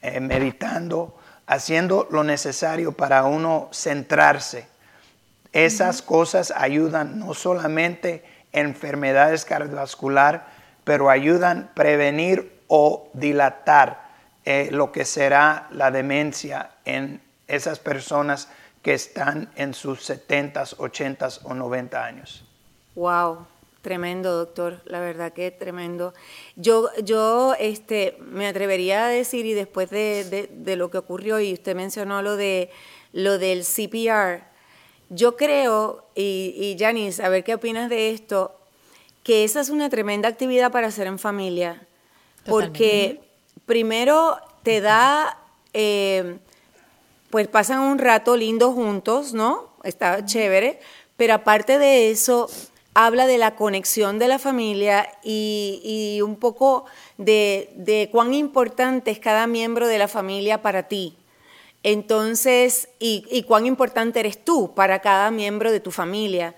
eh, 0.00 0.18
meditando, 0.20 1.16
haciendo 1.46 2.08
lo 2.10 2.24
necesario 2.24 2.92
para 2.92 3.24
uno 3.24 3.68
centrarse. 3.72 4.66
Esas 5.52 6.02
cosas 6.02 6.52
ayudan 6.56 7.18
no 7.18 7.34
solamente 7.34 8.24
enfermedades 8.52 9.44
cardiovasculares, 9.44 10.40
pero 10.84 11.10
ayudan 11.10 11.68
a 11.70 11.74
prevenir 11.74 12.58
o 12.68 13.10
dilatar 13.12 14.07
eh, 14.50 14.70
lo 14.72 14.90
que 14.92 15.04
será 15.04 15.68
la 15.72 15.90
demencia 15.90 16.70
en 16.86 17.20
esas 17.46 17.78
personas 17.80 18.48
que 18.80 18.94
están 18.94 19.50
en 19.56 19.74
sus 19.74 20.02
70, 20.02 20.64
80 20.78 21.28
o 21.44 21.52
90 21.52 22.02
años. 22.02 22.44
Wow, 22.94 23.46
Tremendo, 23.82 24.34
doctor, 24.34 24.80
la 24.86 25.00
verdad 25.00 25.34
que 25.34 25.50
tremendo. 25.50 26.14
Yo, 26.56 26.88
yo 27.04 27.56
este, 27.58 28.16
me 28.20 28.46
atrevería 28.46 29.04
a 29.04 29.08
decir, 29.10 29.44
y 29.44 29.52
después 29.52 29.90
de, 29.90 30.48
lo 30.78 30.90
que 30.90 30.96
ocurrió, 30.96 31.38
y 31.40 31.52
usted 31.52 31.76
mencionó 31.76 32.22
lo, 32.22 32.36
de, 32.36 32.70
lo 33.12 33.36
del 33.36 33.64
CPR, 33.64 34.44
yo 35.10 35.36
creo, 35.36 36.06
y, 36.14 36.54
y 36.56 36.76
Janice, 36.78 37.22
a 37.22 37.28
ver 37.28 37.44
qué 37.44 37.54
opinas 37.54 37.90
de 37.90 38.12
esto, 38.12 38.58
que 39.22 39.44
esa 39.44 39.60
es 39.60 39.68
una 39.68 39.90
tremenda 39.90 40.26
actividad 40.26 40.72
para 40.72 40.86
hacer 40.86 41.06
en 41.06 41.18
familia, 41.18 41.86
porque 42.46 43.27
primero 43.68 44.38
te 44.64 44.80
da, 44.80 45.38
eh, 45.74 46.38
pues 47.30 47.46
pasan 47.46 47.80
un 47.80 47.98
rato 47.98 48.36
lindo 48.36 48.72
juntos, 48.72 49.34
¿no? 49.34 49.68
Está 49.84 50.24
chévere, 50.24 50.80
pero 51.16 51.34
aparte 51.34 51.78
de 51.78 52.10
eso 52.10 52.48
habla 52.94 53.26
de 53.28 53.38
la 53.38 53.54
conexión 53.54 54.18
de 54.18 54.26
la 54.26 54.40
familia 54.40 55.08
y, 55.22 56.18
un 56.24 56.34
poco 56.36 56.86
de, 57.18 58.08
cuán 58.10 58.34
importante 58.34 59.12
es 59.12 59.20
cada 59.20 59.46
miembro 59.46 59.86
de 59.86 59.98
la 59.98 60.08
familia 60.08 60.62
para 60.62 60.88
ti. 60.88 61.14
Entonces, 61.84 62.88
y, 62.98 63.44
cuán 63.46 63.66
importante 63.66 64.18
eres 64.18 64.44
tú 64.44 64.74
para 64.74 64.98
cada 64.98 65.30
miembro 65.30 65.70
de 65.70 65.78
tu 65.78 65.92
familia. 65.92 66.56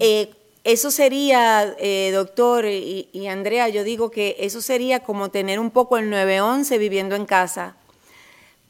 Eh, 0.00 0.32
eso 0.64 0.90
sería, 0.90 1.74
eh, 1.78 2.10
doctor 2.12 2.66
y, 2.66 3.28
Andrea, 3.28 3.68
yo 3.68 3.84
digo 3.84 4.10
que 4.10 4.36
eso 4.40 4.60
sería 4.60 5.00
como 5.00 5.30
tener 5.30 5.58
un 5.58 5.70
poco 5.70 5.98
el 5.98 6.10
911 6.10 6.78
viviendo 6.78 7.16
en 7.16 7.26
casa. 7.26 7.76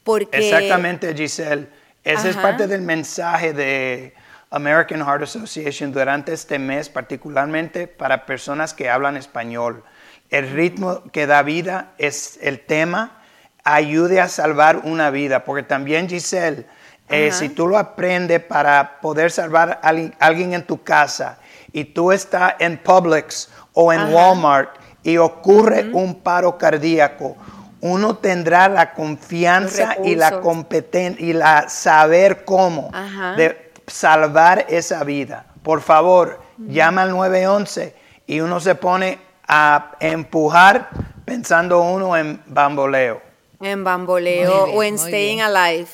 Porque, 0.03 0.37
Exactamente, 0.37 1.13
Giselle. 1.13 1.67
Ese 2.03 2.29
es 2.29 2.35
parte 2.37 2.65
del 2.65 2.81
mensaje 2.81 3.53
de, 3.53 4.15
American 4.51 4.99
Heart 4.99 5.23
Association 5.23 5.93
durante 5.93 6.33
este 6.33 6.59
mes, 6.59 6.89
particularmente 6.89 7.87
para 7.87 8.25
personas 8.25 8.73
que 8.73 8.89
hablan 8.89 9.15
español. 9.15 9.81
El 10.29 10.51
ritmo 10.51 11.03
que 11.11 11.25
da 11.25 11.41
vida 11.41 11.93
es 11.97 12.37
el 12.41 12.59
tema, 12.59 13.23
ayude 13.63 14.19
a 14.19 14.27
salvar 14.27 14.81
una 14.83 15.09
vida, 15.09 15.45
porque 15.45 15.63
también 15.63 16.09
Giselle, 16.09 16.65
eh, 17.07 17.31
si 17.31 17.47
tú 17.47 17.65
lo 17.65 17.77
aprendes 17.77 18.41
para 18.41 18.99
poder 18.99 19.31
salvar 19.31 19.79
a 19.81 19.87
alguien 20.19 20.53
en 20.53 20.63
tu 20.63 20.83
casa 20.83 21.39
y 21.73 21.85
tú 21.85 22.11
estás 22.11 22.55
en 22.59 22.77
Publix 22.77 23.49
o 23.73 23.93
en 23.93 24.13
Walmart 24.13 24.75
y 25.03 25.17
ocurre 25.17 25.89
un 25.93 26.15
paro 26.15 26.57
cardíaco, 26.57 27.35
uno 27.81 28.15
tendrá 28.15 28.69
la 28.69 28.93
confianza 28.93 29.97
y 30.03 30.15
la 30.15 30.39
competencia 30.39 31.25
y 31.25 31.33
la 31.33 31.67
saber 31.69 32.45
cómo 32.45 32.91
salvar 33.87 34.65
esa 34.69 35.03
vida. 35.03 35.45
Por 35.63 35.81
favor, 35.81 36.39
llama 36.57 37.03
al 37.03 37.11
911 37.11 37.95
y 38.27 38.39
uno 38.39 38.59
se 38.59 38.75
pone 38.75 39.19
a 39.47 39.91
empujar 39.99 40.89
pensando 41.25 41.81
uno 41.81 42.15
en 42.15 42.41
bamboleo. 42.45 43.21
En 43.59 43.83
bamboleo 43.83 44.65
o 44.65 44.83
en 44.83 44.97
staying 44.97 45.41
alive. 45.41 45.87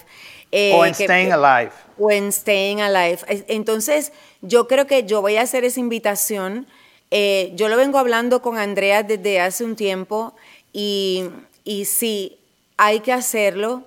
Eh, 0.51 0.73
o 0.75 0.85
en 0.85 0.93
staying 0.93 1.31
alive. 1.31 1.71
O 1.97 2.11
en 2.11 2.31
staying 2.31 2.81
alive. 2.81 3.19
Entonces, 3.47 4.13
yo 4.41 4.67
creo 4.67 4.87
que 4.87 5.03
yo 5.03 5.21
voy 5.21 5.37
a 5.37 5.41
hacer 5.41 5.63
esa 5.63 5.79
invitación. 5.79 6.67
Eh, 7.11 7.51
yo 7.55 7.69
lo 7.69 7.77
vengo 7.77 7.97
hablando 7.97 8.41
con 8.41 8.57
Andrea 8.57 9.03
desde 9.03 9.39
hace 9.39 9.63
un 9.63 9.75
tiempo 9.75 10.35
y, 10.73 11.25
y 11.63 11.85
sí, 11.85 12.37
hay 12.77 12.99
que 12.99 13.13
hacerlo. 13.13 13.83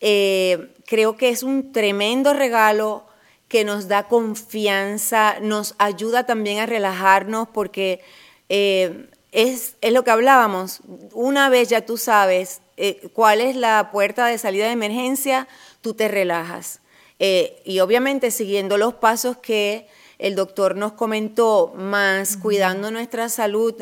Eh, 0.00 0.74
creo 0.86 1.16
que 1.16 1.30
es 1.30 1.42
un 1.42 1.72
tremendo 1.72 2.34
regalo 2.34 3.04
que 3.48 3.64
nos 3.64 3.88
da 3.88 4.08
confianza, 4.08 5.36
nos 5.40 5.74
ayuda 5.78 6.26
también 6.26 6.58
a 6.58 6.66
relajarnos 6.66 7.48
porque 7.48 8.00
eh, 8.48 9.08
es, 9.32 9.76
es, 9.80 9.92
lo 9.92 10.04
que 10.04 10.10
hablábamos. 10.10 10.80
Una 11.12 11.48
vez 11.48 11.68
ya 11.68 11.86
tú 11.86 11.96
sabes 11.96 12.60
eh, 12.76 13.08
cuál 13.12 13.40
es 13.40 13.56
la 13.56 13.90
puerta 13.92 14.26
de 14.26 14.38
salida 14.38 14.66
de 14.66 14.72
emergencia, 14.72 15.46
tú 15.80 15.94
te 15.94 16.08
relajas. 16.08 16.80
Eh, 17.18 17.60
y 17.64 17.80
obviamente 17.80 18.30
siguiendo 18.30 18.76
los 18.76 18.94
pasos 18.94 19.36
que 19.38 19.86
el 20.18 20.34
doctor 20.34 20.76
nos 20.76 20.92
comentó, 20.92 21.72
más 21.76 22.36
cuidando 22.36 22.90
nuestra 22.90 23.28
salud 23.28 23.74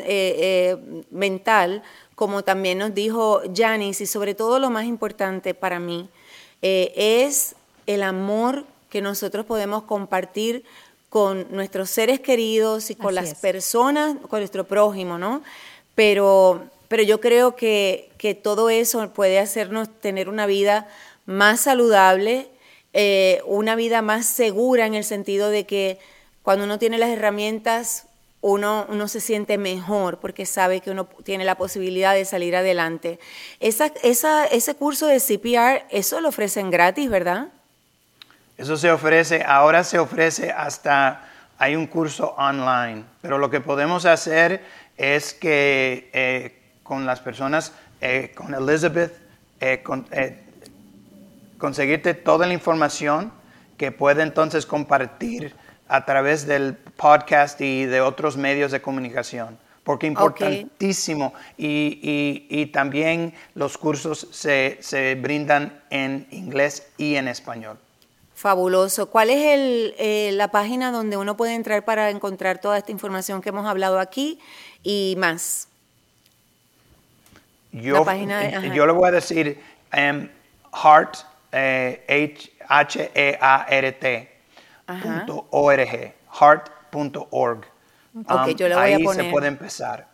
mental, 1.11 1.83
como 2.15 2.43
también 2.43 2.79
nos 2.79 2.93
dijo 2.93 3.41
Janice, 3.55 4.03
y 4.03 4.07
sobre 4.07 4.33
todo 4.33 4.59
lo 4.59 4.69
más 4.69 4.85
importante 4.85 5.53
para 5.53 5.79
mí, 5.79 6.09
es 6.61 7.55
el 7.85 8.01
amor 8.01 8.65
que 8.89 9.01
nosotros 9.01 9.45
podemos 9.45 9.83
compartir 9.83 10.63
con 11.13 11.45
nuestros 11.51 11.91
seres 11.91 12.19
queridos 12.19 12.89
y 12.89 12.95
con 12.95 13.13
las 13.13 13.35
personas, 13.35 14.15
con 14.29 14.39
nuestro 14.39 14.63
prójimo, 14.63 15.19
¿no? 15.19 15.43
Pero, 15.93 16.63
pero 16.87 17.03
yo 17.03 17.19
creo 17.19 17.55
que, 17.55 18.09
todo 18.41 18.71
eso 18.71 19.09
puede 19.13 19.37
hacernos 19.37 19.89
tener 20.01 20.27
una 20.27 20.47
vida 20.47 20.87
más 21.27 21.61
saludable, 21.61 22.47
eh, 22.93 23.41
una 23.45 23.75
vida 23.75 24.01
más 24.01 24.25
segura 24.25 24.85
en 24.85 24.95
el 24.95 25.03
sentido 25.03 25.49
de 25.49 25.65
que 25.65 25.99
cuando 26.43 26.65
uno 26.65 26.79
tiene 26.79 26.97
las 26.97 27.09
herramientas, 27.09 28.05
uno, 28.41 28.85
uno, 28.89 29.07
se 29.07 29.21
siente 29.21 29.57
mejor 29.57 30.19
porque 30.19 30.45
sabe 30.45 30.81
que 30.81 30.91
uno 30.91 31.05
tiene 31.23 31.45
la 31.45 31.55
posibilidad 31.55 32.13
de 32.13 32.25
salir 32.25 32.55
adelante. 32.55 33.19
Esa, 33.59 33.87
esa, 34.03 34.45
ese 34.45 34.75
curso 34.75 35.07
de 35.07 35.19
CPR, 35.19 35.85
eso 35.89 36.19
lo 36.19 36.29
ofrecen 36.29 36.69
gratis, 36.69 37.09
¿verdad? 37.09 37.47
Eso 38.57 38.77
se 38.77 38.91
ofrece, 38.91 39.43
ahora 39.43 39.83
se 39.83 39.97
ofrece 39.97 40.51
hasta, 40.51 41.27
hay 41.57 41.75
un 41.75 41.87
curso 41.87 42.35
online, 42.37 43.03
pero 43.21 43.37
lo 43.37 43.49
que 43.49 43.61
podemos 43.61 44.05
hacer 44.05 44.63
es 44.97 45.33
que 45.33 46.09
eh, 46.13 46.61
con 46.83 47.05
las 47.05 47.19
personas, 47.19 47.71
eh, 48.01 48.31
con 48.35 48.53
Elizabeth, 48.53 49.13
eh, 49.59 49.81
conseguirte 51.63 52.13
toda 52.13 52.45
la 52.45 52.51
información 52.51 53.31
que 53.77 53.93
puede 53.93 54.21
entonces 54.21 54.65
compartir 54.65 55.55
a 55.87 56.03
través 56.03 56.45
del 56.45 56.75
podcast 56.75 57.61
y 57.61 57.85
de 57.85 58.01
otros 58.01 58.35
medios 58.35 58.73
de 58.73 58.81
comunicación 58.81 59.57
porque 59.85 60.07
importantísimo 60.07 61.33
y, 61.57 62.45
y, 62.49 62.65
también 62.65 63.33
los 63.55 63.77
cursos 63.77 64.27
se, 64.31 64.77
se 64.81 65.15
brindan 65.15 65.81
en 65.89 66.27
inglés 66.31 66.91
y 66.97 67.15
en 67.15 67.29
español. 67.29 67.77
Fabuloso. 68.35 69.09
¿Cuál 69.09 69.29
es 69.29 69.37
el, 69.37 69.95
eh, 69.97 70.31
la 70.33 70.49
página 70.49 70.91
donde 70.91 71.15
uno 71.15 71.37
puede 71.37 71.55
entrar 71.55 71.85
para 71.85 72.09
encontrar 72.09 72.59
toda 72.59 72.77
esta 72.77 72.91
información 72.91 73.41
que 73.41 73.49
hemos 73.49 73.65
hablado 73.65 73.99
aquí 73.99 74.37
y 74.83 75.15
más? 75.17 75.69
Yo, 77.71 78.05
yo 78.73 78.85
le 78.85 78.91
voy 78.91 79.07
a 79.07 79.11
decir 79.11 79.61
um, 79.93 80.27
Heart 80.73 81.32
eh, 81.53 82.35
H-E-A-R-T 82.67 84.33
punto 85.01 85.47
org, 85.51 86.13
heart.org. 86.39 87.65
Ok, 88.27 88.47
yo 88.55 88.67
le 88.67 88.75
voy 88.75 88.83
ahí 88.83 88.93
a 88.93 88.99
poner. 88.99 89.25
se 89.25 89.31
puede 89.31 89.47
empezar. 89.47 90.07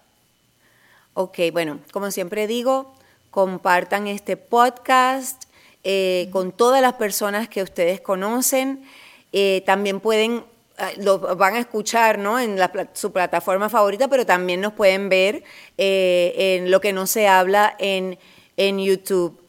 Ok, 1.14 1.40
bueno, 1.52 1.80
como 1.92 2.12
siempre 2.12 2.48
digo, 2.48 2.94
compartan 3.32 4.08
este 4.08 4.38
podcast 4.38 5.44
eh, 5.84 6.30
con 6.32 6.52
todas 6.52 6.82
las 6.82 6.94
personas 6.94 7.50
que 7.50 7.64
ustedes 7.64 8.00
conocen. 8.00 8.86
Eh, 9.32 9.64
también 9.66 10.00
pueden, 10.00 10.46
ah, 10.78 10.92
lo 10.98 11.20
van 11.36 11.56
a 11.56 11.60
escuchar 11.60 12.20
¿no? 12.20 12.40
en 12.40 12.58
la 12.58 12.72
su 12.94 13.12
plataforma 13.12 13.70
favorita, 13.70 14.08
pero 14.08 14.26
también 14.26 14.62
nos 14.62 14.74
pueden 14.74 15.10
ver 15.10 15.44
eh, 15.78 16.58
en 16.58 16.72
lo 16.72 16.80
que 16.80 16.94
no 16.94 17.06
se 17.06 17.28
habla 17.28 17.76
en, 17.80 18.18
en 18.56 18.80
YouTube. 18.80 19.40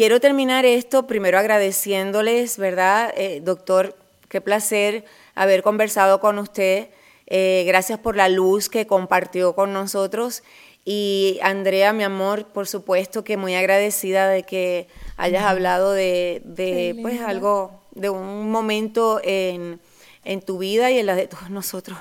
Quiero 0.00 0.18
terminar 0.18 0.64
esto 0.64 1.06
primero 1.06 1.38
agradeciéndoles, 1.38 2.56
¿verdad? 2.56 3.12
Eh, 3.18 3.42
doctor, 3.44 3.94
qué 4.30 4.40
placer 4.40 5.04
haber 5.34 5.62
conversado 5.62 6.20
con 6.20 6.38
usted. 6.38 6.88
Eh, 7.26 7.64
gracias 7.66 7.98
por 7.98 8.16
la 8.16 8.30
luz 8.30 8.70
que 8.70 8.86
compartió 8.86 9.54
con 9.54 9.74
nosotros. 9.74 10.42
Y 10.86 11.38
Andrea, 11.42 11.92
mi 11.92 12.02
amor, 12.02 12.46
por 12.46 12.66
supuesto 12.66 13.24
que 13.24 13.36
muy 13.36 13.54
agradecida 13.54 14.26
de 14.26 14.42
que 14.44 14.88
hayas 15.18 15.44
hablado 15.44 15.92
de, 15.92 16.96
pues 17.02 17.20
algo, 17.20 17.82
de 17.90 18.08
un 18.08 18.50
momento 18.50 19.20
en, 19.22 19.80
en 20.24 20.40
tu 20.40 20.56
vida 20.56 20.90
y 20.90 20.98
en 20.98 21.04
la 21.04 21.14
de 21.14 21.26
todos 21.26 21.50
nosotros 21.50 21.98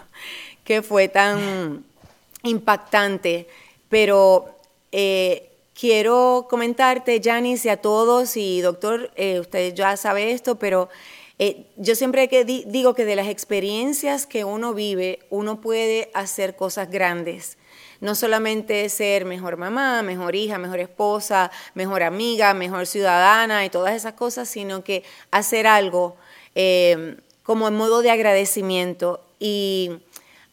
que 0.64 0.84
fue 0.84 1.10
tan 1.10 1.84
impactante. 2.44 3.50
Pero 3.90 4.56
eh, 4.94 5.49
quiero 5.80 6.48
comentarte, 6.50 7.22
Janice, 7.24 7.70
y 7.70 7.72
a 7.72 7.78
todos, 7.78 8.36
y 8.36 8.62
doctor, 8.62 9.12
eh, 9.16 9.40
usted 9.40 9.74
ya 9.74 9.96
sabe 9.96 10.32
esto, 10.32 10.58
pero 10.58 10.90
eh, 11.38 11.68
yo 11.78 11.96
siempre 11.96 12.28
que 12.28 12.44
di- 12.44 12.66
digo 12.68 12.94
que 12.94 13.06
de 13.06 13.16
las 13.16 13.28
experiencias 13.28 14.28
que 14.28 14.44
uno 14.44 14.74
vive, 14.74 15.20
uno 15.30 15.62
puede 15.62 16.12
hacer 16.14 16.58
cosas 16.58 16.90
grandes. 16.92 17.58
No 18.02 18.16
solamente 18.16 18.88
ser 18.90 19.26
mejor 19.26 19.56
mamá, 19.58 20.02
mejor 20.02 20.36
hija, 20.36 20.58
mejor 20.58 20.80
esposa, 20.80 21.52
mejor 21.76 22.04
amiga, 22.04 22.54
mejor 22.54 22.86
ciudadana 22.88 23.66
y 23.66 23.70
todas 23.70 23.94
esas 23.94 24.14
cosas, 24.14 24.50
sino 24.50 24.84
que 24.84 25.04
hacer 25.32 25.68
algo 25.68 26.16
eh, 26.56 27.18
como 27.44 27.68
en 27.68 27.76
modo 27.76 28.02
de 28.02 28.12
agradecimiento. 28.12 29.22
Y 29.40 29.92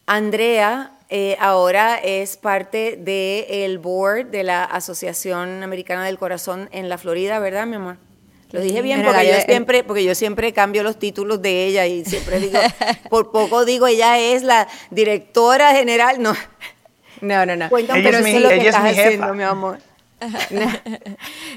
Andrea 0.06 0.95
eh, 1.08 1.36
ahora 1.40 1.96
es 2.02 2.36
parte 2.36 2.96
del 2.96 3.78
board 3.78 4.26
de 4.26 4.42
la 4.42 4.64
Asociación 4.64 5.62
Americana 5.62 6.04
del 6.04 6.18
Corazón 6.18 6.68
en 6.72 6.88
la 6.88 6.98
Florida, 6.98 7.38
¿verdad, 7.38 7.66
mi 7.66 7.76
amor? 7.76 7.96
Lo 8.52 8.60
dije 8.60 8.80
bien 8.80 9.02
porque 9.04 9.26
yo 9.26 9.34
en- 9.34 9.42
siempre, 9.46 9.84
porque 9.84 10.04
yo 10.04 10.14
siempre 10.14 10.52
cambio 10.52 10.82
los 10.82 10.98
títulos 10.98 11.42
de 11.42 11.66
ella 11.66 11.86
y 11.86 12.04
siempre 12.04 12.38
digo, 12.40 12.58
por 13.10 13.30
poco 13.32 13.64
digo, 13.64 13.86
ella 13.86 14.18
es 14.18 14.42
la 14.42 14.68
directora 14.90 15.72
general. 15.72 16.22
No, 16.22 16.34
No, 17.20 17.44
no, 17.46 17.56
no. 17.56 17.68
cuéntame, 17.68 18.02
pero 18.02 18.18
es 18.18 18.24
mi- 18.24 18.30
eso 18.30 18.38
es 18.38 18.42
lo 18.44 18.48
que 18.50 18.56
es 18.58 18.66
estás 18.66 18.82
mi 18.84 18.90
haciendo, 18.90 19.34
mi 19.34 19.42
amor. 19.42 19.78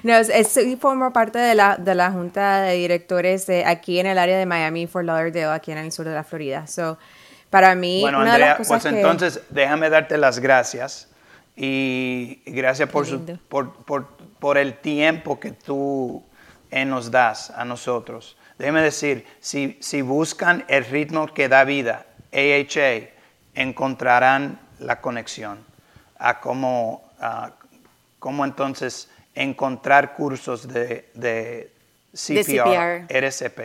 No, 0.04 0.16
es, 0.18 0.30
es- 0.30 0.48
sí 0.50 0.76
formo 0.78 1.12
parte 1.14 1.40
de 1.40 1.56
la, 1.56 1.78
de 1.78 1.96
la 1.96 2.12
junta 2.12 2.62
de 2.62 2.76
directores 2.76 3.46
de 3.48 3.66
aquí 3.66 4.00
en 4.00 4.06
el 4.08 4.18
área 4.18 4.38
de 4.38 4.46
Miami, 4.46 4.88
Fort 4.88 5.06
Lauderdale, 5.06 5.46
aquí 5.54 5.72
en 5.72 5.78
el 5.78 5.92
sur 5.92 6.06
de 6.08 6.14
la 6.14 6.24
Florida. 6.24 6.68
So, 6.68 6.98
para 7.50 7.76
mí, 7.76 8.02
Bueno, 8.02 8.18
una 8.20 8.26
de 8.28 8.32
Andrea, 8.32 8.48
las 8.50 8.58
cosas 8.60 8.82
pues 8.84 8.94
que- 8.94 9.00
entonces 9.02 9.42
déjame 9.50 9.90
darte 9.90 10.18
las 10.18 10.40
gracias 10.40 11.08
y 11.56 12.42
gracias 12.46 12.90
por, 12.90 13.06
su- 13.06 13.20
por, 13.50 13.74
por- 13.86 14.08
por 14.40 14.58
el 14.58 14.76
tiempo 14.78 15.40
que 15.40 15.52
tú 15.52 16.24
eh, 16.72 16.86
nos 16.86 17.12
das 17.12 17.50
a 17.52 17.66
nosotros. 17.66 18.38
Déjeme 18.58 18.82
decir, 18.82 19.26
si, 19.40 19.78
si 19.82 20.02
buscan 20.02 20.64
el 20.68 20.86
ritmo 20.86 21.28
que 21.34 21.50
da 21.50 21.64
vida, 21.64 22.06
AHA, 22.32 23.10
encontrarán 23.56 24.60
la 24.80 25.02
conexión 25.02 25.60
a 26.18 26.40
cómo, 26.40 27.10
a 27.20 27.52
cómo 28.20 28.46
entonces 28.46 29.10
encontrar 29.36 30.14
cursos 30.16 30.68
de, 30.68 31.10
de 31.14 31.72
CPR, 32.14 33.06
CPR. 33.08 33.08
RCP. 33.10 33.60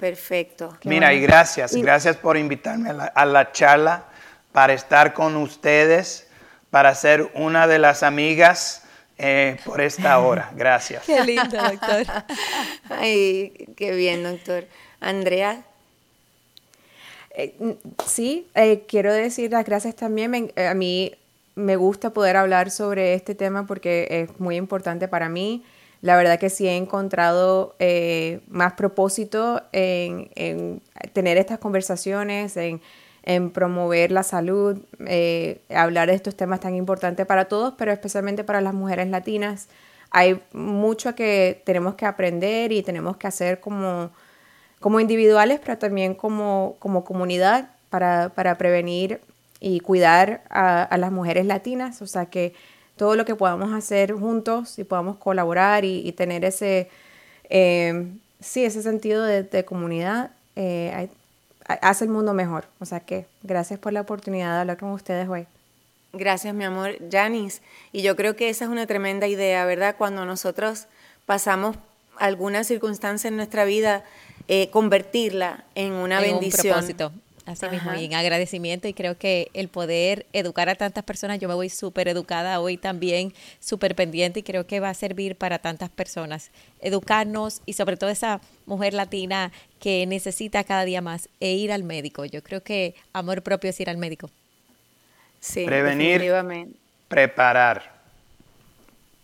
Perfecto. 0.00 0.76
Mira, 0.84 1.12
y 1.12 1.20
gracias, 1.20 1.72
gracias 1.82 2.16
por 2.16 2.36
invitarme 2.36 2.90
a 2.90 2.92
la, 2.94 3.04
a 3.04 3.24
la 3.26 3.52
charla, 3.52 4.04
para 4.52 4.72
estar 4.72 5.12
con 5.12 5.36
ustedes, 5.36 6.26
para 6.70 6.94
ser 6.94 7.30
una 7.34 7.66
de 7.66 7.78
las 7.78 8.02
amigas 8.02 8.82
eh, 9.18 9.58
por 9.64 9.80
esta 9.80 10.18
hora. 10.18 10.50
Gracias. 10.56 11.04
Qué 11.04 11.22
lindo, 11.24 11.56
doctor. 11.62 12.04
Ay, 12.90 13.68
qué 13.76 13.94
bien, 13.94 14.22
doctor. 14.24 14.66
Andrea, 15.00 15.62
Eh, 17.32 17.54
sí, 18.06 18.48
eh, 18.56 18.84
quiero 18.88 19.12
decir 19.12 19.52
las 19.52 19.64
gracias 19.64 19.94
también. 19.94 20.30
Me- 20.32 20.52
eh, 20.56 20.66
a 20.66 20.74
mí 20.74 21.12
me 21.54 21.76
gusta 21.76 22.10
poder 22.10 22.36
hablar 22.36 22.70
sobre 22.72 23.14
este 23.14 23.34
tema 23.36 23.66
porque 23.66 24.08
es 24.10 24.40
muy 24.40 24.56
importante 24.56 25.06
para 25.06 25.28
mí. 25.28 25.64
La 26.02 26.16
verdad 26.16 26.38
que 26.38 26.50
sí 26.50 26.66
he 26.66 26.76
encontrado 26.76 27.76
eh, 27.78 28.40
más 28.48 28.72
propósito 28.72 29.62
en, 29.72 30.30
en 30.34 30.80
tener 31.12 31.36
estas 31.36 31.58
conversaciones, 31.58 32.56
en, 32.56 32.80
promover 33.52 34.10
la 34.10 34.22
salud, 34.22 34.78
eh, 35.06 35.60
hablar 35.68 36.08
de 36.08 36.14
estos 36.14 36.34
temas 36.36 36.60
tan 36.60 36.74
importantes 36.74 37.26
para 37.26 37.44
todos, 37.44 37.74
pero 37.76 37.92
especialmente 37.92 38.44
para 38.44 38.60
las 38.60 38.74
mujeres 38.74 39.08
latinas. 39.08 39.68
Hay 40.10 40.40
mucho 40.52 41.14
que 41.14 41.62
tenemos 41.64 41.94
que 41.94 42.06
aprender 42.06 42.72
y 42.72 42.82
tenemos 42.82 43.16
que 43.18 43.26
hacer 43.28 43.60
como 43.60 44.10
como 44.80 44.98
individuales, 44.98 45.60
pero 45.60 45.78
también 45.78 46.14
como, 46.14 46.76
como 46.78 47.04
comunidad 47.04 47.70
para, 47.90 48.30
para 48.34 48.56
prevenir 48.56 49.20
y 49.60 49.80
cuidar 49.80 50.42
a, 50.48 50.82
a 50.82 50.98
las 50.98 51.12
mujeres 51.12 51.46
latinas. 51.46 52.00
O 52.02 52.06
sea 52.06 52.26
que 52.26 52.54
todo 53.00 53.16
lo 53.16 53.24
que 53.24 53.34
podamos 53.34 53.72
hacer 53.72 54.12
juntos 54.12 54.78
y 54.78 54.84
podamos 54.84 55.16
colaborar 55.16 55.86
y, 55.86 56.06
y 56.06 56.12
tener 56.12 56.44
ese, 56.44 56.90
eh, 57.48 58.08
sí, 58.40 58.62
ese 58.62 58.82
sentido 58.82 59.24
de, 59.24 59.42
de 59.42 59.64
comunidad, 59.64 60.32
eh, 60.54 61.08
hace 61.64 62.04
el 62.04 62.10
mundo 62.10 62.34
mejor. 62.34 62.66
O 62.78 62.84
sea 62.84 63.00
que 63.00 63.24
gracias 63.42 63.80
por 63.80 63.94
la 63.94 64.02
oportunidad 64.02 64.52
de 64.52 64.60
hablar 64.60 64.76
con 64.76 64.90
ustedes 64.90 65.26
hoy. 65.30 65.46
Gracias, 66.12 66.54
mi 66.54 66.62
amor. 66.62 66.98
Janice, 67.10 67.62
y 67.90 68.02
yo 68.02 68.16
creo 68.16 68.36
que 68.36 68.50
esa 68.50 68.66
es 68.66 68.70
una 68.70 68.86
tremenda 68.86 69.26
idea, 69.26 69.64
¿verdad? 69.64 69.94
Cuando 69.96 70.26
nosotros 70.26 70.86
pasamos 71.24 71.76
alguna 72.18 72.64
circunstancia 72.64 73.28
en 73.28 73.36
nuestra 73.36 73.64
vida, 73.64 74.04
eh, 74.46 74.68
convertirla 74.68 75.64
en 75.74 75.92
una 75.92 76.18
en 76.18 76.32
bendición. 76.32 76.66
un 76.66 76.72
propósito. 76.72 77.12
Así 77.46 77.66
mismo, 77.68 77.94
y 77.94 78.04
en 78.04 78.14
agradecimiento. 78.14 78.86
Y 78.86 78.94
creo 78.94 79.16
que 79.16 79.50
el 79.54 79.68
poder 79.68 80.26
educar 80.32 80.68
a 80.68 80.74
tantas 80.74 81.04
personas, 81.04 81.38
yo 81.38 81.48
me 81.48 81.54
voy 81.54 81.68
súper 81.68 82.06
educada 82.08 82.60
hoy 82.60 82.76
también, 82.76 83.32
súper 83.58 83.94
pendiente, 83.94 84.40
y 84.40 84.42
creo 84.42 84.66
que 84.66 84.78
va 84.78 84.90
a 84.90 84.94
servir 84.94 85.36
para 85.36 85.58
tantas 85.58 85.88
personas. 85.88 86.50
Educarnos 86.80 87.62
y 87.66 87.72
sobre 87.72 87.96
todo 87.96 88.10
esa 88.10 88.40
mujer 88.66 88.94
latina 88.94 89.52
que 89.78 90.06
necesita 90.06 90.64
cada 90.64 90.84
día 90.84 91.00
más 91.00 91.28
e 91.40 91.52
ir 91.52 91.72
al 91.72 91.82
médico. 91.82 92.24
Yo 92.24 92.42
creo 92.42 92.62
que 92.62 92.94
amor 93.12 93.42
propio 93.42 93.70
es 93.70 93.80
ir 93.80 93.88
al 93.90 93.96
médico. 93.96 94.30
Sí, 95.40 95.64
Prevenir. 95.64 96.22
Preparar. 97.08 97.98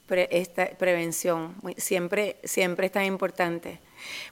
Pre- 0.09 0.29
esta 0.31 0.71
prevención, 0.71 1.55
siempre, 1.77 2.37
siempre 2.45 2.87
es 2.87 2.93
tan 2.93 3.05
importante. 3.05 3.79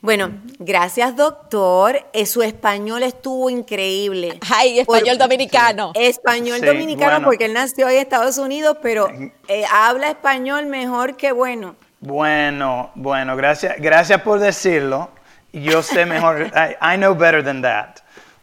Bueno, 0.01 0.31
gracias 0.59 1.17
doctor, 1.17 2.05
Eh, 2.13 2.27
su 2.27 2.43
español 2.43 3.03
estuvo 3.03 3.49
increíble. 3.51 4.39
Ay, 4.55 4.81
español 4.81 5.17
Por- 5.17 5.29
dominicano. 5.29 5.93
Español 5.95 6.61
Sí, 6.61 6.67
dominicano 6.67 7.11
bueno. 7.13 7.27
porque 7.27 7.47
él 7.47 7.55
nació 7.55 7.89
en 7.89 7.99
Estados 7.99 8.39
Unidos, 8.39 8.77
pero 8.83 9.09
eh, 9.49 9.65
habla 9.73 10.09
español 10.09 10.67
mejor 10.67 11.17
que 11.17 11.33
bueno. 11.33 11.75
Bueno, 12.01 12.91
bueno, 12.95 13.35
gracias, 13.37 13.77
gracias 13.79 14.21
por 14.21 14.39
decirlo. 14.39 15.09
Yo 15.53 15.83
sé 15.83 16.05
mejor, 16.05 16.43
I, 16.55 16.95
I 16.95 16.97
know 16.97 17.15
better 17.15 17.43
than 17.43 17.63
that. 17.63 17.97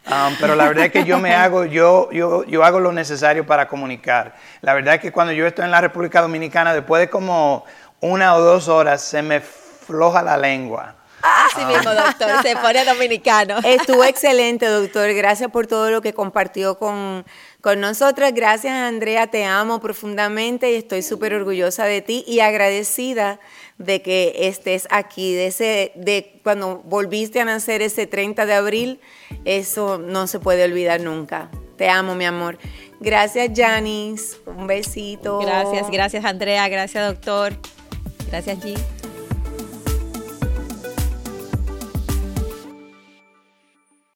Um, 0.04 0.34
pero 0.40 0.56
la 0.56 0.66
verdad 0.66 0.86
es 0.86 0.92
que 0.92 1.04
yo 1.04 1.18
me 1.20 1.32
hago, 1.32 1.64
yo, 1.64 2.10
yo, 2.10 2.42
yo 2.44 2.64
hago 2.64 2.80
lo 2.80 2.90
necesario 2.90 3.46
para 3.46 3.68
comunicar. 3.68 4.34
La 4.60 4.74
verdad 4.74 4.94
es 4.96 5.00
que 5.00 5.12
cuando 5.12 5.32
yo 5.32 5.46
estoy 5.46 5.64
en 5.66 5.70
la 5.70 5.80
República 5.80 6.20
Dominicana, 6.20 6.74
después 6.74 6.98
de 7.00 7.08
como 7.08 7.64
una 8.00 8.34
o 8.34 8.40
dos 8.40 8.66
horas, 8.66 9.00
se 9.00 9.22
me 9.22 9.38
floja 9.40 10.22
la 10.22 10.36
lengua. 10.36 10.96
Así 11.22 11.64
mismo, 11.64 11.94
doctor, 11.94 12.42
se 12.42 12.56
pone 12.56 12.84
dominicano. 12.84 13.58
Estuvo 13.64 14.04
excelente, 14.04 14.66
doctor. 14.66 15.12
Gracias 15.14 15.50
por 15.50 15.66
todo 15.66 15.90
lo 15.90 16.02
que 16.02 16.12
compartió 16.12 16.78
con, 16.78 17.24
con 17.60 17.80
nosotras. 17.80 18.32
Gracias, 18.34 18.72
Andrea. 18.72 19.28
Te 19.28 19.44
amo 19.44 19.80
profundamente 19.80 20.72
y 20.72 20.74
estoy 20.74 21.02
súper 21.02 21.34
orgullosa 21.34 21.84
de 21.84 22.02
ti 22.02 22.24
y 22.26 22.40
agradecida 22.40 23.38
de 23.78 24.02
que 24.02 24.34
estés 24.40 24.88
aquí. 24.90 25.34
De, 25.34 25.46
ese, 25.46 25.92
de 25.94 26.40
cuando 26.42 26.78
volviste 26.84 27.40
a 27.40 27.44
nacer 27.44 27.82
ese 27.82 28.06
30 28.06 28.46
de 28.46 28.54
abril, 28.54 29.00
eso 29.44 29.98
no 29.98 30.26
se 30.26 30.40
puede 30.40 30.64
olvidar 30.64 31.00
nunca. 31.00 31.50
Te 31.76 31.88
amo, 31.88 32.14
mi 32.14 32.24
amor. 32.24 32.58
Gracias, 33.00 33.50
Janice. 33.54 34.36
Un 34.46 34.66
besito. 34.66 35.38
Gracias, 35.40 35.90
gracias 35.90 36.24
Andrea, 36.24 36.68
gracias 36.68 37.06
doctor. 37.06 37.52
Gracias 38.30 38.58
G. 38.60 39.01